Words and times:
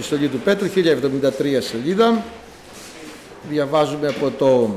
επιστολή 0.00 0.28
του 0.28 0.38
Πέτρου, 0.38 0.68
1073 0.68 1.60
σελίδα. 1.60 2.24
Διαβάζουμε 3.50 4.08
από 4.08 4.30
το 4.38 4.76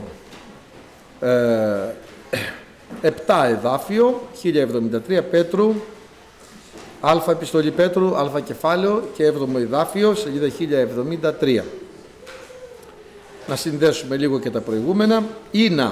ε, 3.01 3.09
7 3.27 3.45
εδάφιο, 3.45 4.21
1073 4.43 5.21
Πέτρου, 5.31 5.73
Α 7.01 7.11
επιστολή 7.29 7.71
Πέτρου, 7.71 8.15
Α 8.15 8.39
κεφάλαιο 8.45 9.09
και 9.15 9.27
7ο 9.27 9.55
εδάφιο, 9.55 10.15
σελίδα 10.15 10.47
1073. 11.39 11.61
Να 13.47 13.55
συνδέσουμε 13.55 14.17
λίγο 14.17 14.39
και 14.39 14.49
τα 14.49 14.59
προηγούμενα. 14.59 15.23
Είναι 15.51 15.91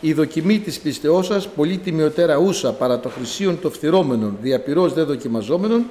η 0.00 0.12
δοκιμή 0.12 0.58
της 0.58 0.78
πιστεώς 0.78 1.26
σας 1.26 1.48
πολύ 1.48 1.76
τιμιωτέρα 1.76 2.36
ούσα 2.36 2.72
παρά 2.72 3.00
το 3.00 3.08
χρυσίον 3.08 3.60
των 3.60 3.72
φθυρώμενων 3.72 4.36
διαπυρός 4.40 4.92
δε 4.92 5.02
δοκιμαζόμενων 5.02 5.84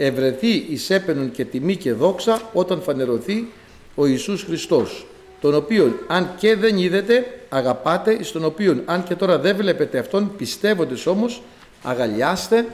ευρεθεί 0.00 0.66
εις 0.68 0.90
έπαινον 0.90 1.30
και 1.30 1.44
τιμή 1.44 1.76
και 1.76 1.92
δόξα 1.92 2.40
όταν 2.52 2.82
φανερωθεί 2.82 3.48
ο 3.94 4.06
Ιησούς 4.06 4.42
Χριστός 4.42 5.06
τον 5.40 5.54
οποίον 5.54 5.94
αν 6.06 6.30
και 6.36 6.56
δεν 6.56 6.76
είδετε 6.76 7.40
αγαπάτε 7.48 8.12
εις 8.12 8.32
τον 8.32 8.44
οποίον 8.44 8.82
αν 8.84 9.04
και 9.04 9.14
τώρα 9.14 9.38
δεν 9.38 9.56
βλέπετε 9.56 9.98
αυτόν 9.98 10.32
πιστεύοντες 10.36 11.06
όμως 11.06 11.42
αγαλιάστε 11.82 12.66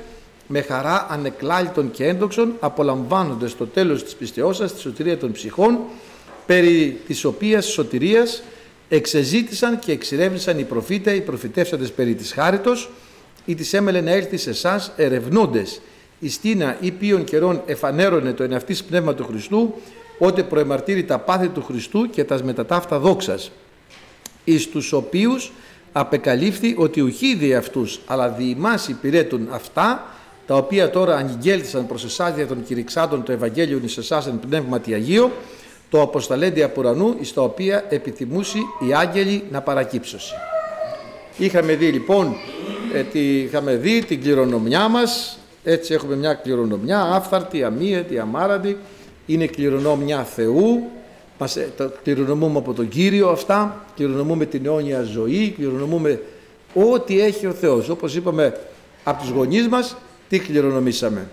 με 0.46 0.60
χαρά 0.60 1.06
ανεκλάλητων 1.10 1.90
και 1.90 2.06
έντοξων 2.06 2.54
απολαμβάνοντας 2.60 3.56
το 3.56 3.66
τέλος 3.66 4.04
της 4.04 4.14
πιστεώς 4.14 4.56
σας 4.56 4.74
τη 4.74 4.80
σωτηρία 4.80 5.18
των 5.18 5.32
ψυχών 5.32 5.78
περί 6.46 7.00
της 7.06 7.24
οποίας 7.24 7.66
σωτηρίας 7.66 8.42
εξεζήτησαν 8.88 9.78
και 9.78 9.92
εξηρεύνησαν 9.92 10.58
οι 10.58 10.64
προφήτε, 10.64 11.10
οι 11.12 11.20
προφητεύσαντες 11.20 11.92
περί 11.92 12.14
της 12.14 12.32
χάριτος 12.32 12.90
ή 13.44 13.54
της 13.54 13.72
έμελε 13.72 14.00
να 14.00 14.10
έρθει 14.10 14.36
σε 14.36 14.50
εσάς 14.50 14.92
ερευνούντες 14.96 15.80
η 16.24 16.28
στήνα 16.28 16.76
ή 16.80 16.90
ποιον 16.90 17.24
καιρών 17.24 17.62
εφανέρωνε 17.66 18.32
το 18.32 18.42
εναυτής 18.42 18.84
πνεύμα 18.84 19.14
του 19.14 19.24
Χριστού 19.24 19.74
ότε 20.18 20.42
προεμαρτύρει 20.42 21.04
τα 21.04 21.18
πάθη 21.18 21.48
του 21.48 21.62
Χριστού 21.62 22.10
και 22.10 22.24
τας 22.24 22.42
μετατάφτα 22.42 22.98
δόξας 22.98 23.50
εις 24.44 24.68
τους 24.68 24.92
οποίους 24.92 25.52
απεκαλύφθη 25.92 26.74
ότι 26.78 27.00
ουχή 27.00 27.34
δι' 27.34 27.54
αυτούς 27.54 28.00
αλλά 28.06 28.28
δι' 28.28 28.54
εμάς 28.56 28.88
υπηρέτουν 28.88 29.48
αυτά 29.50 30.06
τα 30.46 30.56
οποία 30.56 30.90
τώρα 30.90 31.16
αγγέλθησαν 31.16 31.86
προς 31.86 32.04
εσάς 32.04 32.34
δια 32.34 32.46
των 32.46 32.64
κηρυξάντων 32.64 33.22
το 33.22 33.32
Ευαγγέλιο 33.32 33.80
εις 33.84 33.96
εσάς 33.96 34.26
εν 34.26 34.40
πνεύματι 34.48 34.94
Αγίο 34.94 35.32
το 35.90 36.00
αποσταλέντι 36.00 36.62
από 36.62 36.80
ουρανού 36.80 37.16
εις 37.20 37.32
τα 37.32 37.42
οποία 37.42 37.84
επιθυμούσι 37.88 38.58
οι 38.58 38.94
άγγελοι 38.94 39.44
να 39.50 39.60
παρακύψωσι. 39.60 40.34
Είχαμε 41.36 41.74
δει 41.74 41.86
λοιπόν, 41.86 42.36
ε, 42.94 43.02
τη, 43.02 43.38
είχαμε 43.38 43.76
δει 43.76 44.04
την 44.04 44.20
κληρονομιά 44.22 44.88
μας, 44.88 45.38
έτσι 45.64 45.94
έχουμε 45.94 46.16
μια 46.16 46.34
κληρονομιά 46.34 47.00
άφθαρτη, 47.00 47.64
αμύετη, 47.64 48.18
αμάραντη, 48.18 48.78
είναι 49.26 49.46
κληρονομιά 49.46 50.24
Θεού, 50.24 50.90
μας, 51.38 51.56
ε, 51.56 51.72
το 51.76 51.92
κληρονομούμε 52.02 52.58
από 52.58 52.72
τον 52.72 52.88
Κύριο 52.88 53.28
αυτά, 53.28 53.84
κληρονομούμε 53.96 54.46
την 54.46 54.66
αιώνια 54.66 55.02
ζωή, 55.02 55.50
κληρονομούμε 55.50 56.22
ό,τι 56.74 57.20
έχει 57.20 57.46
ο 57.46 57.52
Θεός. 57.52 57.88
Όπως 57.88 58.14
είπαμε 58.14 58.60
από 59.04 59.22
τους 59.22 59.30
γονείς 59.30 59.68
μας, 59.68 59.96
τι 60.28 60.38
κληρονομήσαμε. 60.38 61.28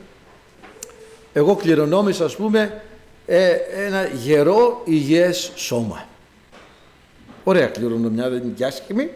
Εγώ 1.34 1.56
κληρονόμησα 1.56 2.26
ας 2.26 2.36
πούμε 2.36 2.82
ε, 3.26 3.50
ένα 3.86 4.06
γερό 4.06 4.82
υγιές 4.86 5.52
σώμα. 5.56 6.06
Ωραία 7.44 7.68
κληρονομιά, 7.68 8.30
δεν 8.30 8.42
είναι 8.44 8.54
και 8.56 8.66
άσχημη. 8.66 9.10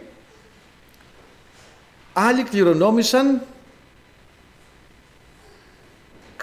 Άλλοι 2.12 2.42
κληρονόμησαν 2.42 3.42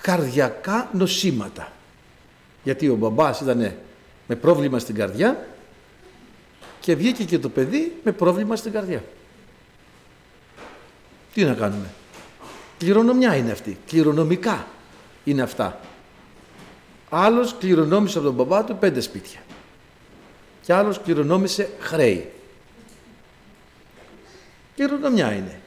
καρδιακά 0.03 0.89
νοσήματα. 0.93 1.71
Γιατί 2.63 2.89
ο 2.89 2.95
μπαμπάς 2.95 3.39
ήταν 3.39 3.75
με 4.27 4.35
πρόβλημα 4.35 4.79
στην 4.79 4.95
καρδιά 4.95 5.47
και 6.79 6.95
βγήκε 6.95 7.23
και 7.23 7.39
το 7.39 7.49
παιδί 7.49 7.99
με 8.03 8.11
πρόβλημα 8.11 8.55
στην 8.55 8.71
καρδιά. 8.71 9.03
Τι 11.33 11.43
να 11.43 11.53
κάνουμε; 11.53 11.87
Κληρονομιά 12.77 13.35
είναι 13.35 13.51
αυτή. 13.51 13.77
Κληρονομικά 13.87 14.67
είναι 15.23 15.41
αυτά. 15.41 15.79
Άλλος 17.09 17.55
κληρονόμησε 17.59 18.17
από 18.17 18.27
τον 18.27 18.35
μπαμπά 18.35 18.63
του 18.63 18.77
πέντε 18.77 19.01
σπίτια. 19.01 19.39
Και 20.61 20.73
άλλος 20.73 21.01
κληρονόμησε 21.01 21.69
χρέη. 21.79 22.31
Κληρονομιά 24.75 25.31
είναι. 25.33 25.59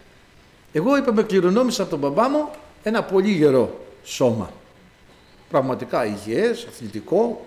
Εγώ 0.72 0.96
είπαμε 0.96 1.22
κληρονόμησα 1.22 1.82
από 1.82 1.90
τον 1.90 1.98
μπαμπά 2.00 2.28
μου 2.28 2.50
ένα 2.82 3.02
πολύ 3.02 3.30
γερό 3.30 3.85
σώμα. 4.06 4.52
Πραγματικά 5.50 6.06
υγιές, 6.06 6.66
αθλητικό. 6.68 7.46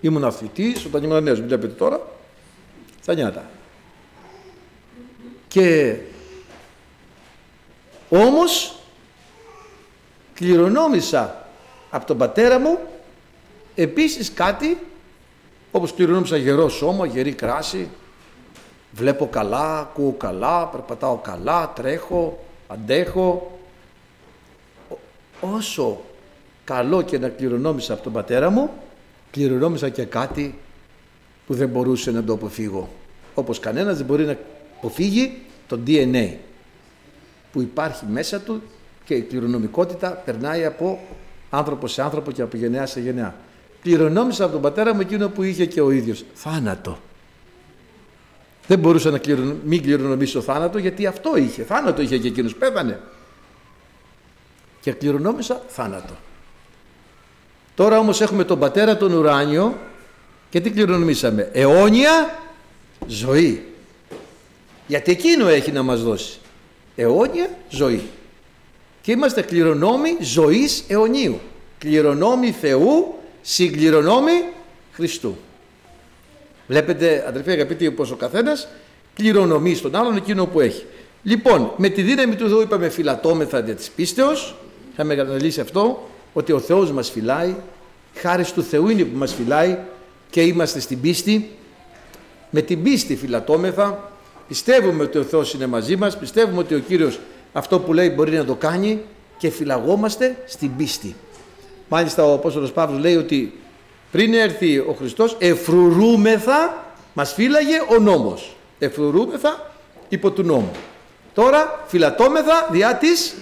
Ήμουν 0.00 0.24
αθλητής 0.24 0.84
όταν 0.84 1.02
ήμουν 1.02 1.22
νέος, 1.22 1.40
βλέπετε 1.40 1.72
τώρα. 1.72 2.00
Στα 3.02 3.14
νιάτα. 3.14 3.50
Και 5.48 5.96
όμως 8.08 8.76
κληρονόμησα 10.34 11.46
από 11.90 12.06
τον 12.06 12.18
πατέρα 12.18 12.58
μου 12.58 12.78
επίσης 13.74 14.32
κάτι 14.32 14.78
όπως 15.70 15.94
κληρονόμησα 15.94 16.36
γερό 16.36 16.68
σώμα, 16.68 17.06
γερή 17.06 17.32
κράση 17.32 17.88
βλέπω 18.92 19.28
καλά, 19.28 19.78
ακούω 19.78 20.12
καλά, 20.12 20.66
περπατάω 20.66 21.16
καλά, 21.16 21.72
τρέχω, 21.74 22.44
αντέχω 22.68 23.58
όσο 25.56 26.00
καλό 26.64 27.02
και 27.02 27.18
να 27.18 27.28
κληρονόμησα 27.28 27.92
από 27.92 28.02
τον 28.02 28.12
πατέρα 28.12 28.50
μου 28.50 28.70
κληρονόμησα 29.30 29.88
και 29.88 30.04
κάτι 30.04 30.58
που 31.46 31.54
δεν 31.54 31.68
μπορούσε 31.68 32.10
να 32.10 32.24
το 32.24 32.32
αποφύγω 32.32 32.88
όπως 33.34 33.58
κανένας 33.60 33.96
δεν 33.96 34.06
μπορεί 34.06 34.24
να 34.24 34.36
αποφύγει 34.76 35.38
το 35.66 35.78
DNA 35.86 36.32
που 37.52 37.60
υπάρχει 37.60 38.04
μέσα 38.10 38.40
του 38.40 38.62
και 39.04 39.14
η 39.14 39.22
κληρονομικότητα 39.22 40.10
περνάει 40.10 40.64
από 40.64 41.00
άνθρωπο 41.50 41.86
σε 41.86 42.02
άνθρωπο 42.02 42.30
και 42.30 42.42
από 42.42 42.56
γενεά 42.56 42.86
σε 42.86 43.00
γενεά. 43.00 43.34
Κληρονόμησα 43.82 44.44
από 44.44 44.52
τον 44.52 44.62
πατέρα 44.62 44.94
μου 44.94 45.00
εκείνο 45.00 45.28
που 45.28 45.42
είχε 45.42 45.66
και 45.66 45.80
ο 45.80 45.90
ίδιος. 45.90 46.24
Θάνατο. 46.34 46.98
Δεν 48.66 48.78
μπορούσα 48.78 49.10
να 49.10 49.18
κληρονο... 49.18 49.56
μην 49.64 49.82
κληρονομήσω 49.82 50.40
θάνατο 50.40 50.78
γιατί 50.78 51.06
αυτό 51.06 51.36
είχε. 51.36 51.62
Θάνατο 51.62 52.02
είχε 52.02 52.18
και 52.18 52.28
εκείνος. 52.28 52.54
Πέθανε. 52.54 53.00
Και 54.82 54.92
κληρονόμησα 54.92 55.62
θάνατο. 55.68 56.14
Τώρα 57.74 57.98
όμως 57.98 58.20
έχουμε 58.20 58.44
τον 58.44 58.58
πατέρα 58.58 58.96
τον 58.96 59.12
ουράνιο 59.12 59.78
και 60.50 60.60
τι 60.60 60.70
κληρονομήσαμε. 60.70 61.50
Αιώνια 61.52 62.38
ζωή. 63.06 63.64
Γιατί 64.86 65.10
εκείνο 65.10 65.48
έχει 65.48 65.72
να 65.72 65.82
μας 65.82 66.02
δώσει. 66.02 66.38
Αιώνια 66.96 67.50
ζωή 67.68 68.02
και 69.02 69.12
είμαστε 69.12 69.42
κληρονόμοι 69.42 70.16
ζωής 70.20 70.84
αιωνίου. 70.88 71.40
Κληρονόμοι 71.78 72.50
Θεού, 72.50 73.14
συγκληρονόμοι 73.42 74.32
Χριστού. 74.92 75.36
Βλέπετε 76.66 77.24
αδερφοί 77.28 77.50
αγαπητοί 77.50 77.90
πως 77.90 78.10
ο 78.10 78.16
καθένας 78.16 78.68
κληρονομεί 79.14 79.74
στον 79.74 79.96
άλλον 79.96 80.16
εκείνο 80.16 80.46
που 80.46 80.60
έχει. 80.60 80.84
Λοιπόν, 81.22 81.72
με 81.76 81.88
τη 81.88 82.02
δύναμη 82.02 82.34
του 82.34 82.48
Θεού 82.48 82.60
είπαμε 82.60 82.88
φυλατόμεθα 82.88 83.62
δια 83.62 83.74
της 83.74 83.90
πίστεως, 83.90 84.54
είχαμε 84.92 85.14
αναλύσει 85.14 85.60
αυτό, 85.60 86.08
ότι 86.32 86.52
ο 86.52 86.58
Θεός 86.58 86.92
μας 86.92 87.10
φυλάει, 87.10 87.54
χάρη 88.14 88.44
του 88.44 88.62
Θεού 88.62 88.88
είναι 88.88 89.04
που 89.04 89.18
μας 89.18 89.34
φυλάει 89.34 89.78
και 90.30 90.42
είμαστε 90.42 90.80
στην 90.80 91.00
πίστη. 91.00 91.50
Με 92.50 92.60
την 92.60 92.82
πίστη 92.82 93.16
φυλατόμεθα, 93.16 94.12
πιστεύουμε 94.48 95.02
ότι 95.02 95.18
ο 95.18 95.22
Θεός 95.22 95.54
είναι 95.54 95.66
μαζί 95.66 95.96
μας, 95.96 96.18
πιστεύουμε 96.18 96.58
ότι 96.58 96.74
ο 96.74 96.78
Κύριος 96.78 97.18
αυτό 97.52 97.80
που 97.80 97.92
λέει 97.92 98.12
μπορεί 98.16 98.36
να 98.36 98.44
το 98.44 98.54
κάνει 98.54 99.00
και 99.38 99.50
φυλαγόμαστε 99.50 100.36
στην 100.46 100.76
πίστη. 100.76 101.16
Μάλιστα 101.88 102.24
ο 102.24 102.32
Απόστολος 102.32 102.72
Παύλος 102.72 103.00
λέει 103.00 103.16
ότι 103.16 103.60
πριν 104.10 104.34
έρθει 104.34 104.78
ο 104.78 104.94
Χριστός 104.98 105.36
εφρουρούμεθα, 105.38 106.84
μας 107.12 107.32
φύλαγε 107.32 107.82
ο 107.88 107.98
νόμος. 107.98 108.56
Εφρουρούμεθα 108.78 109.72
υπό 110.08 110.30
του 110.30 110.42
νόμου. 110.42 110.70
Τώρα 111.34 111.84
φυλατόμεθα 111.86 112.68
διά 112.70 112.96
της 112.96 113.34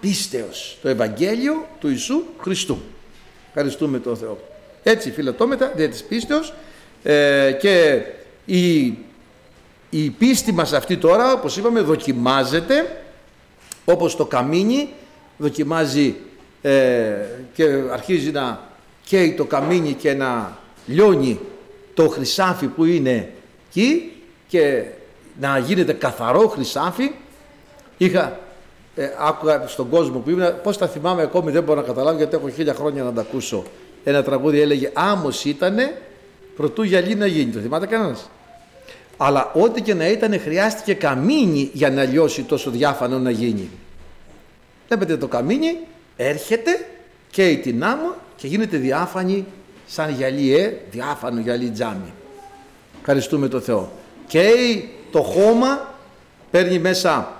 πίστεως. 0.00 0.78
Το 0.82 0.88
Ευαγγέλιο 0.88 1.66
του 1.80 1.88
Ιησού 1.88 2.22
Χριστού. 2.40 2.78
Ευχαριστούμε 3.48 3.98
τον 3.98 4.16
Θεό. 4.16 4.38
Έτσι 4.82 5.10
φυλατόμεθα 5.10 5.72
διά 5.76 5.88
της 5.88 6.04
πίστεως 6.04 6.52
ε, 7.02 7.52
και 7.60 8.02
η, 8.44 8.86
η 9.90 10.10
πίστη 10.18 10.52
μας 10.52 10.72
αυτή 10.72 10.96
τώρα 10.96 11.32
όπως 11.32 11.56
είπαμε 11.56 11.80
δοκιμάζεται 11.80 13.02
όπως 13.84 14.16
το 14.16 14.26
καμίνι 14.26 14.88
δοκιμάζει 15.38 16.16
ε, 16.62 17.14
και 17.54 17.64
αρχίζει 17.92 18.30
να 18.30 18.68
καίει 19.04 19.34
το 19.34 19.44
καμίνι 19.44 19.92
και 19.92 20.14
να 20.14 20.58
λιώνει 20.86 21.40
το 21.94 22.08
χρυσάφι 22.08 22.66
που 22.66 22.84
είναι 22.84 23.32
εκεί 23.68 24.12
και 24.48 24.84
να 25.40 25.58
γίνεται 25.58 25.92
καθαρό 25.92 26.48
χρυσάφι 26.48 27.10
είχα 27.96 28.40
ε, 28.98 29.10
άκουγα 29.18 29.64
στον 29.66 29.88
κόσμο 29.88 30.18
που 30.18 30.30
ήμουν 30.30 30.60
πώς 30.62 30.78
τα 30.78 30.88
θυμάμαι 30.88 31.22
ακόμη 31.22 31.50
δεν 31.50 31.62
μπορώ 31.62 31.80
να 31.80 31.86
καταλάβω 31.86 32.16
γιατί 32.16 32.36
έχω 32.36 32.50
χίλια 32.50 32.74
χρόνια 32.74 33.02
να 33.02 33.12
τα 33.12 33.20
ακούσω 33.20 33.64
ένα 34.04 34.22
τραγούδι 34.22 34.60
έλεγε 34.60 34.90
άμμος 34.94 35.44
ήτανε 35.44 36.00
προτού 36.56 36.82
γυαλί 36.82 37.14
να 37.14 37.26
γίνει. 37.26 37.52
Το 37.52 37.58
θυμάται 37.60 37.86
κανένας; 37.86 38.30
Αλλά 39.16 39.50
ό,τι 39.54 39.82
και 39.82 39.94
να 39.94 40.08
ήταν 40.08 40.40
χρειάστηκε 40.40 40.94
καμίνι 40.94 41.70
για 41.72 41.90
να 41.90 42.04
λιώσει 42.04 42.42
τόσο 42.42 42.70
διάφανο 42.70 43.18
να 43.18 43.30
γίνει. 43.30 43.70
Βλέπετε 44.86 45.16
το 45.16 45.28
καμίνι 45.28 45.76
έρχεται 46.16 46.86
και 47.30 47.58
την 47.62 47.84
άμμο 47.84 48.14
και 48.36 48.46
γίνεται 48.46 48.76
διάφανη 48.76 49.46
σαν 49.86 50.14
γυαλί, 50.14 50.54
ε, 50.54 50.72
διάφανο 50.90 51.40
γυαλί 51.40 51.70
τζάμι. 51.70 52.12
Ευχαριστούμε 52.98 53.48
το 53.48 53.60
Θεό. 53.60 53.90
Και 54.26 54.50
το 55.10 55.22
χώμα 55.22 55.94
παίρνει 56.50 56.78
μέσα 56.78 57.37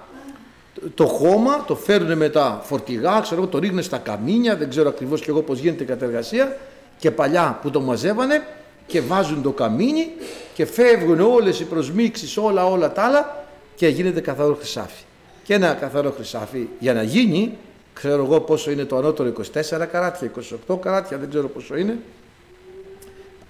το 0.94 1.06
χώμα, 1.06 1.64
το 1.66 1.75
φέρνουν 1.75 2.16
με 2.16 2.28
τα 2.28 2.62
φορτηγά, 2.64 3.20
ξέρω, 3.20 3.46
το 3.46 3.58
ρίχνουν 3.58 3.82
στα 3.82 3.98
καμίνια, 3.98 4.56
δεν 4.56 4.69
ξέρω 4.69 4.88
ακριβώς 4.88 5.20
και 5.20 5.30
εγώ 5.30 5.42
πώς 5.42 5.58
γίνεται 5.58 5.82
η 5.82 5.86
κατεργασία 5.86 6.56
και 6.98 7.10
παλιά 7.10 7.58
που 7.62 7.70
το 7.70 7.80
μαζεύανε 7.80 8.46
και 8.86 9.00
βάζουν 9.00 9.42
το 9.42 9.50
καμίνι 9.50 10.10
και 10.54 10.66
φεύγουν 10.66 11.20
όλες 11.20 11.60
οι 11.60 11.64
προσμίξεις, 11.64 12.36
όλα 12.36 12.66
όλα 12.66 12.92
τα 12.92 13.02
άλλα 13.02 13.46
και 13.75 13.88
γίνεται 13.88 14.20
καθαρό 14.20 14.54
χρυσάφι. 14.54 15.02
Και 15.44 15.54
ένα 15.54 15.72
καθαρό 15.72 16.10
χρυσάφι 16.10 16.69
για 16.78 16.94
να 16.94 17.02
γίνει, 17.02 17.56
ξέρω 17.92 18.24
εγώ 18.24 18.40
πόσο 18.40 18.70
είναι 18.70 18.84
το 18.84 18.96
ανώτερο 18.96 19.32
24 19.54 19.86
καράτια, 19.92 20.31
28 20.69 20.78
καράτια, 20.81 21.19
δεν 21.19 21.28
ξέρω 21.28 21.48
πόσο 21.48 21.76
είναι, 21.76 21.98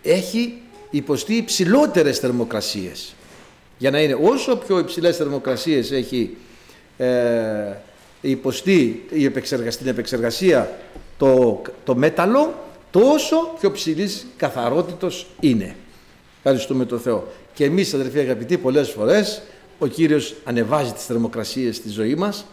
έχει 0.03 0.61
υποστεί 0.91 1.35
υψηλότερες 1.35 2.19
θερμοκρασίες. 2.19 3.15
Για 3.79 3.91
να 3.91 4.01
είναι 4.01 4.19
όσο 4.23 4.57
πιο 4.57 4.79
υψηλές 4.79 5.17
θερμοκρασίες 5.17 5.91
έχει 5.93 6.37
ε, 6.99 7.77
υποστεί 8.21 9.07
η 9.11 9.25
επεξεργασία, 9.25 9.71
στην 9.73 9.87
επεξεργασία 9.87 10.79
το, 11.19 11.63
το 11.85 11.95
μέταλλο, 11.95 12.55
τόσο 12.91 13.55
πιο 13.61 13.73
ψηλής 13.73 14.27
καθαρότητος 14.37 15.27
είναι. 15.41 15.77
Ευχαριστούμε 16.37 16.85
τον 16.85 17.01
Θεό. 17.01 17.33
Και 17.55 17.65
εμείς 17.65 17.95
αδερφοί 17.95 18.19
αγαπητοί 18.19 18.59
πολλές 18.59 18.91
φορές 18.91 19.43
ο 19.79 19.87
Κύριος 19.87 20.35
ανεβάζει 20.45 20.93
τις 20.93 21.05
θερμοκρασίες 21.05 21.77
στη 21.77 21.89
ζωή 21.89 22.15
μας, 22.15 22.47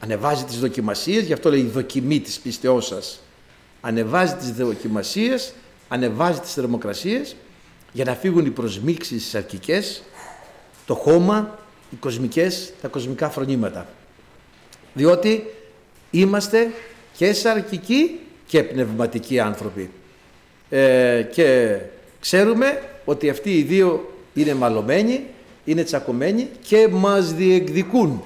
ανεβάζει 0.00 0.44
τις 0.44 0.58
δοκιμασίες, 0.58 1.24
γι' 1.24 1.32
αυτό 1.32 1.50
λέει 1.50 1.60
η 1.60 1.70
δοκιμή 1.72 2.20
της 2.20 2.38
πίστεώς 2.38 2.86
σας. 2.86 3.20
Ανεβάζει 3.80 4.34
τις 4.34 4.52
δοκιμασίες, 4.52 5.52
ανεβάζει 5.88 6.40
τις 6.40 6.52
θερμοκρασίες 6.52 7.36
για 7.92 8.04
να 8.04 8.14
φύγουν 8.14 8.46
οι 8.46 8.50
προσμίξεις 8.50 9.34
αρκικές, 9.34 10.02
το 10.86 10.94
χώμα, 10.94 11.58
οι 11.90 11.96
κοσμικές, 12.00 12.72
τα 12.82 12.88
κοσμικά 12.88 13.28
φρονήματα. 13.30 13.86
Διότι 14.94 15.44
είμαστε 16.10 16.70
και 17.16 17.32
σαρκικοί 17.32 18.20
και 18.46 18.62
πνευματικοί 18.62 19.40
άνθρωποι. 19.40 19.90
Ε, 20.70 21.22
και 21.32 21.78
ξέρουμε 22.20 22.82
ότι 23.04 23.28
αυτοί 23.28 23.58
οι 23.58 23.62
δύο 23.62 24.14
είναι 24.34 24.54
μαλωμένοι, 24.54 25.24
είναι 25.64 25.82
τσακωμένοι 25.82 26.48
και 26.62 26.88
μας 26.90 27.34
διεκδικούν. 27.34 28.22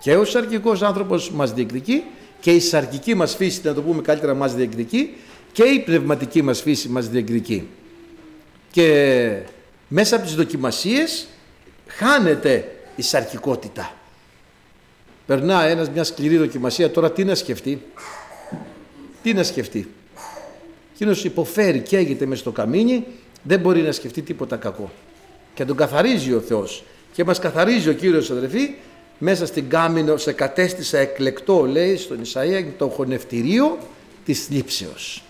Και 0.00 0.16
ο 0.16 0.24
σαρκικός 0.24 0.82
άνθρωπος 0.82 1.30
μας 1.30 1.52
διεκδικεί 1.52 2.04
και 2.40 2.50
η 2.50 2.60
σαρκική 2.60 3.14
μας 3.14 3.36
φύση, 3.36 3.60
να 3.64 3.74
το 3.74 3.82
πούμε 3.82 4.02
καλύτερα, 4.02 4.34
μας 4.34 4.54
διεκδικεί 4.54 5.14
και 5.52 5.62
η 5.62 5.78
πνευματική 5.78 6.42
μας 6.42 6.62
φύση 6.62 6.88
μας 6.88 7.08
διεκδικεί. 7.08 7.68
Και 8.70 9.38
μέσα 9.88 10.16
από 10.16 10.24
τις 10.24 10.34
δοκιμασίες 10.34 11.26
χάνεται 11.86 12.68
η 12.96 13.02
σαρκικότητα. 13.02 13.94
Περνά 15.26 15.64
ένας 15.64 15.90
μια 15.90 16.04
σκληρή 16.04 16.36
δοκιμασία, 16.36 16.90
τώρα 16.90 17.12
τι 17.12 17.24
να 17.24 17.34
σκεφτεί; 17.34 17.82
Τι 19.22 19.32
να 19.34 19.42
σκεφτεί; 19.42 19.88
Εκείνος 20.94 21.24
υποφέρει 21.24 21.80
και 21.80 21.96
έγινε 21.96 22.26
μες 22.26 22.38
στο 22.38 22.50
καμίνι, 22.50 23.06
δεν 23.42 23.60
μπορεί 23.60 23.82
να 23.82 23.92
σκεφτεί 23.92 24.22
τίποτα 24.22 24.56
κακό. 24.56 24.90
Και 25.54 25.64
τον 25.64 25.76
καθαρίζει 25.76 26.32
ο 26.32 26.40
Θεός. 26.40 26.84
Και 27.12 27.24
μας 27.24 27.38
καθαρίζει 27.38 27.88
ο 27.88 27.92
Κύριος 27.92 28.30
αδερφή, 28.30 28.74
μέσα 29.18 29.46
στην 29.46 29.68
κάμινο 29.68 30.16
σε 30.16 30.32
κατέστησα 30.32 30.98
εκλεκτό, 30.98 31.64
λέει 31.64 31.96
στον 31.96 32.20
Ισαΐα, 32.22 32.64
το 32.78 32.88
χωνευτηρίο 32.88 33.78
της 34.24 34.46
λήψεως. 34.50 35.22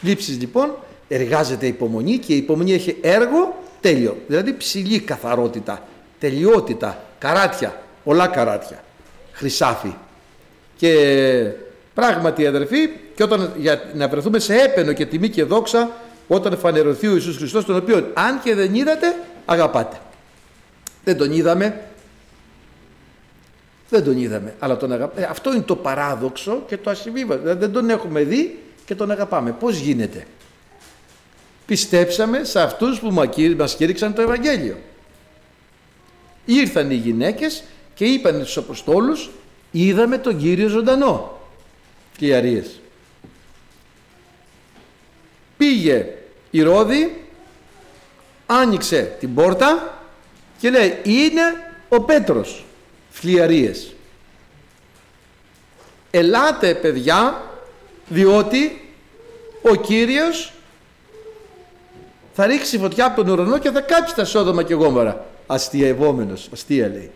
Λήψης 0.00 0.38
λοιπόν 0.38 0.74
εργάζεται 1.08 1.66
υπομονή 1.66 2.18
και 2.18 2.32
η 2.32 2.36
υπομονή 2.36 2.72
έχει 2.72 2.96
έργο 3.00 3.58
τέλειο, 3.80 4.16
δηλαδή 4.26 4.54
ψηλή 4.54 5.00
καθαρότητα, 5.00 5.88
τελειότητα, 6.20 6.98
καράτια, 7.18 7.82
πολλά 8.04 8.26
καράτια, 8.26 8.84
χρυσάφι. 9.32 9.94
Και 10.76 10.94
πράγματι 11.94 12.46
αδερφοί, 12.46 12.88
και 13.14 13.22
όταν 13.22 13.52
για 13.56 13.82
να 13.94 14.08
βρεθούμε 14.08 14.38
σε 14.38 14.54
έπαινο 14.54 14.92
και 14.92 15.06
τιμή 15.06 15.28
και 15.28 15.44
δόξα, 15.44 15.90
όταν 16.28 16.58
φανερωθεί 16.58 17.06
ο 17.06 17.14
Ιησούς 17.14 17.36
Χριστός, 17.36 17.64
τον 17.64 17.76
οποίο 17.76 18.10
αν 18.14 18.40
και 18.42 18.54
δεν 18.54 18.74
είδατε, 18.74 19.14
αγαπάτε. 19.44 19.96
Δεν 21.04 21.16
τον 21.16 21.32
είδαμε, 21.32 21.84
δεν 23.88 24.04
τον 24.04 24.18
είδαμε, 24.18 24.54
αλλά 24.58 24.76
τον 24.76 24.92
αγαπάμε. 24.92 25.26
Αυτό 25.30 25.52
είναι 25.52 25.62
το 25.62 25.76
παράδοξο 25.76 26.62
και 26.66 26.76
το 26.76 26.90
ασυμβίβατο. 26.90 27.40
Δηλαδή 27.40 27.60
δεν 27.60 27.72
τον 27.72 27.90
έχουμε 27.90 28.22
δει 28.22 28.58
και 28.84 28.94
τον 28.94 29.10
αγαπάμε. 29.10 29.52
Πώς 29.52 29.76
γίνεται; 29.76 30.26
Πιστέψαμε 31.66 32.44
σε 32.44 32.60
αυτούς 32.60 33.00
που 33.00 33.10
μας 33.56 33.74
κήρυξαν 33.76 34.14
το 34.14 34.22
Ευαγγέλιο. 34.22 34.76
Ήρθαν 36.44 36.90
οι 36.90 36.94
γυναίκες 36.94 37.64
και 37.94 38.04
είπαν 38.04 38.34
στους 38.34 38.56
Αποστόλους 38.56 39.30
είδαμε 39.70 40.18
τον 40.18 40.38
Κύριο 40.38 40.68
ζωντανό. 40.68 41.40
Φλιαρίες. 42.16 42.80
Πήγε 45.56 46.06
η 46.50 46.62
Ρώδη, 46.62 47.24
άνοιξε 48.46 49.16
την 49.20 49.34
πόρτα 49.34 49.98
και 50.58 50.70
λέει 50.70 50.98
είναι 51.02 51.42
ο 51.88 52.00
Πέτρος. 52.00 52.64
Φλιαρίες. 53.10 53.94
Ελάτε 56.10 56.74
παιδιά 56.74 57.44
διότι 58.08 58.94
ο 59.62 59.74
Κύριος 59.74 60.52
θα 62.34 62.46
ρίξει 62.46 62.78
φωτιά 62.78 63.04
από 63.04 63.24
τον 63.24 63.32
ουρανό 63.32 63.58
και 63.58 63.70
θα 63.70 63.80
κάψει 63.80 64.14
τα 64.14 64.24
Σόδομα 64.24 64.62
και 64.62 64.74
Γόμορα 64.74 65.29
αστιαευόμενος, 65.50 66.48
αστεία 66.52 66.88
λέει. 66.88 67.10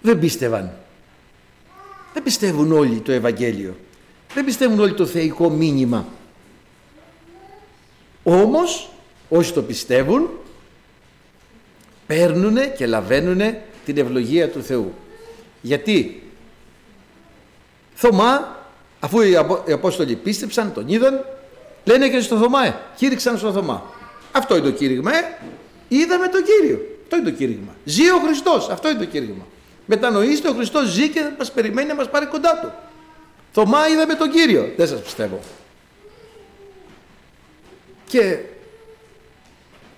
Δεν 0.00 0.18
πίστευαν. 0.18 0.72
Δεν 2.12 2.22
πιστεύουν 2.22 2.72
όλοι 2.72 3.00
το 3.00 3.12
Ευαγγέλιο. 3.12 3.76
Δεν 4.34 4.44
πιστεύουν 4.44 4.80
όλοι 4.80 4.94
το 4.94 5.06
θεϊκό 5.06 5.50
μήνυμα. 5.50 6.06
Όμως, 8.22 8.90
όσοι 9.28 9.52
το 9.52 9.62
πιστεύουν, 9.62 10.28
παίρνουν 12.06 12.56
και 12.76 12.86
λαβαίνουν 12.86 13.56
την 13.84 13.98
ευλογία 13.98 14.50
του 14.50 14.62
Θεού. 14.62 14.94
Γιατί; 15.60 16.22
Θωμά, 17.94 18.58
αφού 19.00 19.20
οι 19.20 19.36
Απόστολοι 19.72 20.14
πίστεψαν, 20.14 20.72
τον 20.72 20.88
είδαν, 20.88 21.24
λένε 21.84 22.08
και 22.08 22.20
στο 22.20 22.36
Θωμά, 22.36 22.66
ε, 22.66 22.76
κήρυξαν 22.96 23.38
στο 23.38 23.52
Θωμά. 23.52 23.82
Αυτό 24.32 24.56
είναι 24.56 24.64
το 24.64 24.72
κήρυγμα, 24.72 25.16
ε. 25.16 25.38
είδαμε 25.88 26.28
τον 26.28 26.42
Κύριο. 26.42 26.93
Αυτό 27.14 27.26
είναι 27.26 27.36
το 27.36 27.44
κήρυγμα. 27.44 27.74
Ζει 27.84 28.10
ο 28.10 28.18
Χριστός. 28.26 28.68
Αυτό 28.68 28.90
είναι 28.90 28.98
το 28.98 29.04
κήρυγμα. 29.04 29.46
Μετανοήστε, 29.86 30.48
ο 30.48 30.52
Χριστός 30.52 30.88
ζει 30.88 31.08
και 31.08 31.30
μας 31.38 31.52
περιμένει 31.52 31.88
να 31.88 31.94
μας 31.94 32.10
πάρει 32.10 32.26
κοντά 32.26 32.58
του. 32.62 32.72
Θωμά 33.52 33.88
είδαμε 33.88 34.14
τον 34.14 34.30
κύριο. 34.30 34.72
Δεν 34.76 34.88
σας 34.88 35.00
πιστεύω. 35.00 35.40
Και 38.06 38.38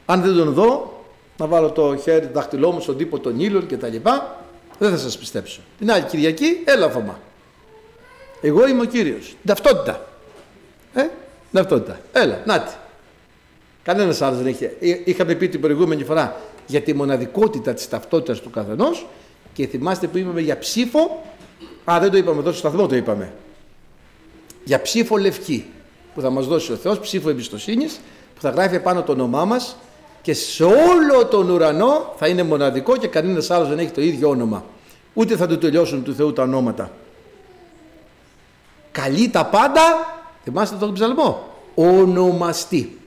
αν 0.07 0.23
δεν 0.23 0.37
τον 0.37 0.53
δω, 0.53 1.05
να 1.37 1.47
βάλω 1.47 1.71
το 1.71 1.97
χέρι, 1.97 2.27
το 2.27 2.33
δάχτυλό 2.33 2.71
μου 2.71 2.81
στον 2.81 2.97
τύπο 2.97 3.19
των 3.19 3.41
ήλων 3.41 3.67
και 3.67 3.77
τα 3.77 3.89
λοιπά, 3.89 4.45
δεν 4.79 4.91
θα 4.91 4.97
σας 4.97 5.19
πιστέψω. 5.19 5.61
Την 5.79 5.91
άλλη 5.91 6.05
Κυριακή, 6.05 6.63
έλα 6.65 6.91
Θωμά. 6.91 7.21
Εγώ 8.41 8.69
είμαι 8.69 8.83
ο 8.83 8.85
Κύριος. 8.85 9.37
Ταυτότητα. 9.45 10.07
Ε, 10.95 11.07
ταυτότητα. 11.53 12.01
Έλα, 12.13 12.43
νάτι. 12.45 12.73
Κανένας 13.83 14.23
άλλος 14.23 14.39
δεν 14.39 14.47
έχει. 14.47 14.71
Είχαμε 15.05 15.35
πει 15.35 15.49
την 15.49 15.61
προηγούμενη 15.61 16.05
φορά 16.05 16.37
για 16.67 16.81
τη 16.83 16.95
μοναδικότητα 16.95 17.75
της 17.75 17.89
ταυτότητας 17.89 18.41
του 18.41 18.51
καθενός 18.51 19.07
και 19.53 19.67
θυμάστε 19.67 20.07
που 20.07 20.19
είπαμε 20.19 20.41
για 20.41 20.59
ψήφο, 20.59 21.23
α 21.85 21.99
δεν 22.01 22.11
το 22.11 22.17
είπαμε 22.17 22.41
εδώ 22.41 22.51
στο 22.51 22.59
σταθμό 22.59 22.87
το 22.87 22.97
είπαμε, 22.97 23.33
για 24.65 24.83
ψήφο 24.83 25.17
λευκή 25.17 25.65
που 26.15 26.21
θα 26.21 26.31
μας 26.31 26.47
δώσει 26.47 26.73
ο 26.73 26.77
Θεός, 26.77 26.99
ψήφο 26.99 27.29
εμπιστοσύνης 27.29 28.01
που 28.35 28.41
θα 28.41 28.51
γράφει 28.51 28.75
επάνω 28.75 29.03
το 29.03 29.13
όνομά 29.13 29.45
μας 29.45 29.77
και 30.23 30.35
σε 30.35 30.65
όλο 30.65 31.27
τον 31.31 31.51
ουρανό 31.51 32.15
θα 32.17 32.29
είναι 32.29 32.43
μοναδικό 32.43 32.97
και 32.97 33.09
κανένας 33.09 33.51
άλλος 33.51 33.69
δεν 33.69 33.79
έχει 33.79 33.91
το 33.91 34.01
ίδιο 34.01 34.29
όνομα. 34.29 34.65
Ούτε 35.15 35.37
θα 35.37 35.47
του 35.47 35.59
τελειώσουν 35.59 36.03
του 36.03 36.15
Θεού 36.15 36.33
τα 36.33 36.43
ονόματα. 36.43 36.91
Καλή 38.93 39.29
τα 39.29 39.47
πάντα, 39.47 39.83
θυμάστε 40.45 40.77
τον 40.77 40.93
ψαλμό, 40.95 41.49
ονομαστή. 41.75 42.99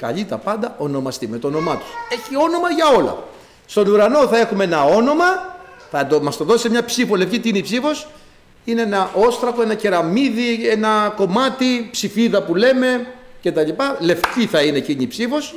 Καλεί 0.00 0.24
τα 0.24 0.36
πάντα 0.36 0.74
ονομαστεί 0.78 1.28
με 1.28 1.38
το 1.38 1.46
όνομά 1.46 1.76
τους. 1.76 1.88
Έχει 2.10 2.36
όνομα 2.36 2.70
για 2.70 2.88
όλα. 2.88 3.24
Στον 3.66 3.86
ουρανό 3.86 4.26
θα 4.26 4.38
έχουμε 4.38 4.64
ένα 4.64 4.84
όνομα, 4.84 5.56
θα 5.90 6.06
το, 6.06 6.22
μας 6.22 6.36
το 6.36 6.44
δώσει 6.44 6.68
μια 6.68 6.84
ψήφο 6.84 7.16
λευκή. 7.16 7.40
Τι 7.40 7.48
είναι 7.48 7.58
η 7.58 7.62
ψήφος; 7.62 8.08
είναι 8.64 8.82
ένα 8.82 9.10
όστρακο, 9.14 9.62
ένα 9.62 9.74
κεραμίδι, 9.74 10.68
ένα 10.68 11.12
κομμάτι, 11.16 11.88
ψηφίδα 11.92 12.42
που 12.42 12.54
λέμε 12.54 13.06
και 13.40 13.52
τα 13.52 13.62
λοιπά. 13.62 13.96
Λευκή 14.00 14.46
θα 14.46 14.62
είναι 14.62 14.76
εκείνη 14.76 15.02
η 15.02 15.06
ψήφος. 15.06 15.54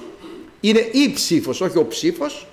Είναι 0.59 0.79
η 0.79 1.11
ψήφος, 1.13 1.61
όχι 1.61 1.77
ο 1.77 1.87
ψήφος. 1.87 2.47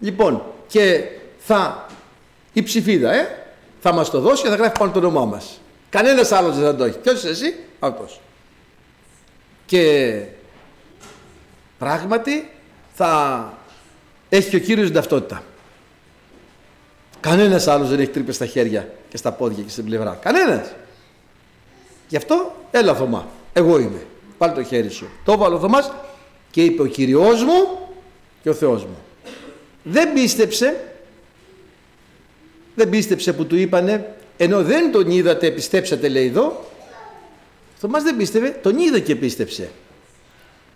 Λοιπόν, 0.00 0.42
και 0.66 1.04
θα, 1.38 1.86
η 2.52 2.62
ψηφίδα, 2.62 3.14
ε, 3.14 3.44
θα 3.80 3.92
μας 3.92 4.10
το 4.10 4.20
δώσει 4.20 4.42
και 4.42 4.48
θα 4.48 4.54
γράφει 4.54 4.78
πάνω 4.78 4.92
το 4.92 4.98
όνομά 4.98 5.24
μας. 5.24 5.60
Κανένας 5.88 6.32
άλλος 6.32 6.56
δεν 6.56 6.64
θα 6.64 6.74
το 6.74 6.84
έχει. 6.84 6.98
Ποιος 6.98 7.14
είσαι 7.14 7.28
εσύ, 7.28 7.54
αυτός. 7.78 8.20
Και 9.66 10.24
πράγματι 11.82 12.50
θα 12.94 13.52
έχει 14.28 14.50
και 14.50 14.56
ο 14.56 14.58
Κύριος 14.58 14.86
την 14.86 14.94
ταυτότητα. 14.94 15.42
Κανένας 17.20 17.66
άλλος 17.66 17.88
δεν 17.88 18.00
έχει 18.00 18.10
τρύπες 18.10 18.34
στα 18.34 18.46
χέρια 18.46 18.88
και 19.08 19.16
στα 19.16 19.32
πόδια 19.32 19.62
και 19.62 19.70
στην 19.70 19.84
πλευρά. 19.84 20.18
Κανένας. 20.22 20.72
Γι' 22.08 22.16
αυτό 22.16 22.54
έλα 22.70 22.94
Θωμά. 22.94 23.28
Εγώ 23.52 23.78
είμαι. 23.78 24.06
Πάλι 24.38 24.52
το 24.52 24.62
χέρι 24.62 24.88
σου. 24.88 25.08
Το 25.24 25.32
έβαλε 25.32 25.54
ο 25.54 25.58
Θωμάς 25.58 25.92
και 26.50 26.64
είπε 26.64 26.82
ο 26.82 26.86
Κυριός 26.86 27.42
μου 27.42 27.78
και 28.42 28.48
ο 28.48 28.54
Θεός 28.54 28.84
μου. 28.84 28.96
Δεν 29.82 30.12
πίστεψε 30.12 30.94
δεν 32.74 32.88
πίστεψε 32.88 33.32
που 33.32 33.46
του 33.46 33.56
είπανε 33.56 34.14
ενώ 34.36 34.62
δεν 34.62 34.92
τον 34.92 35.10
είδατε 35.10 35.50
πιστέψατε 35.50 36.08
λέει 36.08 36.26
εδώ 36.26 36.64
Θωμάς 37.78 38.02
δεν 38.02 38.16
πίστευε 38.16 38.48
τον 38.62 38.78
είδε 38.78 39.00
και 39.00 39.16
πίστεψε 39.16 39.70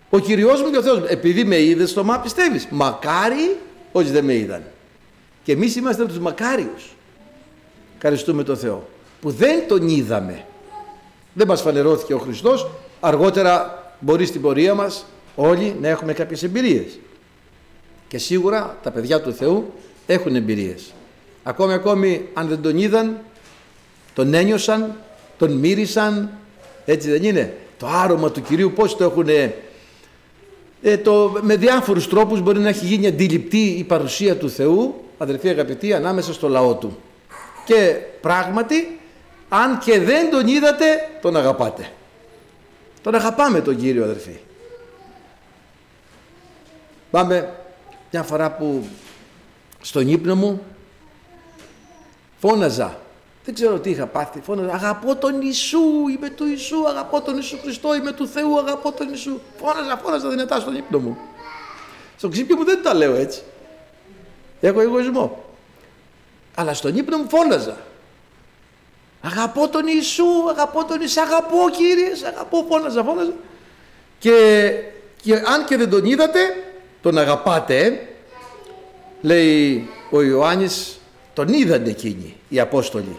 ο 0.09 0.19
Κυριός 0.19 0.61
μου 0.61 0.69
και 0.71 0.77
ο 0.77 0.81
Θεός 0.81 0.99
μου 0.99 1.05
επειδή 1.07 1.43
με 1.43 1.61
είδες 1.61 1.89
στο 1.89 2.03
μα 2.03 2.19
πιστεύεις. 2.19 2.67
Μακάρι 2.71 3.57
όχι 3.91 4.09
δεν 4.09 4.25
με 4.25 4.33
είδαν. 4.33 4.63
Και 5.43 5.51
εμείς 5.51 5.75
είμαστε 5.75 6.01
από 6.01 6.11
τους 6.11 6.21
μακάριους. 6.21 6.95
Ευχαριστούμε 7.95 8.43
τον 8.43 8.57
Θεό 8.57 8.87
που 9.21 9.31
δεν 9.31 9.67
τον 9.67 9.87
είδαμε. 9.87 10.45
Δεν 11.33 11.47
μας 11.47 11.61
φανερώθηκε 11.61 12.13
ο 12.13 12.17
Χριστός. 12.17 12.69
Αργότερα 12.99 13.83
μπορεί 13.99 14.25
στην 14.25 14.41
πορεία 14.41 14.73
μας 14.73 15.05
όλοι 15.35 15.75
να 15.81 15.87
έχουμε 15.87 16.13
κάποιες 16.13 16.43
εμπειρίες. 16.43 16.99
Και 18.07 18.17
σίγουρα 18.17 18.77
τα 18.83 18.91
παιδιά 18.91 19.21
του 19.21 19.33
Θεού 19.33 19.73
έχουν 20.07 20.35
εμπειρίες. 20.35 20.93
Ακόμη 21.43 21.73
ακόμη 21.73 22.27
αν 22.33 22.47
δεν 22.47 22.61
τον 22.61 22.77
είδαν, 22.77 23.17
τον 24.13 24.33
ένιωσαν, 24.33 24.95
τον 25.37 25.51
μύρισαν, 25.51 26.29
έτσι 26.85 27.09
δεν 27.09 27.23
είναι; 27.23 27.57
Το 27.79 27.87
άρωμα 27.87 28.31
του 28.31 28.41
Κυρίου 28.41 28.71
πώς 28.75 28.97
το 28.97 29.03
έχουν, 29.03 29.27
ε, 30.81 30.97
το, 30.97 31.39
με 31.41 31.55
διάφορους 31.55 32.07
τρόπους 32.07 32.41
μπορεί 32.41 32.59
να 32.59 32.69
έχει 32.69 32.85
γίνει 32.85 33.07
αντιληπτή 33.07 33.63
η 33.63 33.83
παρουσία 33.83 34.37
του 34.37 34.49
Θεού, 34.49 35.03
αδερφοί 35.17 35.49
αγαπητοί, 35.49 35.93
ανάμεσα 35.93 36.33
στο 36.33 36.47
λαό 36.47 36.75
του. 36.75 36.97
Και 37.65 37.95
πράγματι, 38.21 38.99
αν 39.49 39.79
και 39.79 39.99
δεν 39.99 40.29
τον 40.29 40.47
είδατε, 40.47 40.85
τον 41.21 41.37
αγαπάτε. 41.37 41.89
Τον 43.01 43.15
αγαπάμε 43.15 43.61
τον 43.61 43.77
Κύριο 43.77 44.03
αδερφοί. 44.03 44.37
Πάμε 47.11 47.55
μια 48.11 48.23
φορά 48.23 48.51
που 48.51 48.87
στον 49.81 50.07
ύπνο 50.07 50.35
μου 50.35 50.61
Φώναζα. 52.39 52.99
Δεν 53.47 53.55
ξέρω 53.55 53.79
τι 53.79 53.89
είχα 53.89 54.05
πάθει. 54.05 54.41
Φώναζα. 54.41 54.73
Αγαπώ 54.73 55.15
τον 55.15 55.41
Ιησού. 55.41 56.07
Είμαι 56.09 56.29
του 56.29 56.45
Ιησού. 56.45 56.87
Αγαπώ 56.87 57.21
τον 57.21 57.33
Ιησού 57.35 57.57
Χριστό. 57.61 57.95
Είμαι 57.95 58.11
του 58.11 58.27
Θεού. 58.27 58.57
Αγαπώ 58.59 58.91
τον 58.91 59.07
Ιησού. 59.09 59.39
Φώναζα, 59.59 59.97
φώναζα 60.03 60.29
δυνατά 60.29 60.59
στον 60.59 60.75
ύπνο 60.75 60.99
μου. 60.99 61.17
Στο 62.17 62.29
ξύπνιο 62.29 62.57
μου 62.57 62.63
δεν 62.63 62.83
τα 62.83 62.93
λέω 62.93 63.15
έτσι. 63.15 63.41
Έχω 64.61 64.81
εγωισμό. 64.81 65.43
Αλλά 66.55 66.73
στον 66.73 66.97
ύπνο 66.97 67.17
μου 67.17 67.29
φώναζα. 67.29 67.77
Αγαπώ 69.21 69.69
τον 69.69 69.87
Ιησού, 69.87 70.49
αγαπώ 70.49 70.85
τον 70.85 70.97
Ιησού, 71.01 71.21
αγαπώ 71.21 71.69
Κύριε, 71.77 72.27
αγαπώ, 72.27 72.65
φώναζα, 72.69 73.03
φώναζα. 73.03 73.33
Και, 74.19 74.69
και 75.21 75.33
αν 75.33 75.65
και 75.65 75.77
δεν 75.77 75.89
τον 75.89 76.05
είδατε, 76.05 76.39
τον 77.01 77.17
αγαπάτε, 77.17 78.07
λέει 79.21 79.89
ο 80.09 80.21
Ιωάννης 80.21 80.99
τον 81.33 81.47
είδαν 81.47 81.85
εκείνοι 81.85 82.37
οι 82.49 82.59
Απόστολοι 82.59 83.17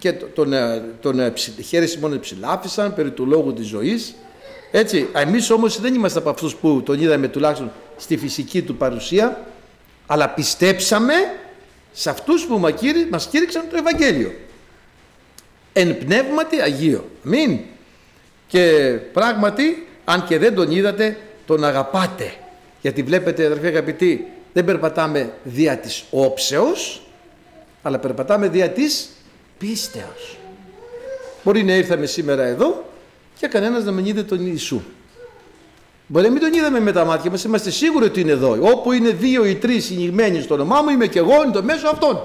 και 0.00 0.12
τον, 0.12 0.52
ε, 0.52 0.82
τον, 1.00 1.20
ε, 1.20 1.32
χέρι 1.66 1.86
Σιμών 1.86 2.20
ψηλάφισαν 2.20 2.94
περί 2.94 3.10
του 3.10 3.26
λόγου 3.26 3.52
της 3.52 3.66
ζωής. 3.66 4.14
Έτσι, 4.70 5.08
εμείς 5.12 5.50
όμως 5.50 5.80
δεν 5.80 5.94
είμαστε 5.94 6.18
από 6.18 6.30
αυτούς 6.30 6.54
που 6.54 6.82
τον 6.82 7.00
είδαμε 7.00 7.28
τουλάχιστον 7.28 7.72
στη 7.96 8.16
φυσική 8.16 8.62
του 8.62 8.76
παρουσία 8.76 9.44
αλλά 10.06 10.28
πιστέψαμε 10.28 11.14
σε 11.92 12.10
αυτούς 12.10 12.46
που 12.46 12.58
μας 13.10 13.26
κήρυξαν 13.26 13.64
το 13.70 13.76
Ευαγγέλιο. 13.76 14.32
Εν 15.72 15.98
πνεύματι 15.98 16.60
Αγίο. 16.60 17.10
Μην 17.22 17.58
και 18.46 18.96
πράγματι 19.12 19.86
αν 20.04 20.24
και 20.26 20.38
δεν 20.38 20.54
τον 20.54 20.70
είδατε 20.70 21.16
τον 21.46 21.64
αγαπάτε. 21.64 22.32
Γιατί 22.80 23.02
βλέπετε 23.02 23.44
αδερφοί 23.44 23.66
αγαπητοί 23.66 24.26
δεν 24.52 24.64
περπατάμε 24.64 25.32
δια 25.42 25.76
της 25.76 26.04
όψεως 26.10 27.02
αλλά 27.82 27.98
περπατάμε 27.98 28.48
δια 28.48 28.68
της 28.70 29.08
πίστεως. 29.60 30.38
Μπορεί 31.44 31.64
να 31.64 31.74
ήρθαμε 31.74 32.06
σήμερα 32.06 32.42
εδώ 32.42 32.84
και 33.38 33.46
κανένας 33.46 33.84
να 33.84 33.92
μην 33.92 34.06
είδε 34.06 34.22
τον 34.22 34.46
Ιησού. 34.46 34.82
Μπορεί 36.06 36.26
να 36.26 36.32
μην 36.32 36.40
τον 36.40 36.52
είδαμε 36.52 36.80
με 36.80 36.92
τα 36.92 37.04
μάτια 37.04 37.30
μας, 37.30 37.44
είμαστε 37.44 37.70
σίγουροι 37.70 38.04
ότι 38.04 38.20
είναι 38.20 38.30
εδώ. 38.30 38.56
Όπου 38.60 38.92
είναι 38.92 39.10
δύο 39.10 39.44
ή 39.44 39.54
τρεις 39.54 39.84
συνηγμένοι 39.84 40.40
στο 40.40 40.54
όνομά 40.54 40.82
μου, 40.82 40.88
είμαι 40.88 41.06
και 41.06 41.18
εγώ, 41.18 41.42
είναι 41.42 41.52
το 41.52 41.62
μέσο 41.62 41.88
αυτών. 41.88 42.22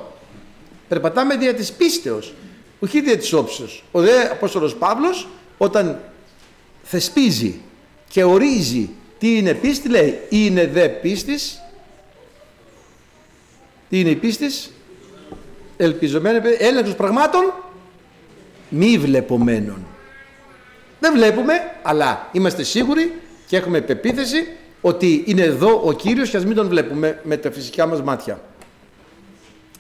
Περπατάμε 0.87 1.35
δια 1.35 1.53
της 1.53 1.71
πίστεως, 1.71 2.33
όχι 2.79 3.01
δια 3.01 3.17
της 3.17 3.33
όψεως. 3.33 3.83
Ο 3.91 4.01
δε 4.01 4.29
Απόστολος 4.31 4.75
Παύλος 4.75 5.27
όταν 5.57 5.99
θεσπίζει 6.83 7.61
και 8.09 8.23
ορίζει 8.23 8.89
τι 9.17 9.37
είναι 9.37 9.53
πίστη, 9.53 9.89
λέει 9.89 10.19
είναι 10.29 10.67
δε 10.67 10.89
πίστης, 10.89 11.61
τι 13.89 13.99
είναι 13.99 14.09
η 14.09 14.15
πίστης, 14.15 14.71
ελπιζομένο 15.77 16.41
έλεγχος 16.57 16.95
πραγμάτων 16.95 17.53
μη 18.69 18.97
βλεπομένων. 18.97 19.85
Δεν 20.99 21.13
βλέπουμε, 21.13 21.53
αλλά 21.81 22.29
είμαστε 22.31 22.63
σίγουροι 22.63 23.21
και 23.47 23.57
έχουμε 23.57 23.81
πεποίθηση 23.81 24.47
ότι 24.81 25.23
είναι 25.25 25.41
εδώ 25.41 25.81
ο 25.85 25.93
Κύριος 25.93 26.29
και 26.29 26.37
ας 26.37 26.45
μην 26.45 26.55
τον 26.55 26.67
βλέπουμε 26.67 27.19
με 27.23 27.37
τα 27.37 27.51
φυσικά 27.51 27.85
μας 27.85 28.01
μάτια. 28.01 28.41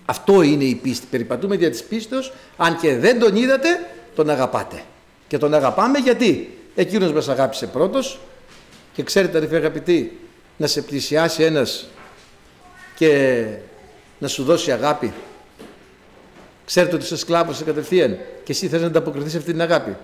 Αυτό 0.05 0.41
είναι 0.41 0.63
η 0.63 0.75
πίστη. 0.75 1.07
Περιπατούμε 1.09 1.55
δια 1.55 1.69
της 1.69 1.83
πίστεως, 1.83 2.33
αν 2.57 2.77
και 2.77 2.97
δεν 2.97 3.19
τον 3.19 3.35
είδατε, 3.35 3.89
τον 4.15 4.29
αγαπάτε. 4.29 4.83
Και 5.27 5.37
τον 5.37 5.53
αγαπάμε 5.53 5.97
γιατί 5.97 6.57
εκείνος 6.75 7.11
μας 7.11 7.29
αγάπησε 7.29 7.67
πρώτος 7.67 8.19
και 8.93 9.03
ξέρετε 9.03 9.37
αδερφοί 9.37 9.55
αγαπητοί, 9.55 10.19
να 10.57 10.67
σε 10.67 10.81
πλησιάσει 10.81 11.43
ένας 11.43 11.87
και 12.95 13.45
να 14.19 14.27
σου 14.27 14.43
δώσει 14.43 14.71
αγάπη 14.71 15.13
Ξέρετε 16.65 16.95
ότι 16.95 17.03
είσαι 17.03 17.17
σκλάβος 17.17 17.63
κατευθείαν 17.63 18.17
και 18.43 18.51
εσύ 18.51 18.67
θες 18.67 18.81
να 18.81 18.87
ανταποκριθείς 18.87 19.31
σε 19.31 19.37
αυτή 19.37 19.51
την 19.51 19.61
αγάπη. 19.61 19.95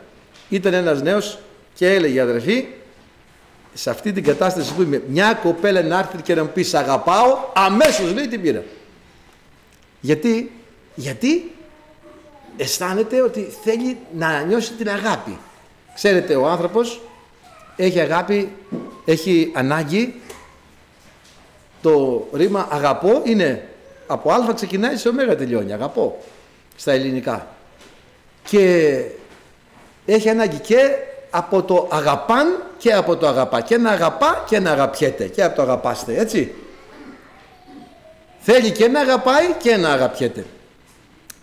Ήταν 0.49 0.73
ένας 0.73 1.01
νέος 1.01 1.39
και 1.73 1.93
έλεγε 1.93 2.21
αδερφή, 2.21 2.67
σε 3.73 3.89
αυτή 3.89 4.11
την 4.11 4.23
κατάσταση 4.23 4.73
που 4.73 4.81
είμαι, 4.81 5.01
μια 5.07 5.33
κοπέλα 5.33 5.81
να 5.81 5.99
έρθει 5.99 6.21
και 6.21 6.35
να 6.35 6.43
μου 6.43 6.49
πει 6.53 6.63
σ' 6.63 6.73
αγαπάω, 6.73 7.37
αμέσως 7.53 8.13
λέει 8.13 8.27
την 8.27 8.41
πήρα. 8.41 8.63
Γιατί, 10.01 10.51
γιατί 10.95 11.51
αισθάνεται 12.57 13.21
ότι 13.21 13.53
θέλει 13.63 13.97
να 14.17 14.41
νιώσει 14.41 14.73
την 14.73 14.89
αγάπη. 14.89 15.37
Ξέρετε, 15.93 16.35
ο 16.35 16.47
άνθρωπος 16.47 17.01
έχει 17.75 17.99
αγάπη, 17.99 18.51
έχει 19.05 19.51
ανάγκη, 19.55 20.21
το 21.81 22.27
ρήμα 22.33 22.67
αγαπώ 22.71 23.21
είναι 23.23 23.67
από 24.07 24.31
α 24.31 24.53
ξεκινάει 24.53 24.95
σε 24.97 25.09
ω 25.09 25.13
τελειώνει, 25.37 25.73
αγαπώ 25.73 26.17
στα 26.81 26.91
ελληνικά. 26.91 27.47
Και 28.43 29.03
έχει 30.05 30.29
ανάγκη 30.29 30.57
και 30.57 30.77
από 31.29 31.63
το 31.63 31.87
αγαπάν 31.91 32.63
και 32.77 32.93
από 32.93 33.17
το 33.17 33.27
αγαπά. 33.27 33.61
Και 33.61 33.77
να 33.77 33.91
αγαπά 33.91 34.43
και 34.47 34.59
να 34.59 34.71
αγαπιέται. 34.71 35.25
Και 35.27 35.43
από 35.43 35.55
το 35.55 35.61
αγαπάστε, 35.61 36.19
έτσι. 36.19 36.53
Θέλει 38.39 38.71
και 38.71 38.87
να 38.87 38.99
αγαπάει 38.99 39.53
και 39.59 39.77
να 39.77 39.91
αγαπιέται. 39.91 40.45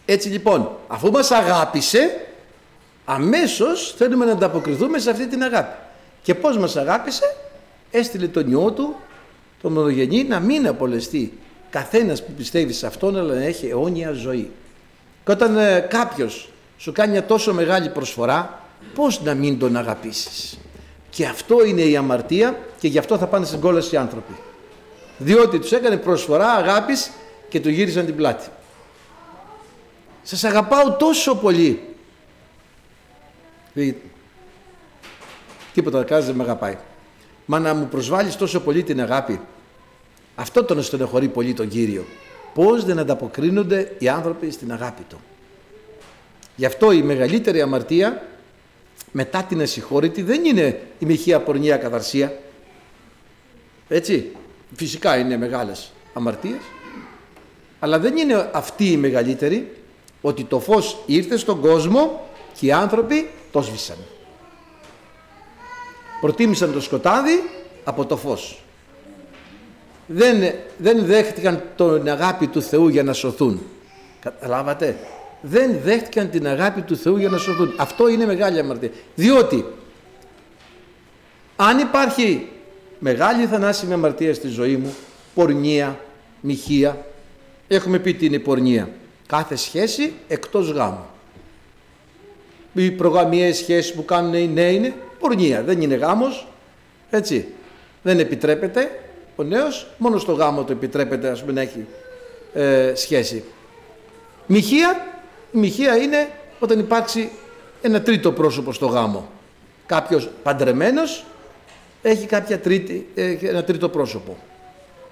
Έτσι 0.04 0.28
λοιπόν, 0.28 0.70
αφού 0.86 1.10
μας 1.10 1.30
αγάπησε, 1.30 2.26
αμέσως 3.04 3.94
θέλουμε 3.98 4.24
να 4.24 4.32
ανταποκριθούμε 4.32 4.98
σε 4.98 5.10
αυτή 5.10 5.26
την 5.26 5.42
αγάπη. 5.42 5.76
Και 6.22 6.34
πώς 6.34 6.58
μας 6.58 6.76
αγάπησε, 6.76 7.36
έστειλε 7.90 8.26
τον 8.26 8.50
ιό 8.50 8.70
του, 8.70 8.96
τον 9.62 9.72
μονογενή, 9.72 10.24
να 10.24 10.40
μην 10.40 10.66
απολεστεί 10.66 11.38
καθένας 11.70 12.24
που 12.24 12.32
πιστεύει 12.32 12.72
σε 12.72 12.86
αυτόν, 12.86 13.18
αλλά 13.18 13.34
να 13.34 13.44
έχει 13.44 13.68
αιώνια 13.68 14.12
ζωή. 14.12 14.50
Και 15.28 15.34
όταν 15.34 15.56
ε, 15.56 15.80
κάποιος 15.80 16.48
σου 16.78 16.92
κάνει 16.92 17.10
μια 17.12 17.24
τόσο 17.24 17.54
μεγάλη 17.54 17.88
προσφορά, 17.88 18.62
πώς 18.94 19.22
να 19.22 19.34
μην 19.34 19.58
τον 19.58 19.76
αγαπήσεις; 19.76 20.58
Και 21.10 21.26
αυτό 21.26 21.64
είναι 21.64 21.80
η 21.80 21.96
αμαρτία 21.96 22.58
και 22.78 22.88
γι' 22.88 22.98
αυτό 22.98 23.18
θα 23.18 23.26
πάνε 23.26 23.46
στην 23.46 23.60
κόλαση 23.60 23.94
οι 23.94 23.98
άνθρωποι. 23.98 24.32
Διότι 25.18 25.58
τους 25.58 25.72
έκανε 25.72 25.96
προσφορά 25.96 26.52
αγάπης 26.52 27.10
και 27.48 27.60
του 27.60 27.68
γύρισαν 27.68 28.06
την 28.06 28.16
πλάτη. 28.16 28.48
Σας 30.22 30.44
αγαπάω 30.44 30.92
τόσο 30.92 31.36
πολύ. 31.36 31.82
τίποτα 35.74 36.04
κάνεις 36.04 36.26
δεν 36.26 36.34
με 36.34 36.42
αγαπάει. 36.42 36.78
Μα 37.46 37.58
να 37.58 37.74
μου 37.74 37.86
προσβάλλεις 37.86 38.36
τόσο 38.36 38.60
πολύ 38.60 38.82
την 38.82 39.00
αγάπη. 39.00 39.40
Αυτό 40.34 40.64
τον 40.64 40.82
στενοχωρεί 40.82 41.28
πολύ 41.28 41.54
τον 41.54 41.68
Κύριο. 41.68 42.04
Πώς 42.54 42.84
δεν 42.84 42.98
ανταποκρίνονται 42.98 43.94
οι 43.98 44.08
άνθρωποι 44.08 44.50
στην 44.50 44.72
αγάπη 44.72 45.02
του. 45.02 45.20
Γι' 46.56 46.66
αυτό 46.66 46.92
η 46.92 47.02
μεγαλύτερη 47.02 47.60
αμαρτία 47.60 48.22
μετά 49.12 49.42
την 49.42 49.60
ασυγχώρητη 49.60 50.22
δεν 50.22 50.44
είναι 50.44 50.80
η 50.98 51.06
μοιχεία 51.06 51.40
πορνεία 51.40 51.76
καθαρσία. 51.76 52.38
Έτσι. 53.88 54.32
Φυσικά 54.76 55.18
είναι 55.18 55.36
μεγάλες 55.36 55.92
αμαρτίες. 56.12 56.60
Αλλά 57.78 57.98
δεν 57.98 58.16
είναι 58.16 58.50
αυτή 58.52 58.92
η 58.92 58.96
μεγαλύτερη 58.96 59.76
ότι 60.20 60.44
το 60.44 60.60
φως 60.60 60.98
ήρθε 61.06 61.36
στον 61.36 61.60
κόσμο 61.60 62.28
και 62.58 62.66
οι 62.66 62.72
άνθρωποι 62.72 63.30
το 63.52 63.62
σβήσαν. 63.62 63.96
Προτίμησαν 66.20 66.72
το 66.72 66.80
σκοτάδι 66.80 67.50
από 67.84 68.06
το 68.06 68.16
φως. 68.16 68.62
Δεν, 70.10 70.54
δεν 70.78 71.04
δέχτηκαν 71.04 71.62
την 71.76 72.10
αγάπη 72.10 72.46
του 72.46 72.62
Θεού 72.62 72.88
για 72.88 73.02
να 73.02 73.12
σωθούν. 73.12 73.62
Καταλάβατε; 74.20 74.96
Δεν 75.40 75.78
δέχτηκαν 75.84 76.30
την 76.30 76.46
αγάπη 76.46 76.80
του 76.80 76.96
Θεού 76.96 77.16
για 77.16 77.28
να 77.28 77.38
σωθούν. 77.38 77.74
Αυτό 77.76 78.08
είναι 78.08 78.26
μεγάλη 78.26 78.58
αμαρτία. 78.58 78.90
Διότι 79.14 79.64
αν 81.56 81.78
υπάρχει 81.78 82.48
μεγάλη 82.98 83.46
θανάσιμη 83.46 83.92
αμαρτία 83.92 84.34
στη 84.34 84.48
ζωή 84.48 84.76
μου, 84.76 84.94
πορνεία, 85.34 86.00
μοιχεία, 86.40 87.06
έχουμε 87.68 87.98
πει 87.98 88.14
τι 88.14 88.26
είναι 88.26 88.36
η 88.36 88.38
πορνεία. 88.38 88.88
Κάθε 89.26 89.56
σχέση 89.56 90.12
εκτός 90.28 90.70
γάμου. 90.70 91.06
Οι 92.72 92.90
προγαμιαίες 92.90 93.56
σχέσεις 93.56 93.92
που 93.92 94.04
κάνουν 94.04 94.34
οι 94.34 94.48
νέοι 94.48 94.74
είναι 94.74 94.94
πορνεία. 95.18 95.62
Δεν 95.62 95.80
είναι 95.80 95.94
γάμος, 95.94 96.46
έτσι. 97.10 97.46
Δεν 98.02 98.18
επιτρέπεται 98.18 98.90
ο 99.40 99.42
νέος, 99.42 99.86
μόνο 99.98 100.18
στο 100.18 100.32
γάμο 100.32 100.64
το 100.64 100.72
επιτρέπεται 100.72 101.28
ας 101.28 101.40
πούμε 101.40 101.52
να 101.52 101.60
έχει 101.60 101.86
ε, 102.54 102.92
σχέση. 102.94 103.44
Μοιχεία, 104.46 105.06
η 105.52 105.58
μοιχεία 105.58 105.96
είναι 105.96 106.28
όταν 106.58 106.78
υπάρξει 106.78 107.30
ένα 107.82 108.02
τρίτο 108.02 108.32
πρόσωπο 108.32 108.72
στο 108.72 108.86
γάμο. 108.86 109.28
Κάποιος 109.86 110.30
παντρεμένος 110.42 111.24
έχει 112.02 112.26
κάποια 112.26 112.58
τρίτη, 112.58 113.08
ένα 113.40 113.64
τρίτο 113.64 113.88
πρόσωπο. 113.88 114.36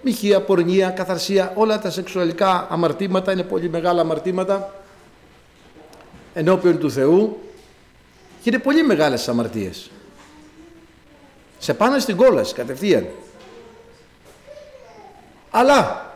Μοιχεία, 0.02 0.40
πορνεία, 0.40 0.90
καθαρσία, 0.90 1.52
όλα 1.54 1.78
τα 1.78 1.90
σεξουαλικά 1.90 2.66
αμαρτήματα 2.71 3.33
είναι 3.33 3.42
πολύ 3.42 3.68
μεγάλα 3.68 4.00
αμαρτήματα 4.00 4.75
ενώπιον 6.35 6.78
του 6.78 6.90
Θεού 6.90 7.38
και 8.42 8.50
είναι 8.50 8.59
πολύ 8.59 8.83
μεγάλες 8.83 9.28
αμαρτίες. 9.28 9.90
Σε 11.59 11.75
πάνε 11.75 11.99
στην 11.99 12.16
κόλαση 12.16 12.54
κατευθείαν. 12.54 13.06
Αλλά 15.56 16.14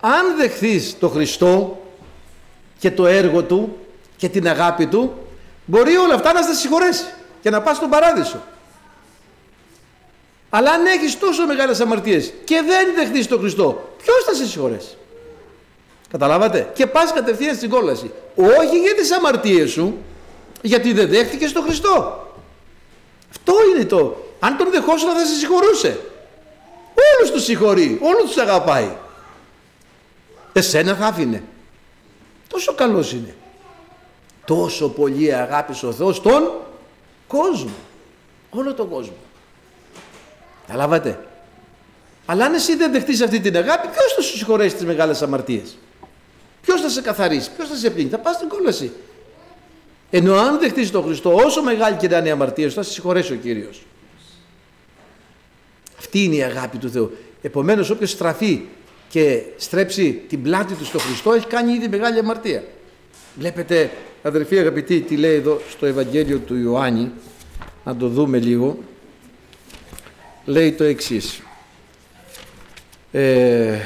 αν 0.00 0.36
δεχθείς 0.36 0.96
το 0.98 1.08
Χριστό 1.08 1.82
και 2.78 2.90
το 2.90 3.06
έργο 3.06 3.42
Του 3.42 3.78
και 4.16 4.28
την 4.28 4.48
αγάπη 4.48 4.86
Του 4.86 5.12
μπορεί 5.64 5.96
όλα 5.96 6.14
αυτά 6.14 6.32
να 6.32 6.42
στα 6.42 6.54
συγχωρέσει 6.54 7.04
και 7.42 7.50
να 7.50 7.62
πας 7.62 7.76
στον 7.76 7.90
παράδεισο. 7.90 8.42
Αλλά 10.50 10.70
αν 10.70 10.86
έχεις 10.86 11.18
τόσο 11.18 11.46
μεγάλες 11.46 11.80
αμαρτίες 11.80 12.32
και 12.44 12.62
δεν 12.66 12.94
δεχτείς 12.94 13.26
τον 13.26 13.38
Χριστό, 13.38 13.94
ποιος 14.02 14.24
θα 14.24 14.34
σε 14.34 14.46
συγχωρέσει; 14.46 14.96
Καταλάβατε; 16.10 16.70
Και 16.74 16.86
πας 16.86 17.12
κατευθείαν 17.12 17.54
στην 17.54 17.70
κόλαση. 17.70 18.10
Όχι 18.34 18.78
για 18.78 18.94
τις 18.94 19.12
αμαρτίες 19.12 19.70
σου, 19.70 19.98
γιατί 20.62 20.92
δεν 20.92 21.08
δέχτηκες 21.08 21.52
τον 21.52 21.62
Χριστό. 21.62 22.26
Αυτό 23.30 23.54
είναι 23.74 23.84
το. 23.84 24.24
Αν 24.40 24.56
τον 24.56 24.70
δεχόσουν 24.70 25.10
θα 25.10 25.24
σε 25.26 25.34
συγχωρούσε. 25.34 26.09
Όλους 27.16 27.30
τους 27.30 27.44
συγχωρεί, 27.44 27.98
όλους 28.02 28.32
τους 28.32 28.36
αγαπάει. 28.36 28.96
Εσένα 30.52 30.94
θα 30.94 31.06
άφηνε. 31.06 31.42
Τόσο 32.48 32.74
καλός 32.74 33.12
είναι. 33.12 33.34
Τόσο 34.44 34.88
πολύ 34.88 35.34
αγάπησε 35.34 35.86
ο 35.86 35.92
Θεός 35.92 36.20
τον 36.20 36.50
κόσμο. 37.26 37.74
Όλο 38.50 38.74
τον 38.74 38.88
κόσμο. 38.88 39.16
Καταλάβατε. 40.66 41.24
Αλλά 42.26 42.44
αν 42.44 42.54
εσύ 42.54 42.76
δεν 42.76 42.92
δεχτείς 42.92 43.20
αυτή 43.20 43.40
την 43.40 43.56
αγάπη, 43.56 43.88
ποιος 43.88 44.12
θα 44.12 44.22
σου 44.22 44.36
συγχωρέσει 44.36 44.74
τις 44.74 44.84
μεγάλες 44.84 45.22
αμαρτίες; 45.22 45.76
Ποιος 46.62 46.80
θα 46.80 46.88
σε 46.88 47.00
καθαρίσει, 47.00 47.50
ποιος 47.56 47.68
θα 47.68 47.74
σε 47.74 47.90
πλύνει, 47.90 48.10
θα 48.10 48.18
πας 48.18 48.34
στην 48.34 48.48
κόλαση. 48.48 48.92
Ενώ 50.10 50.34
αν 50.34 50.58
δεχτείς 50.58 50.90
τον 50.90 51.02
Χριστό, 51.04 51.34
όσο 51.34 51.62
μεγάλη 51.62 51.96
και 51.96 52.08
να 52.08 52.18
είναι 52.18 52.28
η 52.28 52.30
αμαρτία 52.30 52.70
θα 52.70 52.82
σε 52.82 52.92
συγχωρέσει 52.92 53.32
ο 53.32 53.36
κύριος. 53.36 53.82
Αυτή 56.12 56.24
είναι 56.24 56.34
η 56.34 56.42
αγάπη 56.42 56.78
του 56.78 56.90
Θεού. 56.90 57.16
Επομένως, 57.42 57.90
όποιος 57.90 58.10
στραφεί 58.10 58.60
και 59.08 59.42
στρέψει 59.56 60.22
την 60.28 60.42
πλάτη 60.42 60.74
του 60.74 60.84
στο 60.84 60.98
Χριστό, 60.98 61.32
έχει 61.32 61.46
κάνει 61.46 61.72
ήδη 61.72 61.88
μεγάλη 61.88 62.18
αμαρτία. 62.18 62.64
Βλέπετε, 63.38 63.90
αδερφοί 64.22 64.58
αγαπητοί, 64.58 65.00
τι 65.00 65.16
λέει 65.16 65.34
εδώ 65.34 65.60
στο 65.70 65.86
Ευαγγέλιο 65.86 66.38
του 66.38 66.56
Ιωάννη, 66.56 67.10
να 67.84 67.96
το 67.96 68.08
δούμε 68.08 68.38
λίγο 68.38 68.78
λέει 70.44 70.72
το 70.72 70.84
εξής. 70.84 71.42
Ε, 73.12 73.78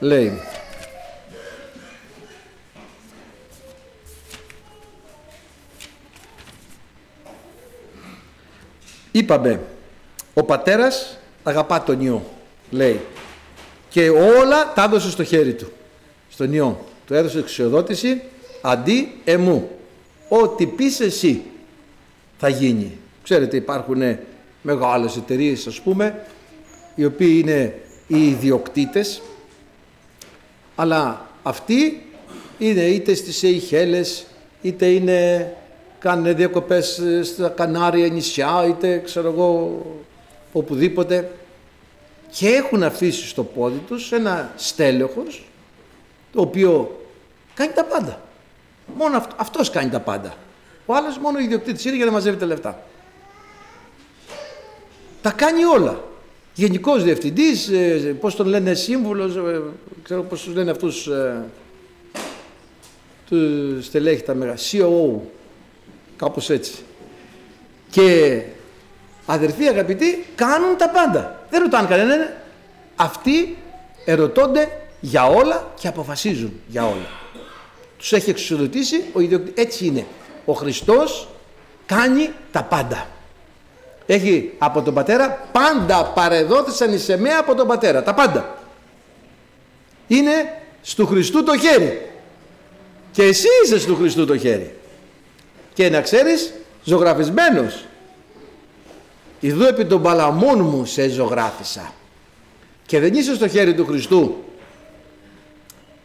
λέει 0.00 0.40
είπαμε 9.10 9.60
ο 10.38 10.44
πατέρας 10.44 11.18
αγαπά 11.42 11.82
τον 11.82 12.00
Υιό 12.00 12.22
λέει. 12.70 13.00
Και 13.88 14.08
όλα 14.10 14.72
τα 14.74 14.82
έδωσε 14.82 15.10
στο 15.10 15.24
χέρι 15.24 15.54
του 15.54 15.72
στον 16.28 16.52
Υιό 16.52 16.84
του 17.06 17.14
έδωσε 17.14 17.38
εξουσιοδότηση 17.38 18.22
αντί 18.62 19.12
εμού. 19.24 19.70
Ό,τι 20.28 20.66
πεις 20.66 21.00
εσύ 21.00 21.42
θα 22.38 22.48
γίνει. 22.48 22.98
Ξέρετε 23.22 23.56
υπάρχουν 23.56 24.18
μεγάλες 24.62 25.16
εταιρείες 25.16 25.66
ας 25.66 25.80
πούμε 25.80 26.26
οι 26.94 27.04
οποίοι 27.04 27.42
είναι 27.44 27.80
οι 28.06 28.28
ιδιοκτήτες 28.28 29.22
αλλά 30.74 31.26
αυτοί 31.42 32.02
είναι 32.58 32.80
είτε 32.80 33.14
στις 33.14 33.36
Σεϊχέλες 33.36 34.26
είτε 34.62 34.86
είναι 34.86 35.52
κάνουν 35.98 36.36
διακοπές 36.36 37.02
στα 37.22 37.48
Κανάρια 37.48 38.08
νησιά 38.08 38.66
είτε 38.68 39.00
ξέρω 39.04 39.28
εγώ 39.28 39.82
οπουδήποτε 40.58 41.30
και 42.30 42.48
έχουν 42.48 42.82
αφήσει 42.82 43.28
στο 43.28 43.44
πόδι 43.44 43.78
τους 43.86 44.12
ένα 44.12 44.52
στέλεχος 44.56 45.44
το 46.32 46.40
οποίο 46.40 47.00
κάνει 47.54 47.72
τα 47.72 47.84
πάντα. 47.84 48.20
Μόνο 48.96 49.16
αυτό, 49.16 49.34
αυτός 49.38 49.70
κάνει 49.70 49.90
τα 49.90 50.00
πάντα. 50.00 50.34
Ο 50.86 50.94
άλλος 50.94 51.18
μόνο 51.18 51.38
ιδιοκτήτης 51.38 51.84
είναι 51.84 51.96
για 51.96 52.04
να 52.04 52.10
μαζεύει 52.10 52.36
τα 52.36 52.46
λεφτά 52.46 52.82
τα 55.22 55.30
κάνει 55.30 55.64
όλα. 55.64 56.02
Γενικός 56.54 57.02
διευθυντής, 57.04 57.68
ε, 57.68 58.16
πώς 58.20 58.36
τον 58.36 58.46
λένε, 58.46 58.74
σύμβουλος, 58.74 59.36
ε, 59.36 59.62
ξέρω 60.02 60.22
πώς 60.22 60.42
τους 60.42 60.54
λένε 60.54 60.70
αυτούς. 60.70 61.06
Ε, 61.06 61.44
του 63.28 63.78
στελέχη 63.82 64.22
τα 64.22 64.34
μεγάλα, 64.34 64.58
COO, 64.72 65.20
κάπως 66.16 66.50
έτσι. 66.50 66.72
Και 67.90 68.42
αδερφοί 69.32 69.68
αγαπητοί 69.68 70.26
κάνουν 70.34 70.76
τα 70.76 70.88
πάντα. 70.88 71.42
Δεν 71.50 71.62
ρωτάνε 71.62 71.88
κανέναν. 71.88 72.32
Αυτοί 72.96 73.56
ερωτώνται 74.04 74.68
για 75.00 75.26
όλα 75.26 75.70
και 75.80 75.88
αποφασίζουν 75.88 76.60
για 76.66 76.84
όλα. 76.84 77.10
Τους 77.98 78.12
έχει 78.12 78.30
εξουσιοδοτήσει 78.30 79.04
ο 79.12 79.20
ιδιοκτήτης. 79.20 79.64
Έτσι 79.64 79.86
είναι. 79.86 80.06
Ο 80.44 80.52
Χριστός 80.52 81.28
κάνει 81.86 82.30
τα 82.52 82.62
πάντα 82.62 83.06
έχει 84.14 84.52
από 84.58 84.82
τον 84.82 84.94
πατέρα, 84.94 85.48
πάντα 85.52 86.04
παρεδόθησαν 86.04 86.92
οι 86.92 86.98
σεμαία 86.98 87.38
από 87.40 87.54
τον 87.54 87.66
πατέρα, 87.66 88.02
τα 88.02 88.14
πάντα. 88.14 88.58
Είναι 90.06 90.32
στου 90.82 91.06
Χριστού 91.06 91.42
το 91.42 91.58
χέρι. 91.58 92.10
Και 93.12 93.22
εσύ 93.22 93.46
είσαι 93.64 93.78
στου 93.78 93.96
Χριστού 93.96 94.26
το 94.26 94.38
χέρι. 94.38 94.74
Και 95.74 95.90
να 95.90 96.00
ξέρεις, 96.00 96.52
ζωγραφισμένος. 96.84 97.84
Ιδού 99.40 99.62
επί 99.62 99.84
των 99.84 100.02
παλαμών 100.02 100.60
μου 100.60 100.84
σε 100.84 101.08
ζωγράφισα. 101.08 101.92
Και 102.86 103.00
δεν 103.00 103.14
είσαι 103.14 103.34
στο 103.34 103.48
χέρι 103.48 103.74
του 103.74 103.86
Χριστού 103.86 104.44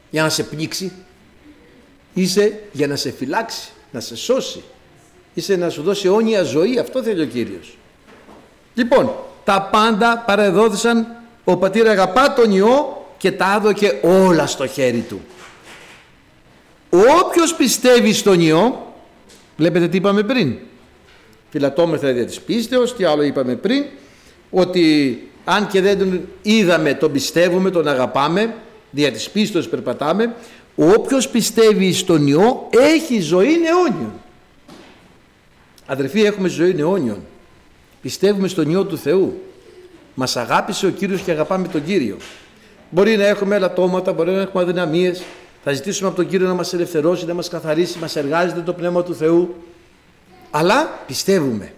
για 0.09 0.21
να 0.23 0.29
σε 0.29 0.43
πνίξει. 0.43 0.91
Είσαι 2.13 2.59
για 2.71 2.87
να 2.87 2.95
σε 2.95 3.11
φυλάξει, 3.11 3.69
να 3.91 3.99
σε 3.99 4.15
σώσει. 4.15 4.63
Είσαι 5.33 5.55
να 5.55 5.69
σου 5.69 5.81
δώσει 5.81 6.07
αιώνια 6.07 6.43
ζωή. 6.43 6.79
Αυτό 6.79 7.03
θέλει 7.03 7.21
ο 7.21 7.25
Κύριος. 7.25 7.77
Λοιπόν, 8.73 9.11
τα 9.43 9.61
πάντα 9.71 10.23
παρεδόθησαν, 10.25 11.07
ο 11.43 11.57
πατήρ 11.57 11.87
αγαπά 11.87 12.33
τον 12.33 12.51
Υιό 12.51 13.05
και 13.17 13.31
τα 13.31 13.45
άδωκε 13.45 13.99
όλα 14.01 14.47
στο 14.47 14.67
χέρι 14.67 15.05
του. 15.09 15.21
όποιος 17.25 17.55
πιστεύει 17.55 18.13
στον 18.13 18.39
Υιό, 18.39 18.93
βλέπετε 19.57 19.87
τι 19.87 19.97
είπαμε 19.97 20.23
πριν, 20.23 20.57
φυλατόμεθα 21.53 22.11
δια 22.11 22.25
της 22.25 22.39
πίστεως, 22.39 22.95
τι 22.95 23.03
άλλο 23.03 23.21
είπαμε 23.21 23.55
πριν, 23.55 23.85
ότι 24.49 25.17
αν 25.43 25.67
και 25.67 25.81
δεν 25.81 25.97
τον 25.97 26.21
είδαμε, 26.41 26.93
τον 26.93 27.11
πιστεύουμε, 27.11 27.69
τον 27.69 27.87
αγαπάμε, 27.87 28.55
δια 28.91 29.11
της 29.11 29.29
πίστεως 29.29 29.69
περπατάμε, 29.69 30.35
όποιος 30.75 31.29
πιστεύει 31.29 31.93
στον 31.93 32.27
Υιό 32.27 32.69
έχει 32.69 33.21
ζωή 33.21 33.53
αιώνιον. 33.65 34.11
Αδερφοί 35.85 36.21
έχουμε 36.21 36.47
ζωή 36.47 36.75
αιώνιον. 36.77 37.19
Πιστεύουμε 38.01 38.47
στον 38.47 38.69
Υιό 38.69 38.83
του 38.83 38.97
Θεού. 38.97 39.41
Μας 40.13 40.35
αγάπησε 40.37 40.85
ο 40.85 40.89
Κύριος 40.89 41.21
και 41.21 41.31
αγαπάμε 41.31 41.67
τον 41.67 41.83
Κύριο. 41.83 42.17
Μπορεί 42.89 43.17
να 43.17 43.25
έχουμε 43.25 43.55
ελαττώματα, 43.55 44.13
μπορεί 44.13 44.31
να 44.31 44.41
έχουμε 44.41 44.63
αδυναμίες. 44.63 45.23
Θα 45.63 45.73
ζητήσουμε 45.73 46.07
από 46.07 46.17
τον 46.17 46.27
Κύριο 46.27 46.47
να 46.47 46.53
μας 46.53 46.73
ελευθερώσει, 46.73 47.25
να 47.25 47.33
μας 47.33 47.49
καθαρίσει, 47.49 47.99
μας 47.99 48.15
εργάζεται 48.15 48.61
το 48.61 48.73
Πνεύμα 48.73 49.03
του 49.03 49.15
Θεού. 49.15 49.55
Αλλά 50.55 51.03
πιστεύουμε 51.07 51.73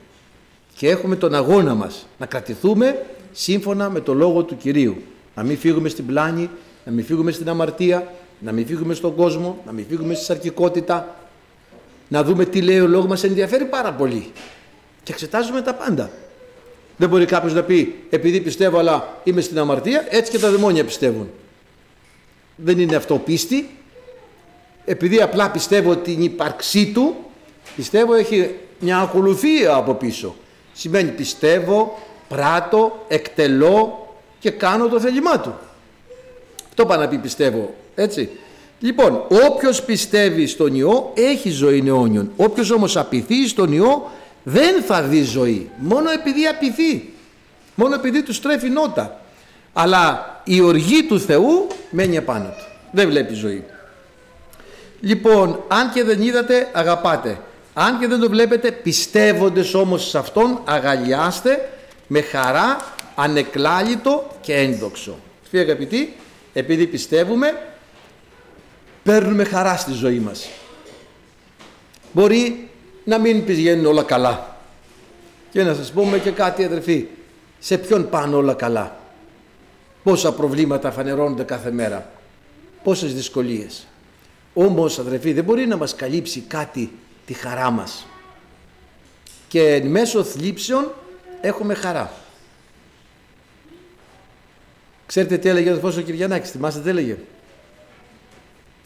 και 0.76 0.90
έχουμε 0.90 1.16
τον 1.16 1.36
αγώνα 1.36 1.74
μας 1.74 2.08
να 2.18 2.26
κρατηθούμε 2.26 3.06
σύμφωνα 3.32 3.90
με 3.90 4.00
το 4.00 4.14
Λόγο 4.14 4.44
του 4.44 4.58
Κυρίου. 4.58 4.96
Να 5.36 5.44
μην 5.44 5.58
φύγουμε 5.58 5.90
στην 5.90 6.06
πλάνη, 6.06 6.50
να 6.86 6.92
μην 6.92 7.06
φύγουμε 7.06 7.32
στην 7.32 7.50
αμαρτία, 7.50 8.14
να 8.40 8.52
μην 8.52 8.66
φύγουμε 8.66 8.94
στον 8.94 9.16
κόσμο, 9.16 9.62
να 9.66 9.72
μην 9.72 9.86
φύγουμε 9.90 10.14
στη 10.14 10.24
σαρκικότητα, 10.24 11.16
να 12.08 12.24
δούμε 12.24 12.46
τι 12.46 12.62
λέει 12.62 12.80
ο 12.80 12.88
Λόγος 12.88 13.08
μας 13.08 13.24
ενδιαφέρει 13.24 13.66
πάρα 13.66 13.94
πολύ 13.94 14.32
και 15.04 15.12
εξετάζουμε 15.12 15.62
τα 15.62 15.74
πάντα. 15.74 16.12
Δεν 16.98 17.10
μπορεί 17.10 17.26
κάποιος 17.26 17.54
να 17.54 17.64
πει 17.64 18.04
επειδή 18.10 18.42
πιστεύω 18.42 18.78
αλλά 18.78 19.20
είμαι 19.24 19.42
στην 19.42 19.60
αμαρτία, 19.60 20.06
έτσι 20.10 20.32
και 20.32 20.40
τα 20.40 20.50
δαιμόνια 20.50 20.86
πιστεύουν. 20.86 21.30
Δεν 22.56 22.80
είναι 22.80 22.96
αυτό 22.96 23.18
πίστη. 23.18 23.70
Επειδή 24.86 25.22
απλά 25.22 25.52
πιστεύω 25.52 25.96
την 25.96 26.22
ύπαρξή 26.24 26.92
του, 26.92 27.16
πιστεύω 27.76 28.14
έχει 28.14 28.56
μια 28.80 28.98
ακολουθία 28.98 29.74
από 29.74 29.94
πίσω. 29.94 30.36
Σημαίνει 30.74 31.12
πιστεύω, 31.12 32.00
πράττω, 32.28 33.06
εκτελώ 33.08 34.08
και 34.40 34.50
κάνω 34.50 34.88
το 34.88 35.00
θέλημά 35.00 35.40
του. 35.40 35.56
Αυτό 36.68 36.86
πάει 36.86 36.98
να 36.98 37.08
πει 37.08 37.18
πιστεύω, 37.18 37.74
έτσι. 37.96 38.30
Λοιπόν, 38.80 39.24
όποιος 39.48 39.84
πιστεύει 39.84 40.48
στον 40.48 40.76
Υιό 40.76 41.12
έχει 41.14 41.50
ζωή 41.50 41.84
αιώνιον. 41.88 42.32
Όποιος 42.36 42.72
όμως 42.72 42.98
απειθεί 42.98 43.48
στον 43.48 43.72
Υιό 43.72 44.12
δεν 44.44 44.82
θα 44.82 45.02
δει 45.02 45.24
ζωή. 45.24 45.70
Μόνο 45.78 46.10
επειδή 46.12 46.48
απειθεί. 46.48 47.14
Μόνο 47.76 47.96
επειδή 47.96 48.24
του 48.24 48.40
τρέφει 48.40 48.70
νότα. 48.70 49.22
Αλλά 49.74 50.26
η 50.44 50.62
οργή 50.62 51.04
του 51.04 51.20
Θεού 51.20 51.68
μένει 51.90 52.16
επάνω 52.16 52.46
του. 52.46 52.66
Δεν 52.92 53.08
βλέπει 53.10 53.34
ζωή. 53.34 53.64
Λοιπόν, 55.00 55.64
αν 55.68 55.92
και 55.92 56.04
δεν 56.04 56.22
είδατε, 56.22 56.70
αγαπάτε. 56.74 57.40
Αν 57.78 58.00
και 58.00 58.08
δεν 58.08 58.20
το 58.20 58.30
βλέπετε, 58.30 58.72
πιστεύοντες 58.72 59.74
όμως 59.74 60.10
σε 60.10 60.18
Αυτόν, 60.18 60.62
αγαλιάστε 60.66 61.70
με 62.08 62.22
χαρά, 62.22 62.94
ανεκλάλητο 63.16 64.28
και 64.42 64.54
ένδοξο. 64.54 65.18
Φίλοι 65.50 65.62
αγαπητοί, 65.62 66.16
επειδή 66.54 66.88
πιστεύουμε, 66.88 67.74
παίρνουμε 69.04 69.44
χαρά 69.44 69.78
στη 69.78 69.92
ζωή 69.92 70.20
μας. 70.20 70.48
Μπορεί 72.12 72.70
να 73.04 73.18
μην 73.18 73.46
πηγαίνουν 73.46 73.86
όλα 73.86 74.04
καλά. 74.04 74.58
Και 75.52 75.64
να 75.64 75.74
σας 75.74 75.92
πούμε 75.92 76.18
και 76.18 76.32
κάτι 76.32 76.64
αδερφοί, 76.64 77.08
σε 77.60 77.78
ποιον 77.78 78.10
πάνε 78.10 78.36
όλα 78.36 78.54
καλά; 78.54 78.98
Πόσα 80.04 80.34
προβλήματα 80.34 80.92
φανερώνονται 80.92 81.44
κάθε 81.44 81.72
μέρα; 81.72 82.12
Πόσες 82.84 83.14
δυσκολίες; 83.14 83.88
Όμως 84.54 85.00
αδερφοί 85.00 85.34
δεν 85.34 85.44
μπορεί 85.44 85.66
να 85.68 85.78
μας 85.78 85.96
καλύψει 85.96 86.40
κάτι 86.40 86.92
τη 87.26 87.34
χαρά 87.34 87.70
μας. 87.70 88.08
Και 89.48 89.74
εν 89.74 89.88
μέσω 89.88 90.24
θλίψεων 90.24 90.94
έχουμε 91.42 91.74
χαρά. 91.74 92.14
Ξέρετε 95.06 95.38
τι 95.38 95.50
έλεγε 95.50 95.68
ο 95.68 95.72
αδερφός 95.72 95.98
ο 95.98 96.02
Κυριανάκης, 96.02 96.52
θυμάστε 96.52 96.82
τι 96.82 96.90
έλεγε; 96.90 97.18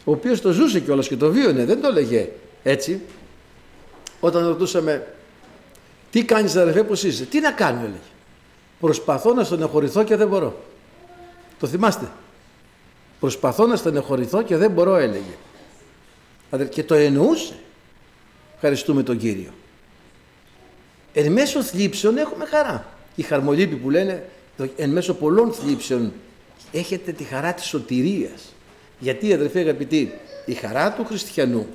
Ο 0.04 0.12
οποίος 0.12 0.42
το 0.42 0.52
ζούσε 0.52 0.80
κιόλας 0.80 1.08
και 1.08 1.18
το 1.18 1.32
βίωνε, 1.32 1.66
δεν 1.66 1.82
το 1.82 1.88
έλεγε 1.88 2.30
έτσι 2.64 3.02
όταν 4.20 4.48
ρωτούσαμε 4.48 5.14
τι 6.12 6.24
κάνεις 6.26 6.56
αδερφέ 6.56 6.84
πως 6.84 7.04
είσαι, 7.04 7.26
τι 7.26 7.40
να 7.40 7.52
κάνω 7.52 7.80
έλεγε. 7.80 7.98
Προσπαθώ 8.80 9.34
να 9.34 9.44
στενοχωρηθώ 9.44 10.04
και 10.04 10.16
δεν 10.16 10.28
μπορώ. 10.28 10.64
Το 11.60 11.68
θυμάστε; 11.68 12.08
Προσπαθώ 13.20 13.66
να 13.66 13.76
στενοχωρηθώ 13.76 14.42
και 14.42 14.58
δεν 14.58 14.72
μπορώ 14.72 14.96
έλεγε. 14.96 15.36
Και 16.70 16.84
το 16.84 16.96
εννοούσε. 16.96 17.54
Ευχαριστούμε 18.62 19.04
τον 19.04 19.18
Κύριο. 19.18 19.54
Εν 21.14 21.32
μέσω 21.32 21.64
θλίψεων 21.64 22.18
έχουμε 22.18 22.46
χαρά. 22.46 22.88
Οι 23.16 23.22
χαρμολύποι 23.22 23.76
που 23.76 23.90
λένε 23.90 24.30
εν 24.76 24.90
μέσω 24.90 25.14
πολλών 25.14 25.54
θλίψεων 25.54 26.14
έχετε 26.72 27.12
τη 27.12 27.24
χαρά 27.24 27.54
της 27.54 27.66
σωτηρίας. 27.66 28.54
Γιατί 29.00 29.34
αδερφέ 29.34 29.60
αγαπητοί, 29.60 30.12
η 30.46 30.54
χαρά 30.54 30.92
του 30.92 31.06
χριστιανού 31.06 31.68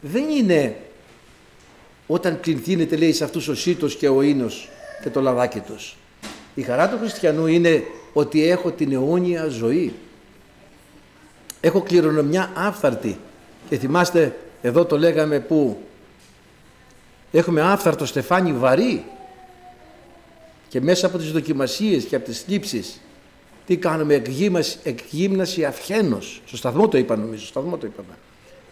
δεν 0.00 0.28
είναι 0.28 0.76
όταν 2.06 2.40
πληθύνεται 2.40 2.96
λέει 2.96 3.12
σε 3.12 3.24
αυτούς 3.24 3.48
ο 3.48 3.54
σύτος 3.54 3.96
και 3.96 4.08
ο 4.08 4.22
ίνος 4.22 4.68
και 5.02 5.10
το 5.10 5.20
λαδάκι 5.20 5.60
τους. 5.60 5.96
Η 6.54 6.62
χαρά 6.62 6.88
του 6.88 6.98
χριστιανού 6.98 7.46
είναι 7.46 7.82
ότι 8.12 8.48
έχω 8.48 8.70
την 8.70 8.92
αιώνια 8.92 9.46
ζωή. 9.46 9.92
Έχω 11.60 11.80
κληρονομιά 11.80 12.52
άφθαρτη 12.54 13.18
και 13.68 13.78
θυμάστε 13.78 14.36
εδώ 14.64 14.84
το 14.84 14.98
λέγαμε 14.98 15.40
που 15.40 15.78
έχουμε 17.32 17.60
άφθαρτο 17.60 18.06
στεφάνι 18.06 18.52
βαρύ 18.52 19.04
και 20.68 20.80
μέσα 20.80 21.06
από 21.06 21.18
τις 21.18 21.32
δοκιμασίες 21.32 22.04
και 22.04 22.16
από 22.16 22.24
τις 22.24 22.40
θλίψεις 22.40 23.00
τι 23.66 23.76
κάνουμε 23.76 24.14
εκγύμναση, 24.14 24.78
εκγύμναση 24.82 25.64
αυχένος. 25.64 26.42
Στο 26.46 26.56
σταθμό 26.56 26.88
το 26.88 26.98
είπα 26.98 27.16
νομίζω, 27.16 27.40
στο 27.40 27.48
σταθμό 27.48 27.76
το 27.76 27.86
είπαμε 27.86 28.14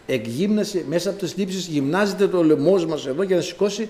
εκγύμνασε 0.06 0.84
μέσα 0.88 1.10
από 1.10 1.18
τις 1.18 1.36
λήψεις 1.36 1.66
γυμνάζεται 1.66 2.28
το 2.28 2.44
λαιμό 2.44 2.84
μας 2.88 3.06
εδώ 3.06 3.22
για 3.22 3.36
να 3.36 3.42
σηκώσει 3.42 3.88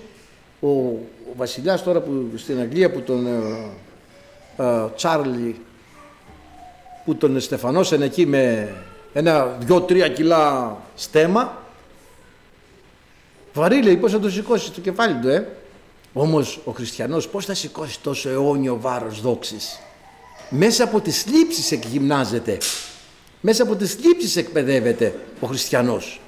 ο, 0.59 0.67
ο 0.69 1.33
βασιλιάς 1.35 1.83
τώρα 1.83 1.99
που 1.99 2.31
στην 2.35 2.59
Αγγλία 2.59 2.91
που 2.91 3.01
τον 3.01 3.27
ε, 3.27 4.63
ε, 4.63 4.89
Τσάρλι 4.95 5.55
που 7.05 7.15
τον 7.15 7.39
στεφανώσαν 7.39 8.01
εκεί 8.01 8.25
με 8.25 8.73
ένα 9.13 9.45
δυο-τρία 9.59 10.07
κιλά 10.07 10.77
στέμα 10.95 11.62
βαρύ 13.53 13.83
λέει 13.83 13.97
πώς 13.97 14.11
θα 14.11 14.19
το 14.19 14.29
σηκώσεις 14.29 14.71
το 14.71 14.81
κεφάλι 14.81 15.19
του 15.21 15.27
ε 15.27 15.47
όμως 16.13 16.59
ο 16.65 16.71
χριστιανός 16.71 17.27
πώς 17.27 17.45
θα 17.45 17.53
σηκώσει 17.53 17.99
τόσο 18.01 18.29
αιώνιο 18.29 18.77
βάρος 18.81 19.21
δόξης 19.21 19.79
μέσα 20.49 20.83
από 20.83 20.99
τις 20.99 21.25
λήψεις 21.27 21.71
εκγυμνάζεται 21.71 22.57
μέσα 23.45 23.63
από 23.63 23.75
τις 23.75 23.93
θλίψεις 23.93 24.35
εκπαιδεύεται 24.35 25.15
ο 25.39 25.47
χριστιανός. 25.47 26.21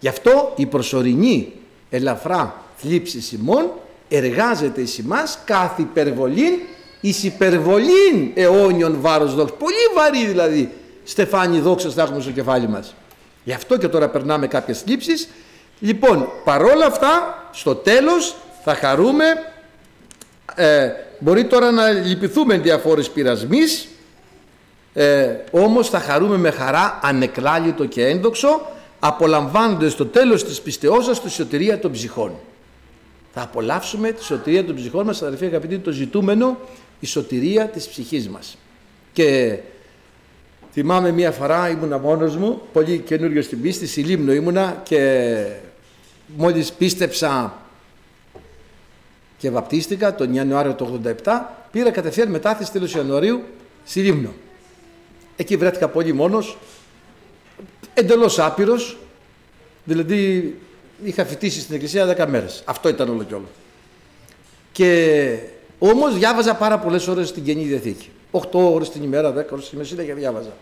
Γι' 0.00 0.08
αυτό 0.08 0.52
η 0.56 0.66
προσωρινή 0.66 1.52
ελαφρά 1.90 2.64
θλίψη 2.76 3.34
ημών 3.34 3.70
εργάζεται 4.08 4.80
εις 4.80 4.98
εμάς 4.98 5.38
κάθε 5.44 5.82
υπερβολήν 5.82 6.52
εις 7.00 7.22
υπερβολήν 7.24 8.30
αιώνιον 8.34 9.00
βάρος 9.00 9.34
δόξα. 9.34 9.54
Πολύ 9.54 9.74
βαρύ 9.94 10.26
δηλαδή 10.26 10.72
στεφάνι 11.04 11.58
δόξας 11.60 11.94
θα 11.94 12.02
έχουμε 12.02 12.20
στο 12.20 12.30
κεφάλι 12.30 12.68
μας. 12.68 12.94
Γι' 13.44 13.52
αυτό 13.52 13.78
και 13.78 13.88
τώρα 13.88 14.08
περνάμε 14.08 14.46
κάποιες 14.46 14.80
θλίψεις. 14.80 15.28
Λοιπόν, 15.80 16.28
παρόλα 16.44 16.86
αυτά, 16.86 17.44
στο 17.52 17.74
τέλος 17.74 18.36
θα 18.64 18.74
χαρούμε, 18.74 19.24
ε, 20.54 20.90
μπορεί 21.18 21.44
τώρα 21.44 21.70
να 21.70 21.90
λυπηθούμε 21.90 22.58
διαφόρες 22.58 23.10
πειρασμείς, 23.10 23.88
ε, 24.94 25.36
όμως 25.50 25.88
θα 25.88 26.00
χαρούμε 26.00 26.36
με 26.36 26.50
χαρά 26.50 26.98
ανεκλάλητο 27.02 27.84
και 27.84 28.06
ένδοξο 28.06 28.60
απολαμβάνοντας 28.98 29.92
στο 29.92 30.06
τέλος 30.06 30.44
της 30.44 30.60
πιστεώς 30.60 31.04
σας 31.04 31.22
τη 31.22 31.30
σωτηρία 31.30 31.78
των 31.78 31.92
ψυχών. 31.92 32.32
Θα 33.34 33.42
απολαύσουμε 33.42 34.12
τη 34.12 34.24
σωτηρία 34.24 34.64
των 34.64 34.74
ψυχών 34.74 35.06
μας, 35.06 35.22
αδερφοί 35.22 35.44
αγαπητοί, 35.44 35.78
το 35.78 35.90
ζητούμενο, 35.90 36.58
η 37.00 37.06
σωτηρία 37.06 37.66
της 37.66 37.88
ψυχής 37.88 38.28
μας. 38.28 38.58
Και 39.12 39.58
θυμάμαι 40.72 41.10
μία 41.10 41.30
φορά 41.30 41.68
ήμουνα 41.68 41.98
μόνος 41.98 42.36
μου, 42.36 42.60
πολύ 42.72 42.98
καινούριο 42.98 43.42
στην 43.42 43.60
πίστη, 43.60 43.86
στη 43.86 44.02
Λίμνο 44.02 44.32
ήμουνα 44.32 44.80
και 44.82 45.44
μόλις 46.36 46.72
πίστεψα 46.72 47.58
και 49.38 49.50
βαπτίστηκα 49.50 50.14
τον 50.14 50.34
Ιανουάριο 50.34 50.74
του 50.74 51.00
87, 51.24 51.40
πήρα 51.70 51.90
κατευθείαν 51.90 52.28
μετάθεση 52.28 52.72
τέλος 52.72 52.94
Ιανουαρίου 52.94 53.42
στη 53.84 54.00
Λίμνο. 54.00 54.32
Εκεί 55.36 55.56
βρέθηκα 55.56 55.88
πολύ 55.88 56.12
μόνος, 56.12 56.58
εντελώς 57.94 58.38
άπειρος, 58.38 58.98
δηλαδή 59.84 60.54
είχα 61.04 61.24
φοιτήσει 61.24 61.60
στην 61.60 61.74
εκκλησία 61.74 62.06
10 62.06 62.26
μέρες. 62.28 62.62
Αυτό 62.64 62.88
ήταν 62.88 63.08
όλο 63.08 63.22
και 63.22 63.34
όλο. 63.34 63.48
Και 64.72 65.38
όμως 65.78 66.18
διάβαζα 66.18 66.54
πάρα 66.54 66.78
πολλές 66.78 67.08
ώρες 67.08 67.28
στην 67.28 67.44
Καινή 67.44 67.64
Διαθήκη. 67.64 68.10
8 68.30 68.72
ώρες 68.72 68.90
την 68.90 69.02
ημέρα, 69.02 69.32
10 69.32 69.52
ώρες 69.52 69.68
την 69.68 69.80
ημέρα, 69.80 70.04
και 70.04 70.14
διάβαζα. 70.14 70.52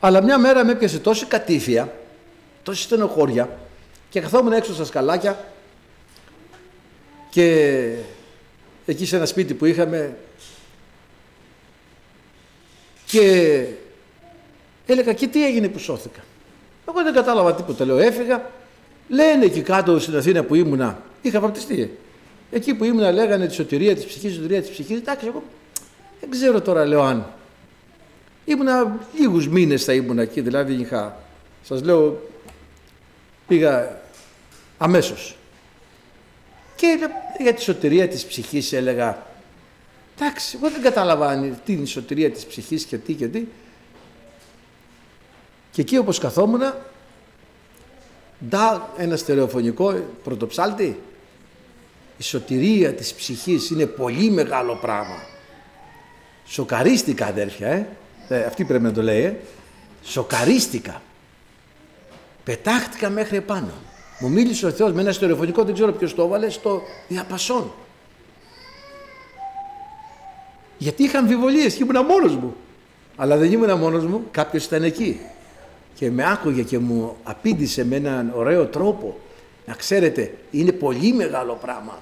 Αλλά 0.00 0.22
μια 0.22 0.38
μέρα 0.38 0.64
με 0.64 0.72
έπιασε 0.72 0.98
τόση 0.98 1.26
κατήφια, 1.26 1.92
τόση 2.62 2.82
στενοχώρια 2.82 3.58
και 4.10 4.20
καθόμουν 4.20 4.52
έξω 4.52 4.74
στα 4.74 4.84
σκαλάκια 4.84 5.44
και 7.30 7.94
εκεί 8.86 9.06
σε 9.06 9.16
ένα 9.16 9.26
σπίτι 9.26 9.54
που 9.54 9.64
είχαμε 9.64 10.16
και 13.06 13.66
έλεγα 14.86 15.12
και 15.12 15.26
τι 15.26 15.44
έγινε 15.46 15.68
που 15.68 15.78
σώθηκα; 15.78 16.20
Εγώ 16.88 17.02
δεν 17.02 17.14
κατάλαβα 17.14 17.54
τίποτα, 17.54 17.84
λέω 17.84 17.98
έφυγα. 17.98 18.50
Λένε 19.08 19.44
εκεί 19.44 19.60
κάτω 19.60 19.98
στην 19.98 20.16
Αθήνα 20.16 20.42
που 20.42 20.54
ήμουνα, 20.54 21.02
είχα 21.22 21.40
βαπτιστεί. 21.40 21.98
Εκεί 22.50 22.74
που 22.74 22.84
ήμουνα 22.84 23.12
λέγανε 23.12 23.46
τη 23.46 23.54
σωτηρία 23.54 23.94
της 23.94 24.04
ψυχής, 24.04 24.30
τη 24.30 24.36
σωτηρία 24.36 24.60
της 24.60 24.70
ψυχής. 24.70 24.98
Εντάξει, 24.98 25.26
εγώ 25.26 25.42
δεν 26.20 26.30
ξέρω 26.30 26.60
τώρα 26.60 26.84
λέω 26.84 27.02
αν. 27.02 27.26
Ήμουνα 28.44 28.98
λίγους 29.18 29.48
μήνες 29.48 29.84
θα 29.84 29.92
ήμουνα 29.92 30.22
εκεί, 30.22 30.40
δηλαδή 30.40 30.74
είχα, 30.74 31.16
σας 31.62 31.82
λέω, 31.82 32.29
πήγα 33.50 34.00
αμέσως. 34.78 35.36
Και 36.76 36.98
για 37.38 37.54
τη 37.54 37.62
σωτηρία 37.62 38.08
της 38.08 38.24
ψυχής 38.24 38.72
έλεγα, 38.72 39.26
εντάξει, 40.16 40.56
εγώ 40.60 40.70
δεν 40.70 40.82
κατάλαβα 40.82 41.52
τι 41.64 41.72
είναι 41.72 41.82
η 41.82 41.86
σωτηρία 41.86 42.30
της 42.30 42.46
ψυχής 42.46 42.84
και 42.84 42.98
τι 42.98 43.12
και 43.12 43.28
τι. 43.28 43.46
Και 45.70 45.80
εκεί 45.80 45.98
όπως 45.98 46.18
καθόμουν, 46.18 46.60
ντά 48.48 48.92
ένα 48.96 49.16
στερεοφωνικό 49.16 50.04
πρωτοψάλτη, 50.24 51.00
η 52.16 52.22
σωτηρία 52.22 52.92
της 52.94 53.14
ψυχής 53.14 53.70
είναι 53.70 53.86
πολύ 53.86 54.30
μεγάλο 54.30 54.76
πράγμα. 54.76 55.22
Σοκαρίστηκα 56.46 57.26
αδέρφια, 57.26 57.68
ε. 57.68 57.86
ε 58.28 58.44
αυτή 58.44 58.64
πρέπει 58.64 58.84
να 58.84 58.92
το 58.92 59.02
λέει, 59.02 59.22
ε. 59.22 59.36
Σοκαρίστηκα. 60.04 61.02
Πετάχτηκα 62.44 63.10
μέχρι 63.10 63.36
επάνω. 63.36 63.72
Μου 64.18 64.30
μίλησε 64.30 64.66
ο 64.66 64.70
Θεός 64.70 64.92
με 64.92 65.00
ένα 65.00 65.12
στερεοφωνικό, 65.12 65.64
δεν 65.64 65.74
ξέρω 65.74 65.92
ποιος 65.92 66.14
το 66.14 66.22
έβαλε, 66.22 66.50
στο 66.50 66.82
διαπασόν. 67.08 67.72
Γιατί 70.78 71.02
είχα 71.02 71.18
αμφιβολίες 71.18 71.74
και 71.74 71.82
ήμουν 71.82 72.04
μόνος 72.04 72.36
μου. 72.36 72.56
Αλλά 73.16 73.36
δεν 73.36 73.52
ήμουν 73.52 73.78
μόνος 73.78 74.04
μου, 74.06 74.24
κάποιος 74.30 74.64
ήταν 74.64 74.82
εκεί. 74.82 75.20
Και 75.94 76.10
με 76.10 76.30
άκουγε 76.30 76.62
και 76.62 76.78
μου 76.78 77.16
απήντησε 77.22 77.84
με 77.84 77.96
έναν 77.96 78.32
ωραίο 78.34 78.66
τρόπο. 78.66 79.18
Να 79.66 79.74
ξέρετε, 79.74 80.34
είναι 80.50 80.72
πολύ 80.72 81.12
μεγάλο 81.12 81.58
πράγμα. 81.60 81.98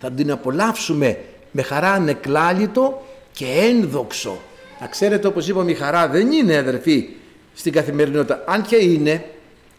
Θα 0.00 0.10
την 0.10 0.30
απολαύσουμε 0.30 1.18
με 1.50 1.62
χαρά 1.62 1.92
ανεκλάλητο 1.92 3.06
και 3.32 3.46
ένδοξο. 3.46 4.38
Να 4.80 4.86
ξέρετε 4.86 5.26
όπως 5.26 5.48
είπαμε 5.48 5.70
η 5.70 5.74
χαρά 5.74 6.08
δεν 6.08 6.32
είναι 6.32 6.56
αδερφή 6.56 7.08
στην 7.54 7.72
καθημερινότητα. 7.72 8.44
Αν 8.46 8.62
και 8.62 8.76
είναι, 8.76 9.24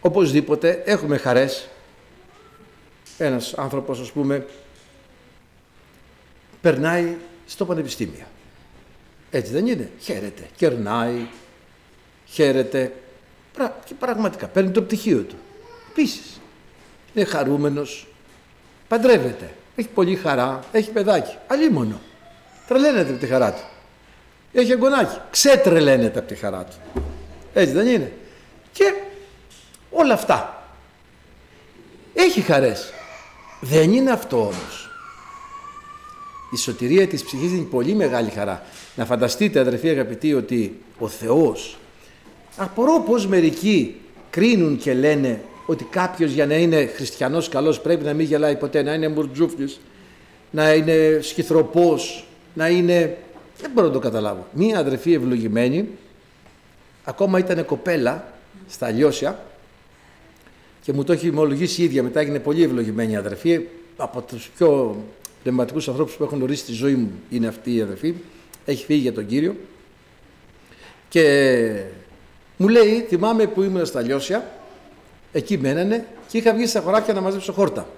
οπωσδήποτε 0.00 0.82
έχουμε 0.84 1.16
χαρές. 1.16 1.68
Ένας 3.18 3.54
άνθρωπος 3.54 4.00
ας 4.00 4.10
πούμε 4.10 4.46
περνάει 6.60 7.16
στο 7.46 7.64
πανεπιστήμιο. 7.64 8.26
Έτσι 9.30 9.52
δεν 9.52 9.66
είναι. 9.66 9.90
Χαίρεται, 10.00 10.42
κερνάει, 10.56 11.26
χαίρεται 12.26 12.92
και 13.84 13.94
πραγματικά 13.98 14.46
παίρνει 14.46 14.70
το 14.70 14.82
πτυχίο 14.82 15.22
του. 15.22 15.36
Επίσης. 15.90 16.40
είναι 17.14 17.24
χαρούμενος, 17.24 18.06
παντρεύεται, 18.88 19.50
έχει 19.76 19.88
πολύ 19.88 20.16
χαρά, 20.16 20.60
έχει 20.72 20.90
παιδάκι, 20.90 21.36
αλίμονο. 21.46 22.00
Τρελαίνεται 22.66 23.10
από 23.10 23.18
τη 23.18 23.26
χαρά 23.26 23.52
του. 23.52 23.62
Έχει 24.52 24.72
εγγονάκι, 24.72 25.16
ξετρελαίνεται 25.30 26.18
από 26.18 26.28
τη 26.28 26.34
χαρά 26.34 26.64
του. 26.64 27.02
Έτσι 27.54 27.72
δεν 27.72 27.86
είναι. 27.86 28.12
Και 28.72 28.94
όλα 29.90 30.14
αυτά. 30.14 30.62
Έχει 32.14 32.40
χαρές. 32.40 32.92
Δεν 33.60 33.92
είναι 33.92 34.10
αυτό 34.10 34.40
όμως. 34.40 34.90
Η 36.52 36.56
σωτηρία 36.56 37.06
της 37.06 37.24
ψυχής 37.24 37.50
είναι 37.50 37.66
πολύ 37.70 37.94
μεγάλη 37.94 38.30
χαρά. 38.30 38.62
Να 38.96 39.04
φανταστείτε 39.04 39.60
αδερφοί 39.60 39.88
αγαπητοί 39.88 40.34
ότι 40.34 40.80
ο 40.98 41.08
Θεός 41.08 41.78
απορώ 42.56 43.00
πως 43.06 43.26
μερικοί 43.26 44.00
κρίνουν 44.30 44.78
και 44.78 44.94
λένε 44.94 45.40
ότι 45.66 45.84
κάποιος 45.84 46.32
για 46.32 46.46
να 46.46 46.54
είναι 46.54 46.86
χριστιανός 46.86 47.48
καλός 47.48 47.80
πρέπει 47.80 48.04
να 48.04 48.12
μην 48.12 48.26
γελάει 48.26 48.56
ποτέ, 48.56 48.82
να 48.82 48.94
είναι 48.94 49.08
μουρτζούφλης, 49.08 49.80
να 50.50 50.72
είναι 50.72 51.18
σχηθροπός, 51.22 52.24
να 52.54 52.68
είναι... 52.68 53.16
Δεν 53.60 53.70
μπορώ 53.74 53.86
να 53.86 53.92
το 53.92 53.98
καταλάβω. 53.98 54.46
Μία 54.52 54.78
αδερφή 54.78 55.12
ευλογημένη, 55.12 55.88
ακόμα 57.04 57.38
ήταν 57.38 57.64
κοπέλα 57.64 58.32
στα 58.68 58.90
Λιώσια 58.90 59.44
και 60.90 60.96
μου 60.96 61.04
το 61.04 61.12
έχει 61.12 61.28
ομολογήσει 61.28 61.80
η 61.80 61.84
ίδια, 61.84 62.02
μετά 62.02 62.20
έγινε 62.20 62.38
πολύ 62.38 62.62
ευλογημένη 62.62 63.16
αδερφή, 63.16 63.60
από 63.96 64.20
τους 64.20 64.50
πιο 64.56 64.96
πνευματικούς 65.42 65.88
ανθρώπους 65.88 66.14
που 66.14 66.22
έχουν 66.24 66.38
γνωρίσει 66.38 66.64
τη 66.64 66.72
ζωή 66.72 66.94
μου 66.94 67.10
είναι 67.30 67.46
αυτή 67.46 67.74
η 67.74 67.80
αδερφή, 67.80 68.14
έχει 68.64 68.84
φύγει 68.84 69.00
για 69.00 69.12
τον 69.12 69.26
Κύριο 69.26 69.56
και 71.08 71.82
μου 72.56 72.68
λέει, 72.68 73.06
θυμάμαι 73.08 73.46
που 73.46 73.62
ήμουν 73.62 73.86
στα 73.86 74.00
Λιώσια, 74.00 74.50
εκεί 75.32 75.58
μένανε 75.58 76.06
και 76.28 76.38
είχα 76.38 76.54
βγει 76.54 76.66
στα 76.66 76.80
χωράφια 76.80 77.14
να 77.14 77.20
μαζέψω 77.20 77.52
χόρτα. 77.52 77.88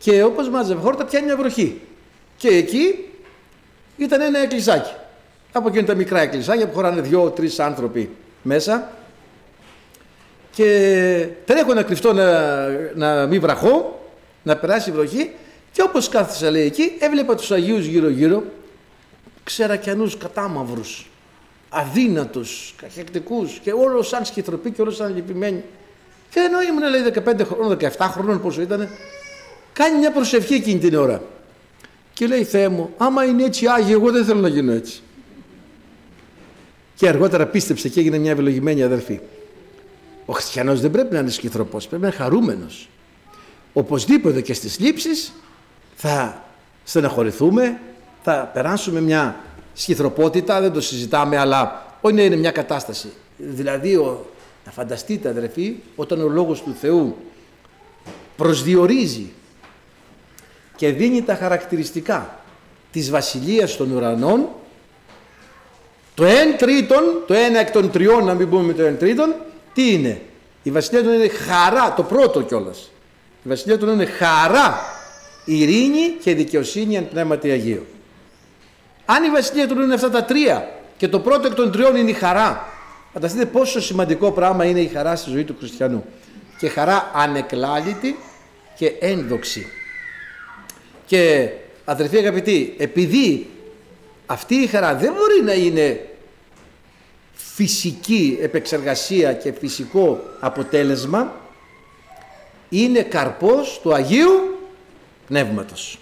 Και 0.00 0.22
όπως 0.22 0.48
μάζευε 0.48 0.80
χόρτα 0.80 1.04
πιάνει 1.04 1.26
μια 1.26 1.36
βροχή. 1.36 1.80
Και 2.36 2.48
εκεί 2.48 3.08
ήταν 3.96 4.20
ένα 4.20 4.38
εκκλησάκι. 4.38 4.92
Από 5.52 5.68
εκείνα 5.68 5.86
τα 5.86 5.94
μικρά 5.94 6.20
εκκλησάκια 6.20 6.68
που 6.68 6.74
χωράνε 6.74 7.00
δυο-τρει 7.00 7.50
άνθρωποι 7.58 8.10
μέσα. 8.42 8.92
Και 10.52 11.28
τρέχω 11.44 11.74
να 11.74 11.82
κρυφτώ 11.82 12.12
να, 12.12 12.68
να 12.94 13.26
μην 13.26 13.40
βραχώ, 13.40 14.04
να 14.42 14.56
περάσει 14.56 14.90
η 14.90 14.92
βροχή 14.92 15.30
και 15.72 15.82
όπως 15.82 16.08
κάθισα 16.08 16.50
λέει 16.50 16.64
εκεί 16.64 16.92
έβλεπα 16.98 17.34
τους 17.34 17.50
Αγίους 17.50 17.84
γύρω 17.84 18.08
γύρω 18.08 18.42
ξερακιανούς 19.44 20.16
κατάμαυρους 20.16 21.10
αδύνατους, 21.70 22.74
καχεκτικούς 22.76 23.58
και 23.58 23.72
όλος 23.72 24.08
σαν 24.08 24.24
σκηθροποί 24.24 24.70
και 24.70 24.82
όλος 24.82 24.96
σαν 24.96 25.14
λυπημένοι. 25.14 25.64
Και 26.30 26.40
ενώ 26.40 26.62
ήμουν 26.62 26.90
λέει 26.90 27.12
15 27.40 27.46
χρόνων, 27.46 27.78
17 27.80 28.08
χρόνων 28.10 28.40
πόσο 28.40 28.60
ήταν, 28.60 28.88
κάνει 29.72 29.98
μια 29.98 30.12
προσευχή 30.12 30.54
εκείνη 30.54 30.78
την 30.78 30.94
ώρα. 30.94 31.22
Και 32.12 32.26
λέει 32.26 32.44
Θεέ 32.44 32.68
μου, 32.68 32.94
άμα 32.96 33.24
είναι 33.24 33.44
έτσι 33.44 33.66
Άγιοι, 33.66 33.90
εγώ 33.92 34.10
δεν 34.10 34.24
θέλω 34.24 34.40
να 34.40 34.48
γίνω 34.48 34.72
έτσι. 34.72 35.02
Και 36.94 37.08
αργότερα 37.08 37.46
πίστεψε 37.46 37.88
και 37.88 38.00
έγινε 38.00 38.18
μια 38.18 38.30
ευλογημένη 38.30 38.82
αδερφή. 38.82 39.20
Ο 40.30 40.32
χριστιανός 40.32 40.80
δεν 40.80 40.90
πρέπει 40.90 41.14
να 41.14 41.20
είναι 41.20 41.30
σκηθροπός, 41.30 41.86
πρέπει 41.86 42.02
να 42.02 42.08
είναι 42.08 42.16
χαρούμενος. 42.16 42.88
Οπωσδήποτε 43.72 44.40
και 44.40 44.54
στις 44.54 44.78
λήψεις 44.78 45.32
θα 45.94 46.44
στεναχωρηθούμε, 46.84 47.80
θα 48.22 48.50
περάσουμε 48.52 49.00
μια 49.00 49.40
σχηθροπότητα, 49.74 50.60
δεν 50.60 50.72
το 50.72 50.80
συζητάμε, 50.80 51.38
αλλά 51.38 51.86
όχι 52.00 52.24
είναι 52.24 52.36
μια 52.36 52.50
κατάσταση. 52.50 53.12
Δηλαδή, 53.36 53.94
ο, 53.96 54.26
να 54.64 54.72
φανταστείτε 54.72 55.28
αδερφοί, 55.28 55.76
όταν 55.96 56.20
ο 56.20 56.28
Λόγος 56.28 56.62
του 56.62 56.76
Θεού 56.80 57.16
προσδιορίζει 58.36 59.32
και 60.76 60.90
δίνει 60.90 61.22
τα 61.22 61.34
χαρακτηριστικά 61.34 62.40
της 62.92 63.10
Βασιλείας 63.10 63.76
των 63.76 63.90
Ουρανών, 63.90 64.48
το 66.14 66.24
εν 66.24 66.56
τρίτον, 66.56 67.02
το 67.26 67.34
ένα 67.34 67.58
εκ 67.58 67.70
των 67.70 67.90
τριών, 67.90 68.24
να 68.24 68.34
μην 68.34 68.48
πούμε 68.48 68.72
το 68.72 68.82
εν 68.82 68.98
τρίτον, 68.98 69.34
τι 69.74 69.92
είναι; 69.92 70.20
Η 70.62 70.70
Βασιλεία 70.70 71.02
του 71.02 71.12
είναι 71.12 71.28
χαρά, 71.28 71.94
το 71.94 72.02
πρώτο 72.02 72.42
κιόλας. 72.42 72.90
Η 73.44 73.48
Βασιλεία 73.48 73.78
του 73.78 73.90
είναι 73.90 74.04
χαρά, 74.04 74.80
ειρήνη 75.44 76.08
και 76.22 76.34
δικαιοσύνη 76.34 76.96
εν 76.96 77.08
πνεύματι 77.08 77.50
Αγίου. 77.50 77.86
Αν 79.04 79.24
η 79.24 79.30
βασιλεία 79.30 79.68
του 79.68 79.80
είναι 79.80 79.94
αυτά 79.94 80.10
τα 80.10 80.24
τρία 80.24 80.68
και 80.96 81.08
το 81.08 81.20
πρώτο 81.20 81.46
εκ 81.46 81.54
των 81.54 81.72
τριών 81.72 81.96
είναι 81.96 82.10
η 82.10 82.12
χαρά, 82.12 82.68
φανταστείτε 83.12 83.46
πόσο 83.46 83.80
σημαντικό 83.80 84.30
πράγμα 84.30 84.64
είναι 84.64 84.80
η 84.80 84.86
χαρά 84.86 85.16
στη 85.16 85.30
ζωή 85.30 85.44
του 85.44 85.56
χριστιανού. 85.58 86.04
Και 86.58 86.68
χαρά 86.68 87.10
ανεκλάλητη 87.14 88.18
και 88.76 88.92
ένδοξη. 89.00 89.66
Και 91.06 91.50
αδερφοί 91.84 92.16
αγαπητοί, 92.16 92.74
επειδή 92.78 93.50
αυτή 94.26 94.54
η 94.54 94.66
χαρά 94.66 94.94
δεν 94.94 95.12
μπορεί 95.12 95.42
να 95.44 95.52
είναι 95.52 96.09
φυσική 97.60 98.38
επεξεργασία 98.40 99.32
και 99.32 99.52
φυσικό 99.52 100.20
αποτέλεσμα, 100.40 101.32
είναι 102.68 103.02
καρπός 103.02 103.80
του 103.82 103.94
Αγίου 103.94 104.58
Πνεύματος. 105.26 105.98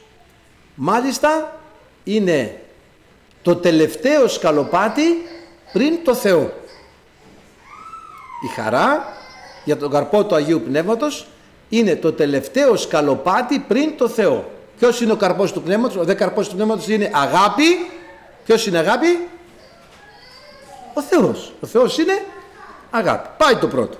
Μάλιστα 0.75 1.61
είναι 2.05 2.61
το 3.43 3.57
τελευταίο 3.57 4.29
σκαλοπάτι 4.29 5.03
πριν 5.73 5.99
το 6.05 6.15
Θεό. 6.15 6.53
Η 8.45 8.55
χαρά 8.55 9.17
για 9.65 9.77
τον 9.77 9.91
καρπό 9.91 10.25
του 10.25 10.35
Αγίου 10.35 10.61
Πνεύματος 10.61 11.27
είναι 11.69 11.97
το 11.97 12.13
τελευταίο 12.13 12.77
σκαλοπάτι 12.77 13.59
πριν 13.59 13.97
το 13.97 14.09
Θεό. 14.09 14.51
Ποιος 14.79 15.01
είναι 15.01 15.13
ο 15.13 15.17
καρπός 15.17 15.53
του 15.53 15.63
Πνεύματος, 15.63 15.97
ο 15.97 16.05
δε 16.05 16.15
καρπός 16.15 16.49
του 16.49 16.55
Πνεύματος 16.55 16.89
είναι 16.89 17.11
αγάπη. 17.15 17.91
Ποιος 18.45 18.67
είναι 18.67 18.79
αγάπη, 18.79 19.07
Ο 20.99 21.03
Θεός. 21.03 21.53
Ο 21.61 21.67
Θεός 21.67 21.99
είναι 21.99 22.25
αγάπη. 22.91 23.29
Πάει 23.39 23.57
το 23.57 23.69
πρώτο. 23.69 23.99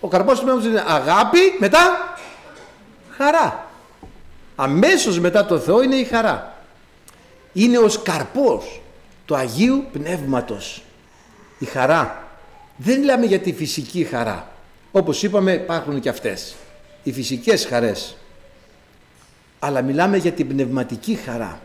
Ο 0.00 0.08
καρπός 0.08 0.38
του 0.38 0.44
πνεύματος 0.44 0.70
είναι 0.70 0.84
αγάπη, 0.86 1.38
μετά 1.58 2.14
χαρά. 3.10 3.68
Αμέσως 4.56 5.18
μετά 5.18 5.46
το 5.46 5.58
Θεό 5.58 5.82
είναι 5.82 5.94
η 5.94 6.04
χαρά. 6.04 6.54
Είναι 7.52 7.78
ο 7.78 7.90
καρπός 8.02 8.80
του 9.26 9.36
Αγίου 9.36 9.84
Πνεύματος. 9.92 10.82
Η 11.58 11.64
χαρά. 11.64 12.24
Δεν 12.76 12.98
μιλάμε 12.98 13.26
για 13.26 13.38
τη 13.38 13.52
φυσική 13.52 14.04
χαρά. 14.04 14.48
Όπως 14.92 15.22
είπαμε 15.22 15.52
υπάρχουν 15.52 16.00
και 16.00 16.08
αυτές. 16.08 16.54
Οι 17.02 17.12
φυσικές 17.12 17.66
χαρές. 17.66 18.16
Αλλά 19.58 19.82
μιλάμε 19.82 20.16
για 20.16 20.32
την 20.32 20.48
πνευματική 20.48 21.14
χαρά. 21.14 21.60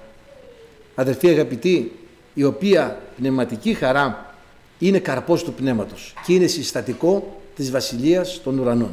Αδερφοί 0.96 1.30
αγαπητοί, 1.30 2.01
η 2.34 2.44
οποία 2.44 3.02
πνευματική 3.18 3.74
χαρά 3.74 4.36
είναι 4.80 5.00
καρπός 5.00 5.44
του 5.44 5.54
πνεύματος 5.54 6.14
και 6.26 6.34
είναι 6.34 6.48
συστατικό 6.48 7.42
της 7.56 7.72
Βασιλείας 7.72 8.42
των 8.44 8.60
Ουρανών. 8.60 8.92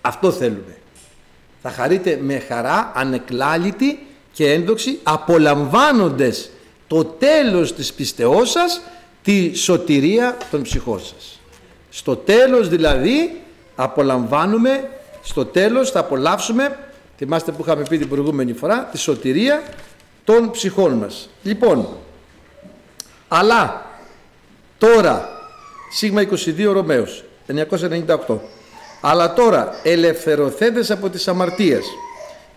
Αυτό 0.00 0.32
θέλουμε. 0.32 0.76
Θα 1.62 1.70
χαρείτε 1.70 2.18
με 2.22 2.38
χαρά 2.38 2.92
ανεκλάλητη 2.94 4.06
και 4.32 4.52
ένδοξη 4.52 4.98
απολαμβάνοντες 5.02 6.50
το 6.86 7.04
τέλος 7.04 7.74
της 7.74 7.92
πιστεώς 7.92 8.50
σας 8.50 8.80
τη 9.22 9.54
σωτηρία 9.54 10.36
των 10.50 10.62
ψυχών 10.62 11.00
σας. 11.00 11.40
Στο 11.90 12.16
τέλος 12.16 12.68
δηλαδή 12.68 13.40
απολαμβάνουμε, 13.76 14.90
στο 15.22 15.44
τέλος 15.44 15.90
θα 15.90 16.00
απολαύσουμε, 16.00 16.78
θυμάστε 17.16 17.52
που 17.52 17.62
είχαμε 17.62 17.82
πει 17.88 17.98
την 17.98 18.08
προηγούμενη 18.08 18.52
φορά, 18.52 18.88
τη 18.92 18.98
σωτηρία 18.98 19.62
των 20.24 20.50
ψυχών 20.50 20.92
μας. 20.92 21.28
Λοιπόν, 21.42 21.88
αλλά 23.28 23.86
τώρα, 24.78 25.28
σίγμα 25.90 26.20
22 26.20 26.72
Ρωμαίος, 26.72 27.24
998, 27.46 28.40
αλλά 29.00 29.32
τώρα 29.32 29.80
ελευθερωθέντες 29.82 30.90
από 30.90 31.08
τις 31.10 31.28
αμαρτίες 31.28 31.84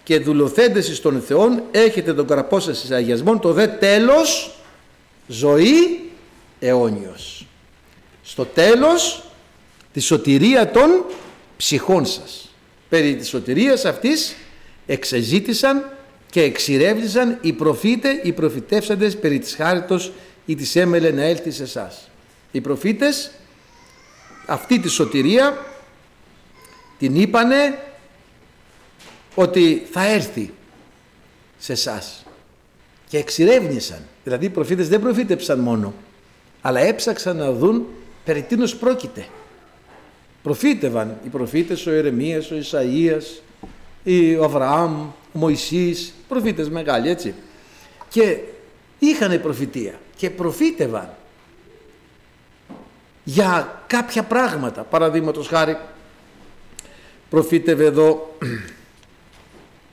και 0.03 0.19
δουλοθέντες 0.19 0.89
εις 0.89 1.01
των 1.01 1.21
Θεών 1.21 1.63
έχετε 1.71 2.13
τον 2.13 2.27
καρπό 2.27 2.59
σας 2.59 2.83
εις 2.83 2.91
αγιασμών 2.91 3.39
το 3.39 3.53
δε 3.53 3.67
τέλος 3.67 4.55
ζωή 5.27 6.09
αιώνιος. 6.59 7.47
Στο 8.23 8.45
τέλος 8.45 9.23
τη 9.93 9.99
σωτηρία 9.99 10.71
των 10.71 11.05
ψυχών 11.57 12.05
σας. 12.05 12.49
Περί 12.89 13.15
της 13.15 13.27
σωτηρίας 13.27 13.85
αυτής 13.85 14.35
εξεζήτησαν 14.85 15.96
και 16.37 16.43
εξηρεύζησαν 16.43 17.37
οι 17.41 17.53
προφήτε, 17.53 18.21
οι 18.23 18.31
προφητεύσαντες 18.31 19.17
περί 19.17 19.39
της 19.39 19.55
χάριτος 19.55 20.11
ή 20.45 20.55
της 20.55 20.75
έμελε 20.75 21.11
να 21.11 21.21
έλθει 21.21 21.51
σε 21.51 21.63
εσάς. 21.63 22.09
Οι 22.51 22.61
προφήτες 22.61 23.31
αυτή 24.45 24.79
τη 24.79 24.89
σωτηρία 24.89 25.65
την 26.99 27.15
είπανε 27.15 27.79
ότι 29.35 29.87
θα 29.91 30.05
έρθει 30.05 30.53
σε 31.57 31.71
εσάς 31.71 32.25
και 33.07 33.17
εξηρεύνησαν. 33.17 33.99
Δηλαδή 34.23 34.45
οι 34.45 34.49
προφήτες 34.49 34.87
δεν 34.87 35.01
προφήτεψαν 35.01 35.59
μόνο 35.59 35.93
αλλά 36.61 36.79
έψαξαν 36.79 37.37
να 37.37 37.51
δουν 37.51 37.85
περί 38.25 38.41
τίνος 38.41 38.75
πρόκειται. 38.75 39.25
Προφήτευαν 40.43 41.17
οι 41.25 41.27
προφήτες, 41.27 41.85
ο 41.85 41.91
Ερεμίας, 41.91 42.51
ο 42.51 42.55
Ισαΐας, 42.55 43.41
ο 44.39 44.43
Αβραάμ, 44.43 45.01
ο 45.01 45.15
Μωυσής, 45.37 46.13
προφήτες 46.27 46.69
μεγάλοι 46.69 47.09
έτσι. 47.09 47.33
Και 48.09 48.39
είχαν 48.99 49.41
προφητεία 49.41 49.99
και 50.15 50.29
προφήτευαν 50.29 51.09
για 53.23 53.83
κάποια 53.87 54.23
πράγματα. 54.23 54.81
Παραδείγματος 54.81 55.47
χάρη 55.47 55.77
προφήτευε 57.29 57.85
εδώ 57.85 58.37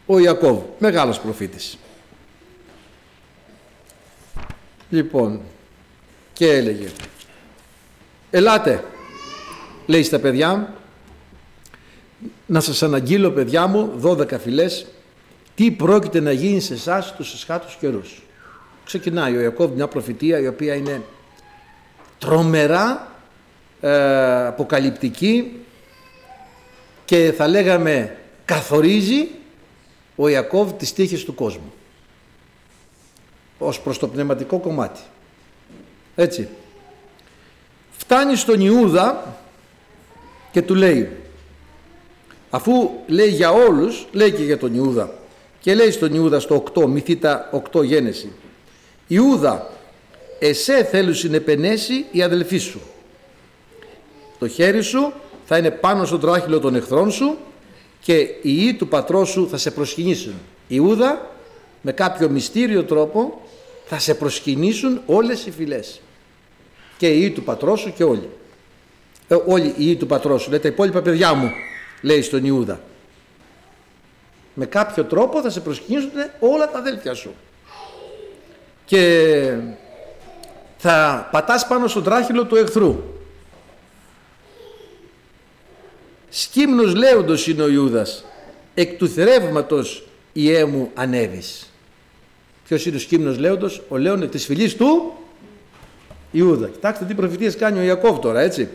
ο 0.07 0.19
Ιακώβ, 0.19 0.63
μεγάλος 0.79 1.21
προφήτης. 1.21 1.79
Λοιπόν, 4.91 5.41
και 6.33 6.53
έλεγε 6.53 6.89
«Ελάτε», 8.31 8.85
λέει 9.87 10.03
στα 10.03 10.19
παιδιά, 10.19 10.75
«να 12.47 12.61
σας 12.61 12.83
αναγγείλω 12.83 13.31
παιδιά 13.31 13.67
μου, 13.67 14.01
12 14.01 14.39
φυλές, 14.39 14.87
τι 15.55 15.71
πρόκειται 15.71 16.21
να 16.21 16.33
γίνει 16.33 16.61
σε 16.61 16.75
εσάς 16.75 17.15
τους 17.17 17.35
εσχάτους 17.35 17.77
καιρούς». 17.81 18.23
Ξεκινάει 18.85 19.37
ο 19.37 19.41
Ιακώβ 19.41 19.73
μια 19.73 19.89
προφητεία 19.89 20.39
η 20.39 20.47
οποία 20.47 20.75
είναι 20.75 21.03
τρομερά 22.19 23.13
ε, 23.81 24.47
αποκαλυπτική 24.47 25.61
και 27.05 27.33
θα 27.37 27.49
λέγαμε 27.49 28.17
καθορίζει 28.45 29.29
ο 30.17 30.29
Ιακώβ 30.29 30.73
τις 30.73 30.93
τύχες 30.93 31.25
του 31.25 31.35
κόσμου 31.35 31.73
ως 33.59 33.81
προς 33.81 33.99
το 33.99 34.09
πνευματικό 34.09 34.59
κομμάτι. 34.59 35.01
Έτσι. 36.15 36.49
Φτάνει 37.97 38.37
στον 38.37 38.61
Ιούδα 38.61 39.37
και 40.53 40.63
του 40.63 40.75
λέει 40.75 41.17
αφού 42.51 42.91
λέει 43.07 43.29
για 43.29 43.51
όλους 43.51 44.07
λέει 44.13 44.33
και 44.33 44.43
για 44.43 44.59
τον 44.59 44.75
Ιούδα 44.75 45.13
και 45.65 45.75
λέει 45.75 45.91
στον 45.91 46.15
Ιούδα 46.15 46.41
στο 46.41 46.65
8 46.75 46.87
μυθίτα 46.87 47.63
8 47.73 47.85
γένεση. 47.85 48.33
Ιούδα 49.07 49.71
εσέ 50.39 50.85
θέλουν 50.85 51.15
συνεπενέσει 51.15 52.05
η 52.11 52.23
αδελφή 52.23 52.59
σου. 52.59 52.81
Το 54.39 54.49
χέρι 54.49 54.83
σου 54.83 55.13
θα 55.45 55.59
είναι 55.59 55.71
πάνω 55.71 56.05
στον 56.05 56.21
τράχυλο 56.21 56.61
των 56.61 56.75
εχθρών 56.75 57.11
σου 57.11 57.37
και 58.01 58.15
οι 58.19 58.39
ιοί 58.43 58.75
του 58.75 58.89
πατρός 58.89 59.29
σου 59.29 59.49
θα 59.51 59.57
σε 59.57 59.71
προσκυνήσουν. 59.71 60.35
Ιούδα 60.69 61.31
με 61.81 61.93
κάποιο 61.93 62.29
μυστήριο 62.29 62.85
τρόπο 62.85 63.43
θα 63.85 63.99
σε 63.99 64.15
προσκυνήσουν 64.15 65.01
όλες 65.07 65.47
οι 65.47 65.51
φυλές. 65.51 66.01
Και 66.99 67.09
οι 67.09 67.31
του 67.31 67.43
πατρός 67.43 67.81
σου 67.81 67.93
και 67.93 68.05
όλοι. 68.05 68.29
Ε, 69.29 69.37
όλοι 69.47 69.67
οι 69.67 69.75
ιοί 69.79 69.97
του 69.97 70.07
πατρός 70.07 70.43
σου, 70.43 70.51
λέει 70.51 70.59
τα 70.59 70.69
υπόλοιπα 70.69 71.03
παιδιά 71.03 71.35
μου, 71.35 71.51
λέει 72.01 72.23
στον 72.23 72.45
Ιούδα. 72.45 72.81
Με 74.55 74.67
κάποιο 74.67 75.05
τρόπο 75.05 75.41
θα 75.41 75.51
σε 75.51 75.61
προσκυνήσουν 75.61 76.11
όλα 76.41 76.71
τα 76.71 76.79
αδέλφια 76.79 77.15
σου. 77.15 77.35
Και 78.85 79.57
θα 80.77 81.29
πατάς 81.31 81.67
πάνω 81.67 81.89
στον 81.89 82.03
τράχυλο 82.03 82.45
του 82.45 82.57
εχθρού. 82.57 83.03
Σκύμνος 86.29 86.95
λέοντος 86.95 87.47
είναι 87.47 87.63
ο 87.63 87.69
Ιούδας, 87.69 88.25
εκ 88.75 88.99
του 88.99 89.09
θρεύματος 89.09 90.07
η 90.33 90.65
μου 90.65 90.91
ανέβης. 90.95 91.73
Ποιος 92.65 92.87
είναι 92.87 92.97
ο 92.97 92.99
σκύμνος 92.99 93.39
λέοντος, 93.39 93.83
ο 93.89 93.97
λέον 93.97 94.31
της 94.31 94.45
φυλής 94.45 94.77
του 94.77 95.13
Ιούδα. 96.31 96.69
Κοιτάξτε 96.69 97.05
τι 97.05 97.15
προφητείες 97.15 97.57
κάνει 97.57 97.79
ο 97.79 97.83
Ιακώβ 97.83 98.19
τώρα, 98.19 98.41
έτσι. 98.41 98.69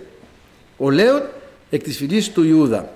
Ο 0.78 0.90
Λέων 0.90 1.22
εκ 1.70 1.84
της 1.84 1.98
φυλής 1.98 2.32
του 2.32 2.44
Ιούδα. 2.44 2.92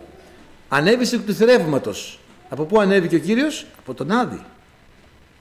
Ανέβησε 0.69 1.15
εκ 1.15 1.21
του 1.21 1.33
θρεύματος. 1.33 2.19
Από 2.53 2.63
πού 2.63 2.79
ανέβηκε 2.79 3.15
ο 3.15 3.19
Κύριος; 3.19 3.65
Από 3.79 3.93
τον 3.93 4.11
Άδη. 4.11 4.45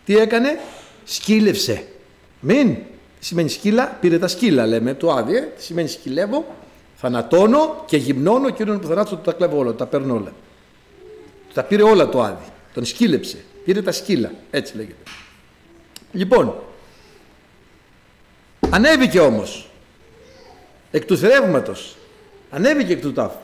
Τι 0.04 0.16
έκανε; 0.16 0.58
Σκύλευσε. 1.04 1.84
Μην. 2.40 2.74
Τι 3.18 3.26
σημαίνει 3.26 3.48
σκύλα; 3.48 3.96
Πήρε 4.00 4.18
τα 4.18 4.28
σκύλα 4.28 4.66
λέμε 4.66 4.94
του 4.94 5.12
Άδη. 5.12 5.36
Ε. 5.36 5.40
Τι 5.40 5.62
σημαίνει 5.62 5.88
σκυλεύω; 5.88 6.54
Θανατώνω 6.96 7.82
και 7.86 7.96
γυμνώνω 7.96 8.46
εκείνον 8.46 8.80
που 8.80 8.86
θανάτω 8.86 9.16
του 9.16 9.22
τα 9.22 9.32
κλέβω 9.32 9.58
όλα, 9.58 9.74
τα 9.74 9.86
παίρνω 9.86 10.14
όλα. 10.14 10.32
Τα 11.54 11.62
πήρε 11.62 11.82
όλα 11.82 12.08
το 12.08 12.22
Άδη. 12.22 12.44
Τον 12.74 12.84
σκύλεψε. 12.84 13.44
Πήρε 13.64 13.82
τα 13.82 13.92
σκύλα. 13.92 14.32
Έτσι 14.50 14.76
λέγεται. 14.76 15.02
Λοιπόν, 16.12 16.54
Ανέβηκε 18.70 19.20
όμως 19.20 19.70
εκ 20.90 21.04
του 21.04 21.18
θρεύματος. 21.18 21.96
Ανέβηκε 22.50 22.92
εκ 22.92 23.00
του 23.00 23.12
τάφου. 23.12 23.38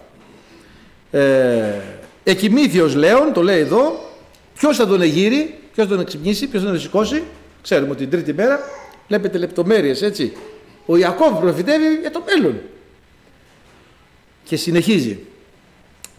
Ε, 1.10 1.97
εκοιμήθη 2.30 2.96
Λέων, 2.96 3.32
το 3.32 3.42
λέει 3.42 3.60
εδώ, 3.60 4.00
ποιος 4.58 4.76
θα 4.76 4.86
τον 4.86 5.00
εγείρει, 5.00 5.54
ποιος 5.72 5.86
θα 5.86 5.92
τον 5.92 6.00
εξυπνήσει, 6.00 6.46
ποιος 6.46 6.62
θα 6.62 6.68
τον 6.68 6.80
σηκώσει. 6.80 7.22
Ξέρουμε 7.62 7.90
ότι 7.90 7.98
την 7.98 8.10
τρίτη 8.10 8.32
μέρα 8.32 8.60
βλέπετε 9.08 9.38
λεπτομέρειες 9.38 10.02
έτσι. 10.02 10.32
Ο 10.86 10.96
Ιακώβ 10.96 11.40
προφητεύει 11.40 11.94
για 12.00 12.10
το 12.10 12.22
μέλλον. 12.26 12.60
Και 14.44 14.56
συνεχίζει. 14.56 15.18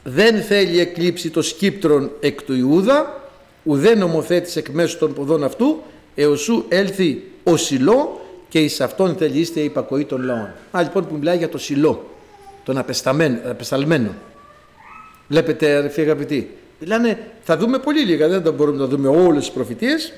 Δεν 0.03 0.41
θέλει 0.41 0.80
εκλείψει 0.80 1.30
το 1.30 1.41
σκύπτρον 1.41 2.12
εκ 2.20 2.41
του 2.41 2.55
Ιούδα, 2.55 3.30
ουδέ 3.64 3.95
νομοθέτης 3.95 4.55
εκ 4.55 4.70
μέσω 4.70 4.97
των 4.97 5.14
ποδών 5.14 5.43
αυτού, 5.43 5.84
εωσού 6.16 6.66
έλθει 6.68 7.24
ο 7.43 7.57
Σιλό 7.57 8.22
και 8.49 8.60
εις 8.60 8.82
αυτόν 8.82 9.16
θέλει 9.16 9.39
είστε 9.39 9.60
η 9.60 9.64
υπακοή 9.64 10.05
των 10.05 10.24
λαών. 10.24 10.49
Α, 10.72 10.82
λοιπόν 10.82 11.07
που 11.07 11.16
μιλάει 11.16 11.38
για 11.38 11.49
το 11.49 11.57
σιλό, 11.57 12.10
τον 12.64 12.78
απεσταλμένο. 12.78 14.14
Βλέπετε 15.30 15.76
αδερφοί 15.76 16.02
αγαπητοί. 16.02 16.50
Μιλάνε, 16.80 17.18
θα 17.42 17.58
δούμε 17.58 17.78
πολύ 17.78 18.02
λίγα, 18.02 18.28
δεν 18.28 18.54
μπορούμε 18.54 18.78
να 18.78 18.86
δούμε 18.86 19.08
όλες 19.08 19.44
τις 19.44 19.52
προφητείες, 19.52 20.14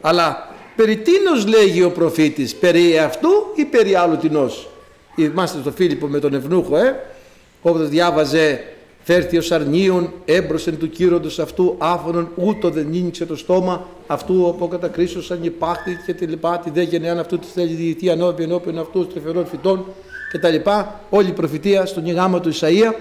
αλλά 0.00 0.48
περί 0.76 0.96
τίνος 0.96 1.46
λέγει 1.46 1.82
ο 1.82 1.90
προφήτης, 1.90 2.54
περί 2.54 2.98
αυτού 2.98 3.28
ή 3.54 3.64
περί 3.64 3.94
άλλου 3.94 4.16
τεινός. 4.16 4.68
Είμαστε 5.16 5.58
στο 5.60 5.70
Φίλιππο 5.70 6.06
με 6.06 6.18
τον 6.18 6.34
Ευνούχο, 6.34 6.76
ε, 6.76 7.00
όπου 7.62 7.78
διάβαζε 7.78 8.64
φέρθη 9.02 9.38
ο 9.38 9.42
αρνίων 9.50 10.12
έμπροσεν 10.24 10.78
του 10.78 10.90
κύροντος 10.90 11.38
αυτού 11.38 11.74
άφωνον 11.78 12.28
ούτω 12.34 12.70
δεν 12.70 12.86
νύνηξε 12.86 13.26
το 13.26 13.36
στόμα 13.36 13.86
αυτού 14.06 14.48
από 14.48 14.68
κατακρίσωσαν 14.68 15.38
υπάρχει 15.42 15.96
και 16.06 16.14
τη 16.14 16.26
λοιπά 16.26 16.58
τη 16.58 16.70
δε 16.70 16.82
γενεάν 16.82 17.18
αυτού 17.18 17.38
τη 17.38 17.46
θέλει 17.54 17.74
διητή 17.74 18.10
ανώπιον 18.10 18.48
ενώπιον 18.48 18.78
αυτούς 18.78 19.08
τρεφερών 19.08 19.46
φυτών 19.46 19.84
και 20.32 20.38
τα 20.38 20.48
λοιπά 20.48 21.00
όλη 21.10 21.28
η 21.28 21.32
προφητεία 21.32 21.86
στον 21.86 22.10
γάμα 22.10 22.40
του 22.40 22.52
Ισαΐα 22.54 22.92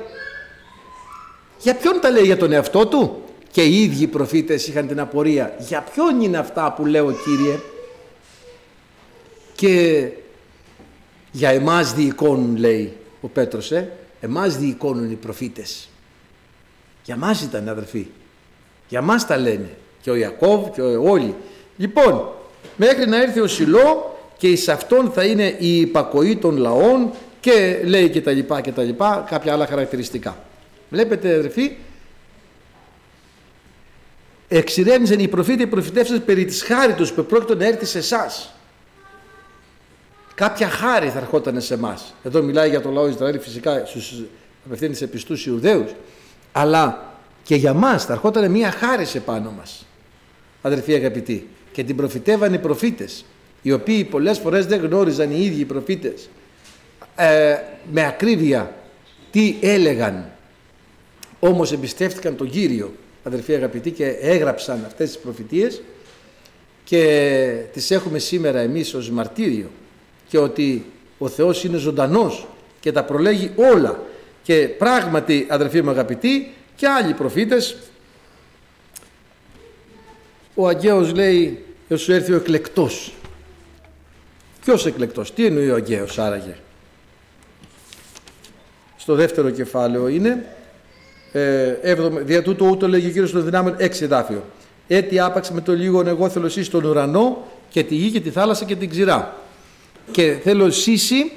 για 1.59 1.75
ποιον 1.75 1.99
τα 2.01 2.09
λέει 2.09 2.23
για 2.23 2.37
τον 2.37 2.51
εαυτό 2.51 2.87
του; 2.87 3.21
Και 3.51 3.63
οι 3.63 3.81
ίδιοι 3.83 4.03
οι 4.03 4.07
προφήτες 4.07 4.67
είχαν 4.67 4.87
την 4.87 4.99
απορία 4.99 5.55
για 5.59 5.85
ποιον 5.93 6.21
είναι 6.21 6.37
αυτά 6.37 6.73
που 6.73 6.85
λέω 6.85 7.11
Κύριε; 7.11 7.59
Και 9.55 10.07
για 11.31 11.49
εμάς 11.49 11.93
διοικώνουν 11.93 12.57
λέει 12.57 12.97
ο 13.21 13.27
Πέτρος 13.27 13.71
ε, 13.71 13.91
εμάς 14.19 14.57
διοικώνουν 14.57 15.11
οι 15.11 15.15
προφήτες. 15.15 15.89
Για 17.03 17.17
μας 17.17 17.41
ήταν 17.41 17.69
αδερφοί. 17.69 18.07
Για 18.89 19.01
μας 19.01 19.27
τα 19.27 19.37
λένε. 19.37 19.69
Και 20.01 20.09
ο 20.09 20.15
Ιακώβ 20.15 20.69
και 20.69 20.81
όλοι. 20.81 21.35
Λοιπόν 21.77 22.29
μέχρι 22.75 23.07
να 23.07 23.21
έρθει 23.21 23.39
ο 23.39 23.47
Σιλό 23.47 24.17
και 24.37 24.47
εις 24.47 24.69
αυτόν 24.69 25.11
θα 25.11 25.23
είναι 25.23 25.55
η 25.59 25.79
υπακοή 25.79 26.37
των 26.37 26.57
λαών 26.57 27.11
και 27.39 27.81
λέει 27.85 28.09
και 28.09 28.21
τα 28.21 28.31
λοιπά 28.31 28.61
και 28.61 28.71
τα 28.71 28.83
λοιπά 28.83 29.25
κάποια 29.29 29.53
άλλα 29.53 29.67
χαρακτηριστικά 29.67 30.46
βλέπετε 30.89 31.33
αδερφοί 31.33 31.77
εξηρέμιζαν 34.47 35.19
οι 35.19 35.27
προφήτες 35.27 35.63
οι 35.65 35.67
προφητεύσαν 35.67 36.25
περί 36.25 36.45
της 36.45 36.63
χάριτος 36.63 37.13
που 37.13 37.25
πρόκειται 37.25 37.55
να 37.55 37.65
έρθει 37.65 37.85
σε 37.85 37.97
εσάς. 37.97 38.53
Κάποια 40.35 40.69
χάρη 40.69 41.09
θα 41.09 41.19
ερχόταν 41.19 41.61
σε 41.61 41.73
εμάς. 41.73 42.13
Εδώ 42.23 42.41
μιλάει 42.41 42.69
για 42.69 42.81
το 42.81 42.89
λαό 42.89 43.07
Ισραήλ 43.07 43.39
φυσικά 43.39 43.85
στους 43.85 44.23
απευθύνει 44.65 44.95
σε 44.95 45.07
πιστούς 45.07 45.45
Ιουδαίους 45.45 45.91
αλλά 46.51 47.13
και 47.43 47.55
για 47.55 47.73
μας 47.73 48.05
θα 48.05 48.13
ερχόταν 48.13 48.51
μια 48.51 48.71
χάρη 48.71 49.05
σε 49.05 49.19
πάνω 49.19 49.51
μας 49.51 49.85
αδερφοί 50.61 50.93
αγαπητοί 50.93 51.47
και 51.71 51.83
την 51.83 51.95
προφητεύαν 51.95 52.53
οι 52.53 52.59
προφήτες 52.59 53.25
οι 53.61 53.71
οποίοι 53.71 54.03
πολλές 54.03 54.37
φορές 54.37 54.65
δεν 54.65 54.79
γνώριζαν 54.79 55.31
οι 55.31 55.45
ίδιοι 55.45 55.59
οι 55.59 55.65
προφήτες 55.65 56.29
ε, 57.15 57.57
με 57.91 58.05
ακρίβεια 58.05 58.73
τι 59.31 59.55
έλεγαν; 59.61 60.31
Όμως 61.39 61.71
εμπιστεύτηκαν 61.71 62.35
τον 62.35 62.49
Κύριο 62.49 62.93
αδερφοί 63.23 63.53
αγαπητοί 63.53 63.91
και 63.91 64.05
έγραψαν 64.05 64.83
αυτές 64.85 65.07
τις 65.07 65.17
προφητείες 65.17 65.81
και 66.83 67.63
τις 67.73 67.91
έχουμε 67.91 68.19
σήμερα 68.19 68.59
εμείς 68.59 68.93
ως 68.93 69.09
μαρτύριο 69.09 69.69
και 70.27 70.37
ότι 70.37 70.85
ο 71.17 71.27
Θεός 71.27 71.63
είναι 71.63 71.77
ζωντανός 71.77 72.47
και 72.79 72.91
τα 72.91 73.03
προλέγει 73.03 73.51
όλα. 73.55 74.03
Και 74.43 74.67
πράγματι 74.77 75.45
αδερφοί 75.49 75.81
μου 75.81 75.89
αγαπητοί 75.89 76.53
και 76.75 76.87
άλλοι 76.87 77.13
προφήτες 77.13 77.77
ο 80.55 80.67
Αγγέος 80.67 81.13
λέει 81.13 81.65
σου 81.95 82.11
έρθει 82.11 82.31
ο 82.31 82.35
εκλεκτός 82.35 83.13
ποιος 84.67 84.85
εκλεκτός 84.85 85.33
τι 85.33 85.45
εννοεί 85.45 85.69
ο 85.69 85.75
Αγγέος 85.75 86.19
άραγε; 86.19 86.55
Στο 88.97 89.15
δεύτερο 89.15 89.49
κεφάλαιο 89.49 90.07
είναι 90.07 90.55
ε, 91.31 91.67
έβδομο, 91.81 92.19
δια 92.19 92.41
τούτο 92.41 92.65
ούτω 92.65 92.87
λέγει 92.87 93.07
ο 93.07 93.09
Κύριος 93.09 93.31
των 93.31 93.43
δυνάμεων 93.43 93.75
έξι 93.79 94.03
εδάφιο. 94.03 94.43
Έτι 94.87 95.19
άπαξε 95.19 95.53
με 95.53 95.61
το 95.61 95.73
λίγο 95.73 96.03
εγώ 96.07 96.29
θέλω 96.29 96.45
εσύ 96.45 96.63
στον 96.63 96.83
ουρανό 96.83 97.43
και 97.69 97.83
τη 97.83 97.95
γη 97.95 98.11
και 98.11 98.19
τη 98.19 98.29
θάλασσα 98.29 98.65
και 98.65 98.75
την 98.75 98.89
ξηρά. 98.89 99.35
Και 100.11 100.37
θέλω 100.43 100.71
σύση 100.71 101.31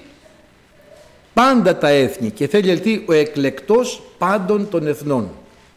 πάντα 1.35 1.77
τα 1.77 1.89
έθνη 1.89 2.31
και 2.31 2.47
θέλει 2.47 2.71
ελθεί 2.71 3.05
ο 3.07 3.13
εκλεκτός 3.13 4.03
πάντων 4.19 4.69
των 4.69 4.87
εθνών. 4.87 5.31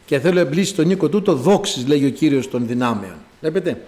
Και 0.06 0.18
θέλω 0.18 0.40
εμπλήσει 0.40 0.74
τον 0.74 0.90
οίκο 0.90 1.08
τούτο 1.08 1.34
δόξης 1.34 1.86
λέγει 1.86 2.06
ο 2.06 2.10
Κύριος 2.10 2.50
των 2.50 2.66
δυνάμεων 2.66 3.14
βλέπετε 3.40 3.78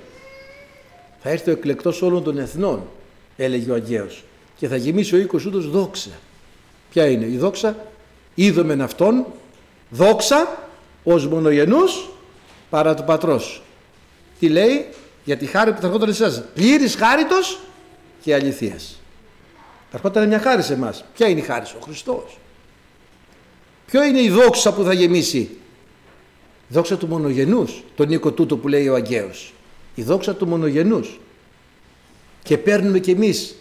θα 1.23 1.31
έρθει 1.31 1.51
ο 1.51 1.53
εκλεκτός 1.53 2.03
όλων 2.03 2.23
των 2.23 2.39
εθνών 2.39 2.83
έλεγε 3.37 3.71
ο 3.71 3.75
Αγγέος 3.75 4.25
και 4.57 4.69
θα 4.69 4.77
γεμίσει 4.77 5.15
ο 5.15 5.19
οίκος 5.19 5.45
ούτως 5.45 5.71
δόξα. 5.71 6.11
Ποια 6.91 7.07
είναι 7.07 7.27
η 7.27 7.37
δόξα; 7.37 7.77
Είδομεν 8.35 8.81
αυτόν 8.81 9.27
δόξα 9.91 10.69
ως 11.05 11.27
μονογενούς 11.27 12.09
παρά 12.71 12.95
του 12.95 13.05
πατρός 13.05 13.63
τι 14.39 14.49
λέει; 14.49 14.87
Για 15.25 15.37
τη 15.37 15.47
χάρη 15.47 15.73
που 15.73 15.81
θα 15.81 15.87
ερχόταν 15.87 16.09
εσάς 16.09 16.43
πλήρης 16.55 16.95
χάριτος 16.95 17.59
και 18.23 18.35
αληθείας 18.35 19.01
θα 19.91 19.97
ερχόταν 19.97 20.29
μια 20.29 20.39
χάρη 20.39 20.63
σε 20.63 20.73
εμάς. 20.73 21.05
Ποια 21.15 21.29
είναι 21.29 21.41
η 21.41 21.43
χάρη, 21.43 21.65
ο 21.79 21.83
Χριστός. 21.85 22.39
Ποιο 23.87 24.05
είναι 24.05 24.21
η 24.21 24.31
δόξα 24.31 24.73
που 24.73 24.83
θα 24.83 24.93
γεμίσει; 24.93 25.39
Η 26.69 26.73
δόξα 26.73 26.97
του 26.97 27.07
μονογενούς, 27.07 27.83
τον 27.97 28.11
οίκο 28.11 28.33
τούτο 28.33 28.57
που 28.57 28.69
λέει 28.69 28.89
ο 28.89 28.95
Αγγέος. 28.95 29.55
Η 29.95 30.03
δόξα 30.03 30.35
του 30.35 30.47
μονογενούς. 30.47 31.21
Και 32.43 32.59
παίρνουμε 32.59 32.99
κι 32.99 33.11
εμείς 33.11 33.57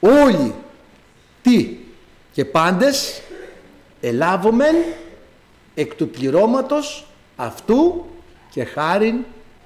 όλοι 0.00 0.54
τι; 1.42 1.76
Και 2.32 2.44
πάντες 2.44 3.22
ελάβομεν 4.00 4.74
εκ 5.74 5.94
του 5.94 6.08
πληρώματος 6.08 7.06
αυτού 7.36 8.06
και 8.50 8.64
χάριν 8.64 9.14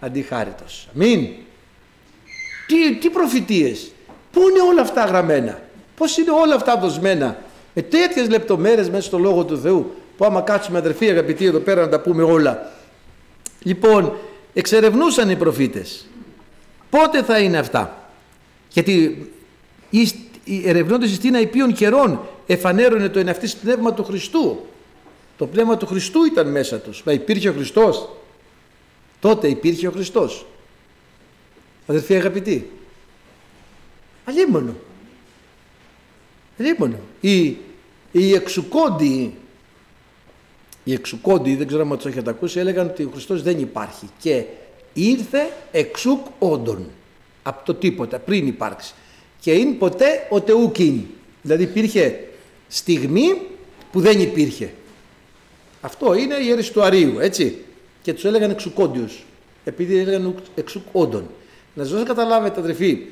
αντιχάριτος. 0.01 0.89
Αμήν. 0.95 1.29
Τι, 2.67 2.95
τι 2.97 3.11
προφητείες. 3.11 3.91
Πού 4.33 4.41
είναι 4.49 4.61
όλα 4.61 4.83
αυτά 4.83 5.05
γραμμένα. 5.05 5.61
Πώς 5.97 6.17
είναι 6.17 6.31
όλα 6.31 6.55
αυτά 6.55 6.79
δοσμένα 6.79 7.39
με 7.75 7.83
τέτοιες 7.83 8.29
λεπτομέρειες 8.29 8.91
μέσα 8.91 9.03
στο 9.03 9.19
Λόγο 9.19 9.45
του 9.45 9.59
Θεού 9.59 9.95
που 10.17 10.25
άμα 10.25 10.41
κάτσουμε 10.41 10.79
αδερφοί 10.79 11.11
αγαπητοί 11.11 11.45
εδώ 11.45 11.59
πέρα 11.59 11.81
να 11.81 11.89
τα 11.89 12.01
πούμε 12.01 12.23
όλα. 12.23 12.73
Λοιπόν, 13.63 14.17
εξερευνούσαν 14.55 15.31
οι 15.31 15.37
προφήτες. 15.37 16.07
Πότε 16.91 17.23
θα 17.23 17.39
είναι 17.39 17.59
αυτά; 17.59 18.11
Γιατί 18.69 19.31
ερευνώντας 20.65 21.11
στην 21.11 21.35
αϊπίων 21.35 21.73
καιρών 21.73 22.21
εφανέρωνε 22.47 23.09
το 23.09 23.19
εναυτής 23.19 23.57
πνεύμα 23.57 23.95
του 23.95 24.05
Χριστού. 24.05 24.67
Το 25.37 25.47
πνεύμα 25.47 25.77
του 25.77 25.87
Χριστού 25.87 26.25
ήταν 26.25 26.51
μέσα 26.51 26.79
τους. 26.79 27.03
Μα 27.03 27.13
υπήρχε 27.13 27.49
ο 27.49 27.53
Χριστός. 27.53 28.09
Τότε 29.21 29.49
υπήρχε 29.49 29.87
ο 29.87 29.91
Χριστός. 29.91 30.47
Αδερφοί 31.87 32.15
αγαπητοί. 32.15 32.71
Αλλήμωνο. 34.25 34.75
Λοιπόν, 36.57 36.97
οι, 37.21 37.57
οι 38.13 38.35
εξουκόντιοι, 38.35 39.35
οι 40.85 40.93
εξουκόντιοι, 40.93 41.55
δεν 41.55 41.67
ξέρω 41.67 41.83
αν 41.83 41.97
τους 41.97 42.07
έχετε 42.07 42.31
ακούσει, 42.31 42.59
έλεγαν 42.59 42.87
ότι 42.87 43.05
ο 43.05 43.11
Χριστός 43.13 43.43
δεν 43.43 43.59
υπάρχει 43.59 44.09
και 44.19 44.45
ήρθε 44.93 45.53
εξουκ 45.73 46.27
όντων, 46.39 46.91
από 47.43 47.65
το 47.65 47.75
τίποτα, 47.75 48.19
πριν 48.19 48.47
υπάρξει. 48.47 48.95
Και 49.41 49.53
είναι 49.53 49.73
ποτέ 49.73 50.27
ο 50.31 50.41
τεούκιν. 50.41 51.01
Δηλαδή 51.43 51.63
υπήρχε 51.63 52.29
στιγμή 52.69 53.41
που 53.93 54.01
δεν 54.01 54.21
υπήρχε. 54.21 54.73
Αυτό 55.87 56.15
είναι 56.15 56.35
η 56.35 56.51
αίρεση 56.51 56.73
του 56.73 56.83
Αρίου, 56.83 57.19
έτσι. 57.21 57.65
Και 58.03 58.13
τους 58.13 58.25
έλεγαν 58.25 58.51
εξουκόντιους, 58.51 59.25
επειδή 59.65 59.99
έλεγαν 59.99 60.35
εξουκ 60.55 60.83
όντων. 60.93 61.31
Να 61.75 61.85
σας 61.85 62.03
καταλάβετε 62.03 62.61
αδερφοί, 62.61 63.07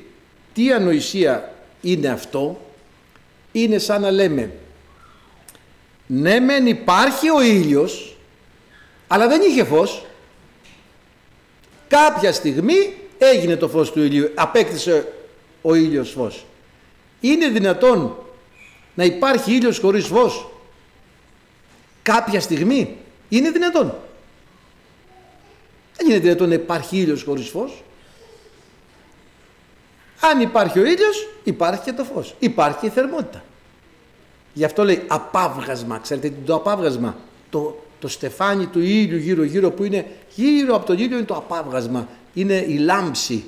τι 0.53 0.71
ανοησία 0.71 1.53
είναι 1.81 2.07
αυτό 2.07 2.59
είναι 3.51 3.77
σαν 3.77 4.01
να 4.01 4.11
λέμε 4.11 4.51
ναι 6.07 6.39
μεν 6.39 6.67
υπάρχει 6.67 7.29
ο 7.29 7.41
ήλιος 7.41 8.15
αλλά 9.07 9.27
δεν 9.27 9.41
είχε 9.41 9.63
φως 9.63 10.05
κάποια 11.87 12.33
στιγμή 12.33 12.93
έγινε 13.17 13.55
το 13.55 13.67
φως 13.67 13.91
του 13.91 14.01
ηλίου 14.03 14.31
απέκτησε 14.35 15.13
ο 15.61 15.75
ήλιος 15.75 16.11
φως 16.11 16.45
είναι 17.19 17.47
δυνατόν 17.47 18.15
να 18.95 19.03
υπάρχει 19.03 19.53
ήλιος 19.55 19.79
χωρίς 19.79 20.05
φως; 20.05 20.49
Κάποια 22.05 22.39
στιγμή 22.39 22.97
είναι 23.29 23.51
δυνατόν 23.51 23.95
δεν 25.97 26.09
είναι 26.09 26.19
δυνατόν 26.19 26.47
να 26.47 26.53
υπάρχει 26.53 26.97
ήλιος 26.97 27.23
χωρίς 27.23 27.49
φως 27.49 27.83
αν 30.31 30.41
υπάρχει 30.41 30.79
ο 30.79 30.85
ήλιος 30.85 31.27
υπάρχει 31.43 31.81
και 31.81 31.93
το 31.93 32.03
φως, 32.03 32.35
υπάρχει 32.39 32.77
και 32.79 32.85
η 32.85 32.89
θερμότητα. 32.89 33.43
Γι' 34.53 34.63
αυτό 34.63 34.83
λέει 34.83 35.03
απάβγασμα, 35.07 35.99
ξέρετε 35.99 36.27
τι 36.27 36.45
το 36.45 36.55
απάβγασμα, 36.55 37.17
το, 37.49 37.83
το 37.99 38.07
στεφάνι 38.07 38.65
του 38.65 38.79
ήλιου 38.79 39.17
γύρω 39.17 39.43
γύρω 39.43 39.71
που 39.71 39.83
είναι 39.83 40.05
γύρω 40.35 40.75
από 40.75 40.85
τον 40.85 40.97
ήλιο 40.97 41.17
είναι 41.17 41.25
το 41.25 41.35
απάβγασμα, 41.35 42.07
είναι 42.33 42.65
η 42.67 42.77
λάμψη. 42.77 43.43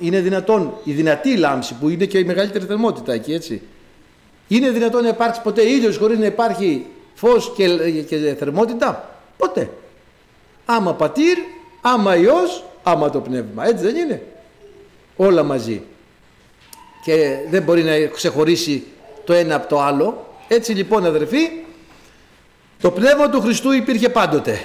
Είναι 0.00 0.20
δυνατόν, 0.20 0.74
η 0.84 0.92
δυνατή 0.92 1.36
λάμψη 1.36 1.74
που 1.74 1.88
είναι 1.88 2.04
και 2.04 2.18
η 2.18 2.24
μεγαλύτερη 2.24 2.64
θερμότητα 2.64 3.12
εκεί 3.12 3.32
έτσι. 3.32 3.62
Είναι 4.48 4.70
δυνατόν 4.70 5.02
να 5.02 5.08
υπάρξει 5.08 5.42
ποτέ 5.42 5.62
ήλιος 5.62 5.96
χωρίς 5.96 6.18
να 6.18 6.26
υπάρχει 6.26 6.86
φως 7.20 7.52
και, 7.56 7.76
και 8.02 8.34
θερμότητα. 8.38 9.18
Ποτέ. 9.36 9.70
Άμα 10.64 10.94
πατήρ, 10.94 11.38
άμα 11.80 12.16
Υιός, 12.16 12.64
άμα 12.82 13.10
το 13.10 13.20
πνεύμα. 13.20 13.66
Έτσι 13.66 13.84
δεν 13.84 13.96
είναι. 13.96 14.22
Όλα 15.16 15.42
μαζί. 15.42 15.82
και 17.04 17.36
δεν 17.50 17.62
μπορεί 17.62 17.82
να 17.82 18.06
ξεχωρίσει 18.06 18.84
το 19.24 19.32
ένα 19.32 19.54
από 19.54 19.68
το 19.68 19.80
άλλο. 19.80 20.34
Έτσι 20.48 20.72
λοιπόν 20.72 21.06
αδερφοί, 21.06 21.50
το 22.80 22.90
πνεύμα 22.90 23.30
του 23.30 23.40
Χριστού 23.40 23.72
υπήρχε 23.72 24.08
πάντοτε. 24.08 24.64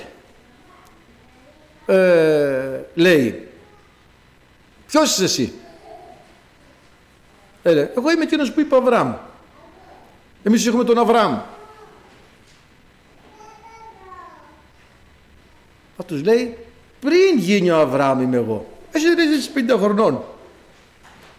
Ε, 1.86 2.80
λέει, 2.94 3.48
ποιος 4.88 5.12
είσαι 5.12 5.24
εσύ; 5.24 5.54
Ε, 7.64 7.72
εγώ 7.72 8.12
είμαι 8.12 8.24
εκείνος 8.24 8.52
που 8.52 8.60
είπε 8.60 8.76
ο 8.76 8.78
Αβραάμ. 8.78 9.14
Εμείς 10.44 10.68
έχουμε 10.68 10.84
τον 10.84 10.98
Αβραάμ. 10.98 11.40
Θα 15.98 16.04
τους 16.04 16.24
λέει, 16.24 16.58
πριν 17.00 17.38
γίνει 17.38 17.70
ο 17.70 17.80
Αβραάμ 17.80 18.22
είμαι 18.22 18.38
εγώ. 18.38 18.66
Εσύ 18.92 19.16
δεν 19.16 19.32
είσαι 19.32 19.52
50 19.76 19.78
χρονών. 19.80 20.24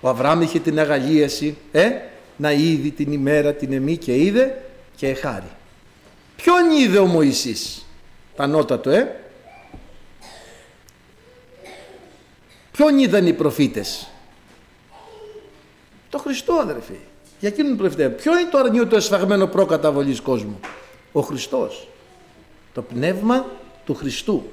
Ο 0.00 0.08
Αβραάμ 0.08 0.42
είχε 0.42 0.60
την 0.60 0.78
αγαλίαση 0.78 1.56
ε, 1.72 1.90
να 2.36 2.52
είδει 2.52 2.90
την 2.90 3.12
ημέρα 3.12 3.52
την 3.52 3.72
εμή 3.72 3.96
και 3.96 4.16
είδε 4.16 4.62
και 4.96 5.14
χάρη. 5.14 5.50
Ποιον 6.36 6.70
είδε 6.80 6.98
ο 6.98 7.06
Μωυσής, 7.06 7.86
πανότατο 8.36 8.90
ε; 8.90 9.20
Ποιον 12.72 12.98
είδαν 12.98 13.26
οι 13.26 13.32
προφήτες; 13.32 14.08
Το 16.10 16.18
Χριστό 16.18 16.52
αδερφοί. 16.52 16.98
Για 17.40 17.48
εκείνον 17.48 17.76
προφητέ. 17.76 18.08
Ποιο 18.08 18.38
είναι 18.38 18.50
το 18.50 18.58
αρνείο 18.58 18.86
το 18.86 18.96
εσφαγμένο 18.96 19.46
προκαταβολής 19.46 20.20
κόσμου; 20.20 20.60
Ο 21.12 21.20
Χριστός. 21.20 21.88
Το 22.74 22.82
πνεύμα 22.82 23.46
του 23.86 23.94
Χριστού. 23.94 24.50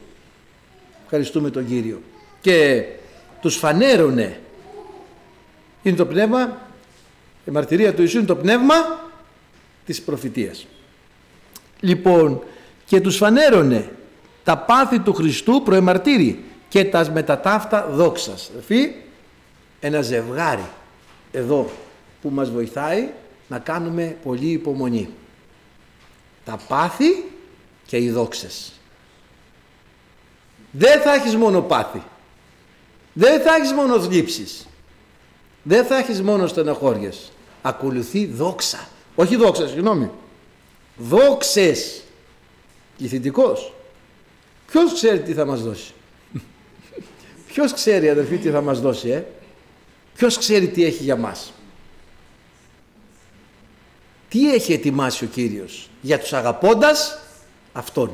Ευχαριστούμε 1.03 1.49
τον 1.49 1.67
Κύριο. 1.67 2.01
Και 2.41 2.85
τους 3.41 3.55
φανέρωνε. 3.55 4.39
Είναι 5.83 5.95
το 5.95 6.05
πνεύμα, 6.05 6.57
η 7.45 7.51
μαρτυρία 7.51 7.93
του 7.93 8.01
Ιησού 8.01 8.17
είναι 8.17 8.25
το 8.25 8.35
πνεύμα 8.35 8.75
της 9.85 10.01
προφητείας. 10.01 10.67
Λοιπόν, 11.79 12.43
και 12.85 13.01
τους 13.01 13.17
φανέρωνε 13.17 13.91
τα 14.43 14.57
πάθη 14.57 14.99
του 14.99 15.13
Χριστού 15.13 15.61
προεμαρτύρει 15.63 16.43
και 16.69 16.85
τας 16.85 17.09
μετατάφτα 17.09 17.87
δόξας. 17.91 18.51
Εφή, 18.57 18.95
ένα 19.79 20.01
ζευγάρι 20.01 20.69
εδώ 21.31 21.69
που 22.21 22.29
μας 22.29 22.51
βοηθάει 22.51 23.09
να 23.47 23.59
κάνουμε 23.59 24.17
πολύ 24.23 24.49
υπομονή. 24.49 25.09
Τα 26.45 26.59
πάθη 26.67 27.25
και 27.85 27.97
οι 27.97 28.09
δόξες. 28.09 28.73
Δεν 30.75 31.01
θα 31.01 31.13
έχεις 31.13 31.35
μόνο 31.35 31.61
πάθη. 31.61 32.03
Δεν 33.13 33.41
θα 33.41 33.55
έχεις 33.55 33.71
μόνο 33.71 34.01
θλίψεις. 34.01 34.67
Δεν 35.63 35.85
θα 35.85 35.97
έχεις 35.97 36.21
μόνο 36.21 36.47
στεναχώριες. 36.47 37.31
Ακολουθεί 37.61 38.25
δόξα. 38.25 38.87
Όχι 39.15 39.35
δόξα, 39.35 39.67
συγγνώμη. 39.67 40.09
Δόξες. 40.97 42.03
Πληθυντικός. 42.97 43.73
Ποιος 44.67 44.93
ξέρει 44.93 45.21
τι 45.21 45.33
θα 45.33 45.45
μας 45.45 45.61
δώσει; 45.61 45.93
Ποιος 47.47 47.73
ξέρει 47.73 48.09
αδερφοί 48.09 48.37
τι 48.37 48.49
θα 48.49 48.61
μας 48.61 48.79
δώσει, 48.79 49.09
ε; 49.09 49.25
Ποιος 50.15 50.37
ξέρει 50.37 50.67
τι 50.67 50.85
έχει 50.85 51.03
για 51.03 51.15
μας; 51.15 51.53
Τι 54.29 54.53
έχει 54.53 54.73
ετοιμάσει 54.73 55.23
ο 55.23 55.27
Κύριος; 55.27 55.89
Για 56.01 56.19
τους 56.19 56.33
αγαπώντας 56.33 57.17
Αυτόν. 57.73 58.11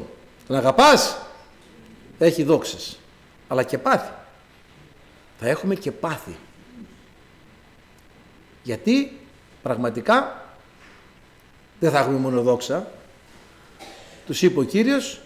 Τον 0.47 0.55
αγαπάς, 0.55 1.17
έχει 2.25 2.43
δόξες. 2.43 2.99
Αλλά 3.47 3.63
και 3.63 3.77
πάθη. 3.77 4.11
Θα 5.39 5.47
έχουμε 5.47 5.75
και 5.75 5.91
πάθη. 5.91 6.37
Γιατί 8.63 9.19
πραγματικά 9.61 10.45
δεν 11.79 11.91
θα 11.91 11.99
έχουμε 11.99 12.17
μόνο 12.17 12.41
δόξα. 12.41 12.91
Τους 14.25 14.41
είπε 14.41 14.59
ο 14.59 14.63
Κύριος 14.63 15.21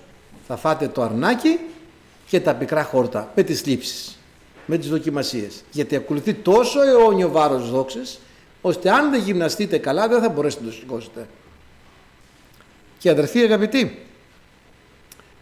θα 0.47 0.57
φάτε 0.57 0.87
το 0.87 1.01
αρνάκι 1.01 1.59
και 2.27 2.39
τα 2.39 2.55
πικρά 2.55 2.83
χόρτα 2.83 3.31
με 3.35 3.43
τις 3.43 3.65
λήψεις, 3.65 4.17
με 4.65 4.77
τις 4.77 4.89
δοκιμασίες. 4.89 5.63
Γιατί 5.71 5.95
ακολουθεί 5.95 6.33
τόσο 6.33 6.81
αιώνιο 6.81 7.29
βάρος 7.29 7.71
δόξες 7.71 8.19
ώστε 8.61 8.91
αν 8.91 9.11
δεν 9.11 9.21
γυμναστείτε 9.21 9.77
καλά 9.77 10.07
δεν 10.07 10.21
θα 10.21 10.29
μπορέσετε 10.29 10.63
να 10.63 10.69
το 10.69 10.75
σηκώσετε. 10.75 11.27
Και 12.97 13.09
αδερφοί 13.09 13.39
αγαπητοί, 13.39 14.05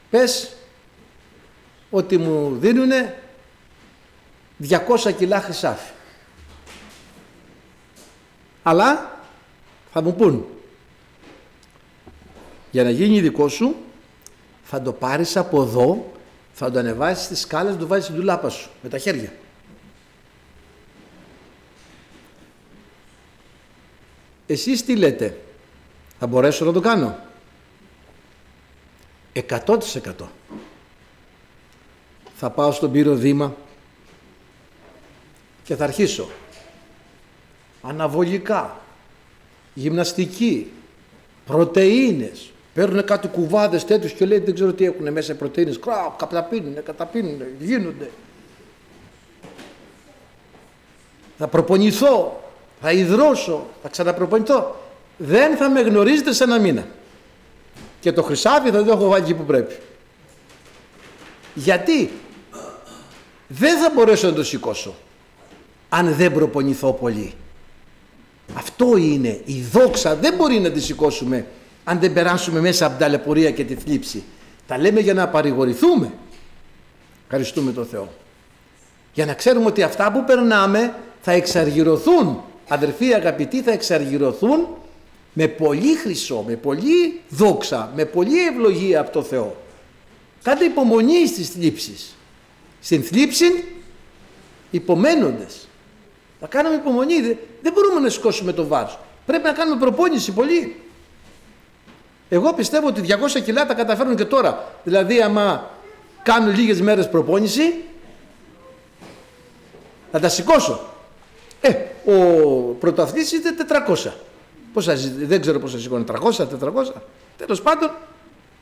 πες 0.10 0.56
ότι 1.92 2.18
μου 2.18 2.58
δίνουν 2.60 2.92
200 4.70 5.14
κιλά 5.18 5.42
χρυσάφι. 5.42 5.92
Αλλά 8.64 9.20
θα 9.92 10.02
μου 10.02 10.16
πούν 10.16 10.46
για 12.72 12.84
να 12.84 12.90
γίνει 12.90 13.20
δικό 13.22 13.48
σου 13.48 13.76
θα 14.64 14.82
το 14.82 14.94
πάρεις 14.94 15.38
από 15.38 15.62
εδώ 15.62 16.12
θα 16.54 16.72
το 16.72 16.80
ανεβάσεις 16.80 17.26
στις 17.26 17.40
σκάλες, 17.40 17.78
το 17.78 17.88
βάζεις 17.88 18.06
στην 18.06 18.16
τουλάπα 18.16 18.50
σου 18.50 18.70
με 18.82 18.90
τα 18.90 18.98
χέρια. 18.98 19.34
Εσείς 24.48 24.86
τι 24.86 24.96
λέτε, 24.96 25.38
θα 26.20 26.28
μπορέσω 26.28 26.66
να 26.66 26.72
το 26.72 26.80
κάνω; 26.80 27.20
100% 29.34 29.78
θα 32.44 32.50
πάω 32.50 32.72
στον 32.72 32.92
Πύρο 32.92 33.16
Δήμα 33.16 33.56
και 35.64 35.76
θα 35.76 35.84
αρχίσω 35.84 36.30
αναβολικά, 37.82 38.80
γυμναστική, 39.74 40.72
πρωτεΐνες, 41.46 42.52
παίρνουν 42.74 43.06
κάτι 43.06 43.28
κουβάδες 43.28 43.86
τέτοιους 43.86 44.12
και 44.12 44.26
λέει 44.26 44.40
δεν 44.40 44.54
ξέρω 44.54 44.74
τι 44.74 44.86
έχουν 44.86 45.12
μέσα 45.12 45.36
πρωτεΐνες, 45.36 45.80
κράου, 45.80 46.14
καταπίνουν, 46.18 46.84
καταπίνουν, 46.84 47.42
γίνονται. 47.60 48.10
Θα 51.38 51.48
προπονηθώ, 51.48 52.44
θα 52.82 52.92
υδρώσω, 52.92 53.68
θα 53.82 53.90
ξαναπροπονηθώ. 53.90 54.76
Δεν 55.18 55.56
θα 55.56 55.70
με 55.70 55.82
γνωρίζετε 55.82 56.34
σε 56.34 56.44
ένα 56.44 56.60
μήνα. 56.60 56.88
Και 58.00 58.12
το 58.12 58.24
χρυσάφι 58.24 58.72
θα 58.72 58.84
το 58.84 58.92
έχω 58.92 59.08
βάλει 59.08 59.24
εκεί 59.24 59.34
που 59.34 59.44
πρέπει. 59.44 59.76
Γιατί; 61.54 62.10
Δεν 63.54 63.78
θα 63.78 63.92
μπορέσω 63.96 64.28
να 64.28 64.34
το 64.34 64.44
σηκώσω 64.44 64.96
αν 65.90 66.14
δεν 66.14 66.34
προπονηθώ 66.34 66.94
πολύ. 66.94 67.34
Αυτό 68.54 68.98
είναι 68.98 69.42
η 69.46 69.62
δόξα 69.72 70.16
δεν 70.16 70.36
μπορεί 70.36 70.60
να 70.60 70.72
τη 70.72 70.82
σηκώσουμε 70.82 71.46
αν 71.84 72.00
δεν 72.00 72.14
περάσουμε 72.14 72.60
μέσα 72.60 72.86
από 72.86 72.98
την 72.98 73.06
ταλαιπωρία 73.06 73.52
και 73.52 73.64
τη 73.64 73.76
θλίψη. 73.76 74.24
Τα 74.68 74.78
λέμε 74.78 75.00
για 75.00 75.14
να 75.14 75.28
παρηγορηθούμε. 75.28 76.12
Ευχαριστούμε 77.24 77.72
τον 77.72 77.86
Θεό. 77.86 78.14
Για 79.14 79.26
να 79.26 79.34
ξέρουμε 79.34 79.66
ότι 79.66 79.84
αυτά 79.84 80.12
που 80.12 80.24
περνάμε 80.24 80.94
θα 81.22 81.32
εξαργυρωθούν. 81.32 82.44
Αδερφοί 82.68 83.14
αγαπητοί 83.14 83.62
θα 83.62 83.72
εξαργυρωθούν 83.72 84.68
με 85.34 85.48
πολύ 85.48 85.96
χρυσό, 85.96 86.44
με 86.48 86.56
πολύ 86.56 87.22
δόξα, 87.30 87.92
με 87.96 88.06
πολύ 88.06 88.48
ευλογία 88.48 89.00
από 89.00 89.12
το 89.12 89.24
Θεό. 89.24 89.56
Κάντε 90.44 90.66
υπομονή 90.66 91.28
στις 91.28 91.50
θλίψεις. 91.50 92.16
Στην 92.82 93.04
θλίψη 93.04 93.66
υπομένοντες. 94.72 95.68
Θα 96.40 96.48
κάνουμε 96.48 96.76
υπομονή. 96.76 97.38
Δεν 97.62 97.74
μπορούμε 97.74 98.00
να 98.00 98.10
σηκώσουμε 98.10 98.54
το 98.54 98.68
βάρος. 98.68 99.00
Πρέπει 99.26 99.44
να 99.44 99.52
κάνουμε 99.52 99.80
προπόνηση 99.80 100.32
πολύ. 100.32 100.76
Εγώ 102.30 102.54
πιστεύω 102.54 102.88
ότι 102.88 103.02
200 103.38 103.42
κιλά 103.44 103.66
τα 103.66 103.74
καταφέρνουν 103.74 104.16
και 104.16 104.26
τώρα. 104.26 104.72
Δηλαδή 104.84 105.22
άμα 105.22 105.70
κάνουν 106.24 106.56
λίγες 106.56 106.82
μέρες 106.82 107.10
προπόνηση 107.10 107.74
θα 110.12 110.20
τα 110.20 110.30
σηκώσω. 110.30 110.80
Ε, 111.62 111.74
ο 112.12 112.14
πρωταθλητής 112.80 113.32
είναι 113.32 113.56
400. 113.88 114.12
Πόσα, 114.74 114.96
δεν 115.18 115.42
ξέρω 115.42 115.60
πόσα 115.60 115.80
σηκώνει, 115.80 116.04
300, 116.08 116.48
400. 116.48 117.02
Τέλος 117.38 117.62
πάντων 117.62 117.92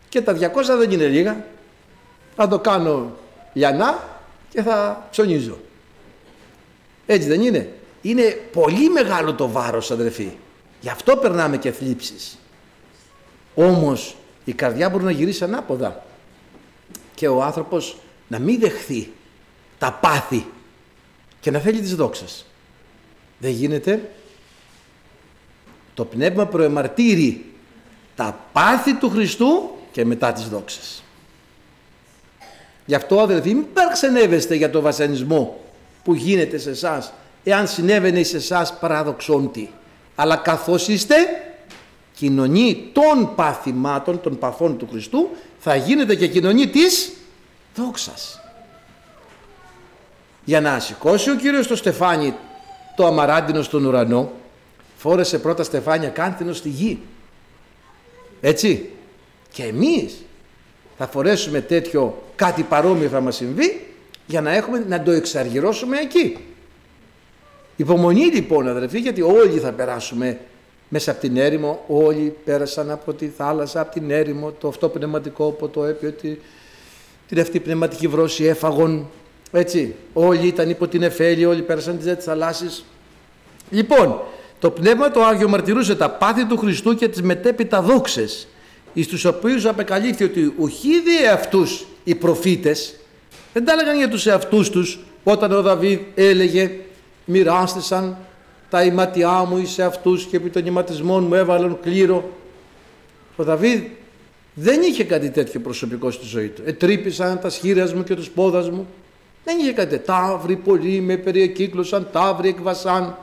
και 0.10 0.22
τα 0.22 0.34
200 0.34 0.78
δεν 0.78 0.92
είναι 0.92 1.08
λίγα. 1.08 1.46
Θα 2.36 2.48
το 2.48 2.60
κάνω 2.60 3.12
λιανά 3.54 4.20
και 4.50 4.62
θα 4.62 5.08
ψωνίζω. 5.12 5.58
Έτσι 7.06 7.28
δεν 7.28 7.42
είναι; 7.42 7.74
Είναι 8.02 8.24
πολύ 8.52 8.90
μεγάλο 8.90 9.34
το 9.34 9.50
βάρος 9.50 9.92
αδερφοί. 9.92 10.32
Γι' 10.82 10.90
αυτό 10.90 11.18
περνάμε 11.18 11.58
και 11.58 11.72
θλίψεις. 11.72 12.38
Όμως 13.56 14.16
η 14.46 14.54
καρδιά 14.54 14.90
μπορεί 14.90 15.04
να 15.04 15.12
γυρίσει 15.12 15.44
ανάποδα 15.44 16.04
και 17.16 17.28
ο 17.28 17.44
άνθρωπος 17.44 17.98
να 18.28 18.40
μην 18.40 18.60
δεχθεί 18.60 19.12
τα 19.78 19.92
πάθη 19.92 20.46
και 21.40 21.52
να 21.52 21.60
θέλει 21.60 21.80
τις 21.80 21.96
δόξες. 21.96 22.46
Δεν 23.40 23.52
γίνεται. 23.52 24.10
Το 25.94 26.06
πνεύμα 26.06 26.46
προεμαρτύρει 26.46 27.46
τα 28.16 28.40
πάθη 28.52 28.96
του 28.96 29.10
Χριστού 29.10 29.70
και 29.92 30.06
μετά 30.06 30.34
τις 30.34 30.50
δόξες. 30.50 31.04
Γι' 32.90 32.96
αυτό 32.96 33.20
αδελφοί 33.20 33.54
μην 33.54 33.66
παρξενεύεστε 33.74 34.56
για 34.56 34.70
το 34.70 34.82
βασανισμό 34.82 35.60
που 36.04 36.14
γίνεται 36.14 36.58
σε 36.58 36.70
εσάς 36.70 37.14
εάν 37.44 37.68
συνέβαινε 37.68 38.24
σε 38.24 38.38
εσάς 38.38 38.78
παραδοξόντι. 38.80 39.70
Αλλά 40.16 40.36
καθώς 40.36 40.88
είστε 40.88 41.16
κοινωνή 42.16 42.90
των 42.94 43.36
παθημάτων, 43.36 44.22
των 44.22 44.38
παθών 44.38 44.78
του 44.78 44.88
Χριστού, 44.92 45.30
θα 45.60 45.76
γίνετε 45.76 46.16
και 46.16 46.28
κοινωνή 46.28 46.68
της 46.68 47.12
δόξας. 47.76 48.42
Για 50.46 50.62
να 50.62 50.80
σηκώσει 50.80 51.30
ο 51.30 51.36
Κύριος 51.36 51.68
το 51.68 51.76
στεφάνι 51.76 52.34
το 52.96 53.06
αμαράντινο 53.06 53.62
στον 53.62 53.86
ουρανό, 53.86 54.32
φόρεσε 54.98 55.40
πρώτα 55.40 55.64
στεφάνια 55.64 56.10
κάνθινο 56.10 56.54
στη 56.54 56.70
γη. 56.70 57.00
Έτσι. 58.42 58.90
Και 59.52 59.64
εμείς 59.64 60.24
θα 61.02 61.08
φορέσουμε 61.08 61.62
τέτοιο 61.62 62.22
κάτι 62.36 62.64
παρόμοιο 62.64 63.10
θα 63.10 63.20
μας 63.20 63.36
συμβεί 63.36 63.82
για 64.26 64.42
να 64.42 64.56
έχουμε 64.56 64.86
να 64.88 65.02
το 65.02 65.12
εξαργυρώσουμε 65.12 65.98
εκεί. 65.98 66.38
Υπομονή 67.76 68.26
λοιπόν 68.26 68.68
αδερφοί 68.68 69.00
γιατί 69.00 69.22
όλοι 69.22 69.60
θα 69.60 69.72
περάσουμε 69.72 70.40
μέσα 70.90 71.12
από 71.12 71.20
την 71.20 71.38
έρημο, 71.38 71.84
όλοι 71.88 72.36
πέρασαν 72.46 72.92
από 72.92 73.14
τη 73.14 73.28
θάλασσα, 73.28 73.82
από 73.82 73.92
την 73.92 74.12
έρημο, 74.12 74.52
το 74.52 74.68
αυτό 74.68 74.90
πνευματικό 74.90 75.50
που 75.50 75.70
το 75.70 75.84
έπιο, 75.84 76.14
την 77.28 77.40
αυτή 77.40 77.60
πνευματική 77.60 78.08
βρώση 78.08 78.44
έφαγον, 78.44 79.10
έτσι, 79.52 79.96
όλοι 80.14 80.48
ήταν 80.48 80.70
υπό 80.70 80.88
την 80.88 81.04
εφέλη, 81.04 81.46
όλοι 81.46 81.62
πέρασαν 81.62 82.00
τις 82.00 82.24
θαλάσσης. 82.24 82.86
Λοιπόν, 83.70 84.22
το 84.60 84.70
Πνεύμα 84.70 85.12
το 85.12 85.24
Άγιο 85.24 85.50
μαρτυρούσε 85.50 85.96
τα 85.96 86.10
πάθη 86.10 86.46
του 86.46 86.58
Χριστού 86.58 86.96
και 86.96 87.08
τις 87.08 87.22
μετέπειτα 87.22 87.82
δόξες, 87.82 88.48
εις 88.94 89.08
τους 89.08 89.26
οποίους 89.26 89.66
απεκαλύφθη 89.66 90.24
ότι 90.24 90.54
ουχίδι 90.58 91.28
αυτούς 91.34 91.86
οι 92.04 92.16
προφήτες, 92.16 92.96
δεν 93.54 93.66
τα 93.66 93.72
έλεγαν 93.72 93.98
για 93.98 94.10
τους 94.10 94.26
εαυτούς 94.26 94.70
τους, 94.70 95.00
όταν 95.24 95.52
ο 95.52 95.62
Δαβίδ 95.62 96.00
έλεγε 96.16 96.72
μοιράστησαν 97.26 98.18
τα 98.70 98.84
ηματιά 98.84 99.46
μου 99.50 99.58
εις 99.58 99.80
αυτούς 99.80 100.26
και 100.26 100.36
επί 100.36 100.50
των 100.50 100.66
ηματισμών 100.66 101.24
μου 101.24 101.34
έβαλαν 101.34 101.80
κλήρο. 101.82 102.30
Ο 103.36 103.44
Δαβίδ 103.44 103.82
δεν 104.54 104.82
είχε 104.82 105.04
κάτι 105.04 105.30
τέτοιο 105.30 105.60
προσωπικό 105.60 106.12
στη 106.12 106.26
ζωή 106.26 106.48
του. 106.48 106.62
Ετρύπησαν 106.66 107.40
τα 107.40 107.50
σχήρια 107.50 107.92
μου 107.96 108.04
και 108.04 108.16
τους 108.16 108.30
πόδας 108.30 108.70
μου. 108.70 108.88
Δεν 109.44 109.58
είχε 109.58 109.72
κάτι 109.72 109.90
τέτοιο. 109.90 110.06
Ταύροι 110.06 110.56
πολλοί 110.56 111.00
με 111.00 111.18
περιεκύκλωσαν, 111.18 112.08
ταύροι 112.12 112.50
εκβασάν. 112.50 113.18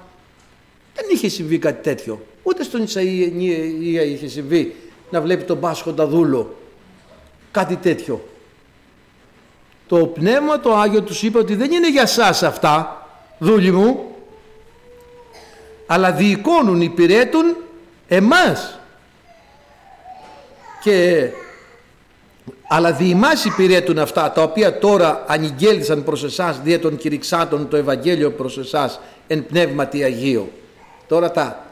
Δεν 0.95 1.05
είχε 1.13 1.29
συμβεί 1.29 1.59
κάτι 1.59 1.83
τέτοιο. 1.83 2.27
Ούτε 2.43 2.63
στον 2.63 2.85
Ισαΐα 2.87 4.07
είχε 4.07 4.29
συμβεί 4.29 4.75
να 5.11 5.21
βλέπει 5.21 5.45
τον 5.45 5.61
Πάσχοντα 5.61 6.07
δούλο. 6.07 6.57
Κάτι 7.51 7.77
τέτοιο. 7.77 8.29
Το 9.87 10.07
Πνεύμα 10.07 10.61
το 10.61 10.75
Άγιο 10.75 11.03
τους 11.03 11.23
είπε 11.23 11.39
ότι 11.39 11.55
δεν 11.55 11.73
είναι 11.73 11.91
για 11.91 12.07
σας 12.07 12.43
αυτά, 12.43 13.07
δούλοι 13.39 13.73
μου, 13.73 14.05
αλλά 15.87 16.13
διοικώνουν, 16.13 16.81
υπηρέτουν 16.81 17.57
εμάς. 18.09 18.79
Και 20.83 21.29
αλλά 22.69 22.93
διημάς 22.93 23.45
υπηρέτουν 23.45 23.99
αυτά 23.99 24.33
τα 24.33 24.43
οποία 24.43 24.79
τώρα 24.79 25.25
ανηγγέλθησαν 25.27 26.05
προς 26.05 26.25
εσάς 26.25 26.61
δια 26.61 26.81
των 26.81 26.97
κηρυξάτων 26.97 27.69
το 27.69 27.77
Ευαγγέλιο 27.77 28.31
προς 28.31 28.59
εσάς 28.59 29.01
εν 29.27 29.47
πνεύματι 29.47 30.03
Αγίου. 30.03 30.53
Τώρα 31.07 31.31
τα 31.31 31.65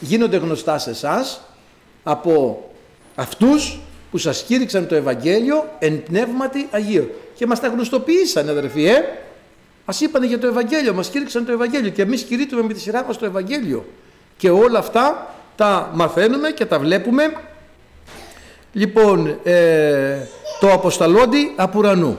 γίνονται 0.00 0.36
γνωστά 0.36 0.78
σε 0.78 0.90
εσάς 0.90 1.40
από 2.08 2.62
αυτούς 3.14 3.78
που 4.10 4.18
σας 4.18 4.42
κήρυξαν 4.42 4.86
το 4.86 4.94
Ευαγγέλιο 4.94 5.68
εν 5.78 6.02
πνεύματι 6.02 6.68
Αγίου. 6.70 7.10
Και 7.34 7.46
μας 7.46 7.60
τα 7.60 7.68
γνωστοποιήσαν 7.68 8.48
αδερφοί, 8.48 8.84
ε. 8.86 9.04
Μας 9.84 10.00
είπαν 10.00 10.22
για 10.22 10.38
το 10.38 10.46
Ευαγγέλιο, 10.46 10.94
μας 10.94 11.08
κήρυξαν 11.08 11.46
το 11.46 11.52
Ευαγγέλιο 11.52 11.90
και 11.90 12.02
εμείς 12.02 12.22
κηρύττουμε 12.22 12.62
με 12.62 12.72
τη 12.72 12.80
σειρά 12.80 13.04
μας 13.04 13.18
το 13.18 13.24
Ευαγγέλιο. 13.24 13.84
Και 14.36 14.50
όλα 14.50 14.78
αυτά 14.78 15.34
τα 15.56 15.90
μαθαίνουμε 15.94 16.50
και 16.50 16.64
τα 16.64 16.78
βλέπουμε. 16.78 17.32
Λοιπόν, 18.72 19.38
ε, 19.42 20.16
το 20.60 20.72
αποσταλόντι 20.72 21.52
από 21.56 21.78
ουρανού. 21.78 22.18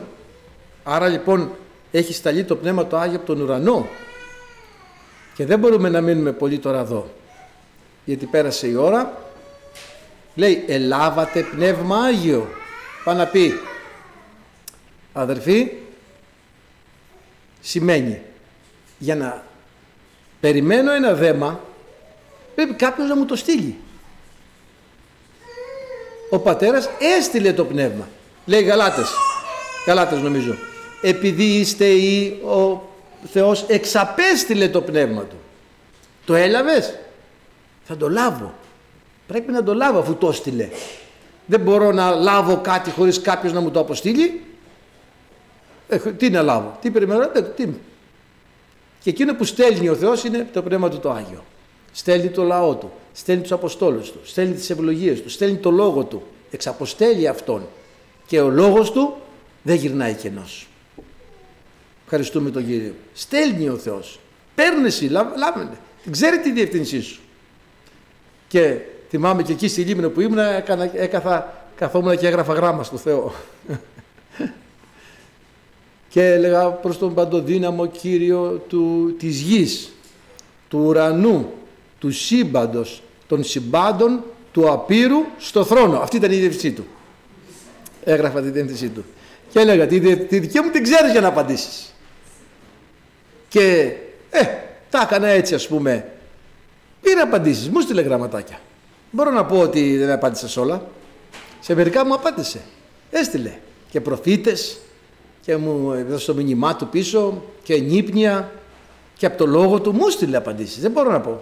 Άρα 0.84 1.08
λοιπόν 1.08 1.52
έχει 1.92 2.14
σταλεί 2.14 2.44
το 2.44 2.56
Πνεύμα 2.56 2.88
το 2.88 2.98
Άγιο 2.98 3.18
από 3.18 3.26
τον 3.26 3.42
ουρανό 3.42 3.88
και 5.36 5.46
δεν 5.46 5.60
μπορούμε 5.60 5.90
να 5.90 6.02
μείνουμε 6.02 6.32
πολύ 6.32 6.60
τώρα 6.60 6.80
εδώ 6.80 7.08
γιατί 8.10 8.26
πέρασε 8.26 8.68
η 8.68 8.76
ώρα 8.76 9.14
λέει 10.40 10.64
ελάβατε 10.68 11.42
Πνεύμα 11.42 11.98
Άγιο 11.98 12.50
πάει 13.04 13.16
να 13.16 13.26
πει 13.26 13.60
αδερφοί 15.14 15.72
σημαίνει 17.62 18.22
για 18.98 19.16
να 19.16 19.44
περιμένω 20.40 20.92
ένα 20.92 21.14
δέμα 21.14 21.60
πρέπει 22.56 22.74
κάποιος 22.74 23.08
να 23.08 23.16
μου 23.16 23.26
το 23.26 23.36
στείλει 23.36 23.78
ο 26.30 26.40
πατέρας 26.40 26.90
έστειλε 27.18 27.54
το 27.54 27.66
πνεύμα. 27.66 28.08
Λέει 28.46 28.62
Γαλάτες 28.64 29.10
Γαλάτες 29.88 30.22
νομίζω 30.22 30.56
επειδή 31.02 31.44
είστε 31.44 31.86
ή 31.86 32.42
ο 32.44 32.90
Θεός 33.32 33.66
εξαπέστειλε 33.68 34.70
το 34.70 34.82
πνεύμα 34.82 35.22
του 35.22 35.40
το 36.26 36.36
έλαβες 36.36 36.96
θα 37.84 37.98
το 37.98 38.10
λάβω 38.10 38.54
πρέπει 39.30 39.52
να 39.52 39.64
το 39.64 39.74
λάβω 39.74 40.00
αφού 40.00 40.16
το 40.16 40.30
έστειλε 40.30 40.70
δεν 41.46 41.60
μπορώ 41.60 41.92
να 41.92 42.12
λάβω 42.12 42.58
κάτι 42.58 42.90
χωρίς 42.90 43.22
κάποιος 43.22 43.54
να 43.54 43.60
μου 43.60 43.72
το 43.72 43.80
αποστείλει 43.80 44.42
ε, 45.88 45.98
τι 45.98 46.30
να 46.30 46.42
λάβω, 46.42 46.78
τι 46.82 46.92
περιμένω, 46.92 47.32
ε, 47.34 47.42
τι. 47.42 47.68
Και 49.02 49.10
εκείνο 49.10 49.36
που 49.36 49.44
στέλνει 49.44 49.90
ο 49.90 49.96
Θεός 49.96 50.24
είναι 50.24 50.50
το 50.54 50.62
Πνεύμα 50.62 50.90
του 50.90 51.00
το 51.00 51.12
Άγιο. 51.12 51.44
Στέλνει 51.92 52.30
το 52.30 52.44
λαό 52.44 52.76
του, 52.76 52.92
στέλνει 53.14 53.42
τους 53.42 53.52
Αποστόλους 53.52 54.12
του, 54.12 54.20
στέλνει 54.24 54.54
τις 54.54 54.70
ευλογίες 54.70 55.22
του, 55.22 55.30
στέλνει 55.30 55.58
το 55.58 55.72
Λόγο 55.72 56.04
του, 56.04 56.24
εξαποστέλει 56.52 57.28
Αυτόν. 57.28 57.68
Και 58.28 58.40
ο 58.40 58.50
Λόγος 58.50 58.92
του 58.92 59.16
δεν 59.64 59.76
γυρνάει 59.76 60.14
κενός. 60.14 60.68
Ευχαριστούμε 62.04 62.50
τον 62.50 62.66
Κύριο. 62.66 62.94
Στέλνει 63.14 63.70
ο 63.70 63.78
Θεός. 63.78 64.20
Παίρνει 64.56 64.88
εσύ, 64.88 65.08
λάβαινε. 65.08 65.78
Ξέρει 66.12 66.40
τη 66.40 66.52
διευθύνσή 66.52 67.02
σου. 67.02 67.20
Και 68.48 68.78
θυμάμαι 69.10 69.44
και 69.44 69.52
εκεί 69.52 69.68
στη 69.68 69.82
Λίμνο 69.82 70.10
που 70.10 70.22
ήμουν, 70.22 70.38
έκανα, 70.38 70.90
έκαθα, 70.94 71.66
καθόμουν 71.76 72.18
και 72.18 72.28
έγραφα 72.28 72.54
γράμμα 72.54 72.84
στο 72.84 72.98
Θεό 72.98 73.34
και 76.10 76.26
έλεγα 76.26 76.68
προς 76.70 76.98
τον 76.98 77.14
παντοδύναμο 77.14 77.86
Κύριο 77.86 78.64
του, 78.68 79.16
της 79.20 79.40
γης, 79.40 79.92
του 80.68 80.80
ουρανού, 80.80 81.54
του 82.00 82.12
σύμπαντος, 82.12 83.04
των 83.28 83.44
συμπάντων, 83.44 84.24
του 84.52 84.72
απείρου 84.72 85.26
στο 85.38 85.64
θρόνο. 85.64 86.00
Αυτή 86.00 86.16
ήταν 86.16 86.32
η 86.32 86.36
διευθυνσή 86.36 86.72
του. 86.72 86.86
Έγραφα 88.04 88.42
τη 88.42 88.50
διευθυνσή 88.50 88.90
του. 88.90 89.06
Και 89.50 89.60
έλεγα, 89.60 89.88
τη, 89.88 90.18
τη 90.18 90.40
δική 90.40 90.60
μου 90.60 90.70
την 90.70 90.84
ξέρεις 90.84 91.12
για 91.12 91.22
να 91.22 91.28
απαντήσεις. 91.28 91.94
Και, 93.48 93.94
ε, 94.30 94.42
τα 94.90 95.02
έκανα 95.02 95.28
έτσι 95.28 95.54
ας 95.56 95.68
πούμε. 95.68 96.12
Πήρε 97.02 97.22
απαντήσεις, 97.22 97.70
μου 97.70 97.80
στείλε 97.82 98.02
γραμματάκια. 98.02 98.60
Μπορώ 99.12 99.32
να 99.32 99.46
πω 99.46 99.60
ότι 99.60 99.98
δεν 99.98 100.12
απάντησα 100.12 100.48
σε 100.48 100.60
όλα. 100.60 100.88
Σε 101.60 101.76
μερικά 101.76 102.06
μου 102.06 102.14
απάντησε. 102.14 102.62
Έστειλε. 103.10 103.54
Και 103.90 104.02
προφήτες, 104.02 104.80
και 105.42 105.56
μου 105.58 105.92
έδωσε 105.92 106.26
το 106.26 106.34
μήνυμά 106.34 106.76
του 106.76 106.88
πίσω 106.88 107.44
και 107.64 107.76
νύπνια 107.76 108.52
και 109.18 109.26
από 109.26 109.38
το 109.38 109.46
λόγο 109.46 109.82
του 109.82 109.94
μου 109.94 110.10
στείλε 110.10 110.38
απαντήσεις. 110.38 110.82
Δεν 110.82 110.92
μπορώ 110.92 111.12
να 111.12 111.20
πω. 111.20 111.42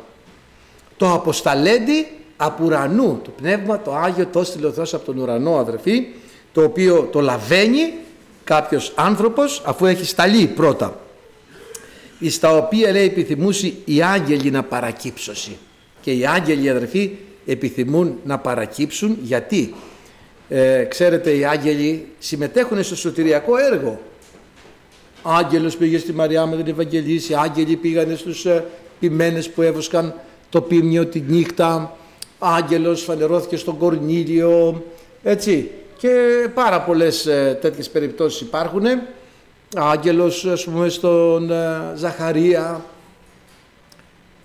Το 0.97 1.13
αποσταλέντι 1.13 2.07
από 2.37 2.65
ουρανού, 2.65 3.19
το 3.23 3.29
πνεύμα, 3.29 3.81
το 3.81 3.95
Άγιο, 3.95 4.25
το 4.25 4.39
έστειλε 4.39 4.67
ο 4.67 4.71
Θεός 4.71 4.93
από 4.93 5.05
τον 5.05 5.17
ουρανό 5.17 5.57
αδερφοί, 5.57 6.07
το 6.51 6.63
οποίο 6.63 7.09
το 7.11 7.21
λαβαίνει 7.21 7.93
κάποιος 8.43 8.93
άνθρωπος 8.95 9.61
αφού 9.65 9.85
έχει 9.85 10.05
σταλεί 10.05 10.45
πρώτα. 10.45 10.99
Εις 12.19 12.39
τα 12.39 12.57
οποία 12.57 12.91
λέει 12.91 13.05
επιθυμούσε 13.05 13.73
οι 13.85 14.01
άγγελοι 14.01 14.51
να 14.51 14.63
παρακύψωση. 14.63 15.57
Και 16.01 16.11
οι 16.11 16.25
άγγελοι 16.25 16.69
αδερφοί 16.69 17.11
επιθυμούν 17.47 18.17
να 18.23 18.37
παρακύψουν 18.37 19.17
γιατί; 19.21 19.73
Ε, 20.49 20.83
ξέρετε 20.83 21.37
οι 21.37 21.45
άγγελοι 21.45 22.07
συμμετέχουν 22.19 22.83
στο 22.83 22.95
σωτηριακό 22.95 23.57
έργο. 23.57 23.99
Άγγελος 25.21 25.77
πήγε 25.77 25.97
στη 25.97 26.13
Μαριά 26.13 26.45
με 26.45 26.55
την 26.55 26.67
Ευαγγελίση, 26.67 27.33
άγγελοι 27.33 27.75
πήγανε 27.75 28.15
στους 28.15 28.45
ε, 28.45 28.65
ποιμένες 28.99 29.49
που 29.49 29.61
έβουσκαν 29.61 30.13
το 30.49 30.61
πίμνιο 30.61 31.05
τη 31.05 31.19
νύχτα, 31.27 31.97
άγγελος 32.39 33.03
φανερώθηκε 33.03 33.57
στον 33.57 33.77
Κορνίλιο, 33.77 34.83
έτσι. 35.23 35.71
Και 35.97 36.47
πάρα 36.53 36.81
πολλές 36.81 37.25
ε, 37.25 37.57
τέτοιες 37.61 37.89
περιπτώσεις 37.89 38.41
υπάρχουν. 38.41 38.83
Άγγελος 39.75 40.45
ας 40.45 40.63
πούμε 40.63 40.89
στον 40.89 41.51
ε, 41.51 41.93
Ζαχαρία 41.95 42.85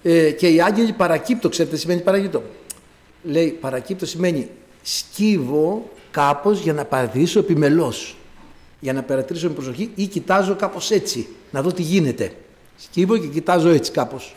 ε, 0.03 0.31
και 0.31 0.49
οι 0.49 0.61
άγγελοι 0.61 0.93
παρακύπτω, 0.93 1.49
ξέρετε 1.49 1.77
σημαίνει 1.77 2.01
παρακύπτω; 2.01 2.43
Λέει 3.23 3.49
παρακύπτω 3.49 4.07
σημαίνει 4.07 4.49
σκύβω 4.83 5.91
κάπως 6.11 6.61
για 6.61 6.73
να 6.73 6.85
παρατηρήσω 6.85 7.39
επιμελώς, 7.39 8.17
για 8.81 8.93
να 8.93 9.03
παρατηρήσω 9.03 9.49
με 9.49 9.55
προσοχή 9.55 9.91
ή 9.95 10.07
κοιτάζω 10.07 10.55
κάπως 10.55 10.91
έτσι, 10.91 11.29
να 11.51 11.63
δω 11.63 11.73
τι 11.73 11.83
γίνεται. 11.83 12.33
Σκύβω 12.77 13.19
και 13.19 13.27
κοιτάζω 13.27 13.69
έτσι 13.69 13.91
κάπως. 13.91 14.35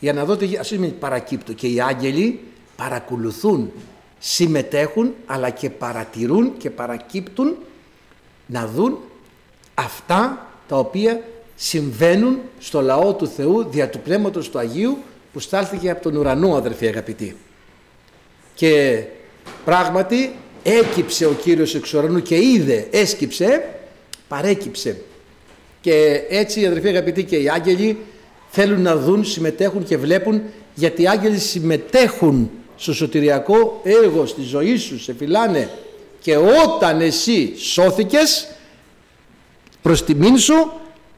Για 0.00 0.12
να 0.12 0.24
δω 0.24 0.36
τι 0.36 0.56
ας 0.56 0.68
πούμε 0.68 0.86
παρακύπτω. 0.86 1.52
Και 1.52 1.66
οι 1.66 1.80
άγγελοι 1.80 2.40
παρακολουθούν, 2.76 3.72
συμμετέχουν 4.18 5.14
αλλά 5.26 5.50
και 5.50 5.70
παρατηρούν 5.70 6.56
και 6.56 6.70
παρακύπτουν 6.70 7.56
να 8.46 8.66
δουν 8.66 8.98
αυτά 9.74 10.46
τα 10.68 10.76
οποία 10.76 11.22
συμβαίνουν 11.56 12.38
στο 12.58 12.80
λαό 12.80 13.14
του 13.14 13.26
Θεού 13.26 13.64
δια 13.64 13.90
του 13.90 13.98
Πνεύματος 13.98 14.50
του 14.50 14.58
Αγίου 14.58 14.98
που 15.32 15.40
στάλθηκε 15.40 15.90
από 15.90 16.02
τον 16.02 16.16
ουρανό 16.16 16.54
αδερφοί 16.54 16.86
αγαπητοί. 16.86 17.36
Και 18.58 19.02
πράγματι 19.64 20.34
έκυψε 20.62 21.26
ο 21.26 21.32
Κύριος 21.42 21.74
εξ 21.74 21.94
ουρανού 21.94 22.22
και 22.22 22.36
είδε, 22.36 22.86
έσκυψε, 22.90 23.68
παρέκυψε. 24.28 25.00
Και 25.80 26.22
έτσι 26.28 26.66
αδερφοί 26.66 26.88
αγαπητοί 26.88 27.24
και 27.24 27.36
οι 27.36 27.48
άγγελοι 27.48 27.98
θέλουν 28.48 28.80
να 28.80 28.96
δουν, 28.96 29.24
συμμετέχουν 29.24 29.84
και 29.84 29.96
βλέπουν 29.96 30.42
γιατί 30.74 31.02
οι 31.02 31.08
άγγελοι 31.08 31.38
συμμετέχουν 31.38 32.50
στο 32.76 32.94
σωτηριακό 32.94 33.80
έργο 33.84 34.26
στη 34.26 34.42
ζωή 34.42 34.76
σου, 34.76 35.00
σε 35.00 35.14
φυλάνε 35.14 35.68
και 36.20 36.36
όταν 36.36 37.00
εσύ 37.00 37.52
σώθηκες 37.56 38.48
προς 39.82 40.04
τιμήν 40.04 40.38
σου 40.38 40.72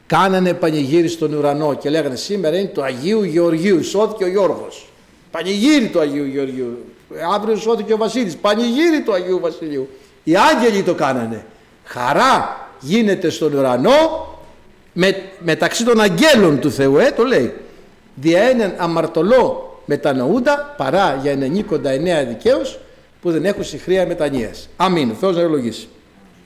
κάνανε 0.07 0.53
πανηγύρι 0.53 1.07
στον 1.07 1.33
ουρανό 1.33 1.73
και 1.73 1.89
λέγανε 1.89 2.15
σήμερα 2.15 2.57
είναι 2.57 2.71
το 2.73 2.83
Αγίου 2.83 3.23
Γεωργίου, 3.23 3.83
σώθηκε 3.83 4.23
ο 4.23 4.27
Γιώργος. 4.27 4.89
Πανηγύρι 5.31 5.87
του 5.87 5.99
Αγίου 5.99 6.25
Γεωργίου. 6.25 6.85
Αύριο 7.33 7.55
σώθηκε 7.55 7.93
ο 7.93 7.97
Βασίλης, 7.97 8.37
πανηγύρι 8.37 9.01
του 9.01 9.13
Αγίου 9.13 9.39
Βασιλείου. 9.39 9.89
Οι 10.23 10.35
άγγελοι 10.35 10.83
το 10.83 10.93
κάνανε. 10.93 11.45
Χαρά 11.83 12.67
γίνεται 12.79 13.29
στον 13.29 13.53
ουρανό 13.53 14.27
με, 14.93 15.15
μεταξύ 15.39 15.85
των 15.85 16.01
αγγέλων 16.01 16.59
του 16.59 16.71
Θεού, 16.71 16.97
ε, 16.97 17.11
το 17.11 17.23
λέει. 17.23 17.53
Δια 18.15 18.41
έναν 18.41 18.73
αμαρτωλό 18.77 19.79
μετανοούντα 19.85 20.73
παρά 20.77 21.19
για 21.21 21.31
ενενήκοντα 21.31 21.89
εννέα 21.89 22.25
δικαίους 22.25 22.77
που 23.21 23.31
δεν 23.31 23.45
έχουν 23.45 23.63
συχρία 23.63 24.05
μετανοίας. 24.05 24.69
Αμήν. 24.77 25.15
Θεός 25.19 25.35
να 25.35 25.41
ευλογήσει. 25.41 25.87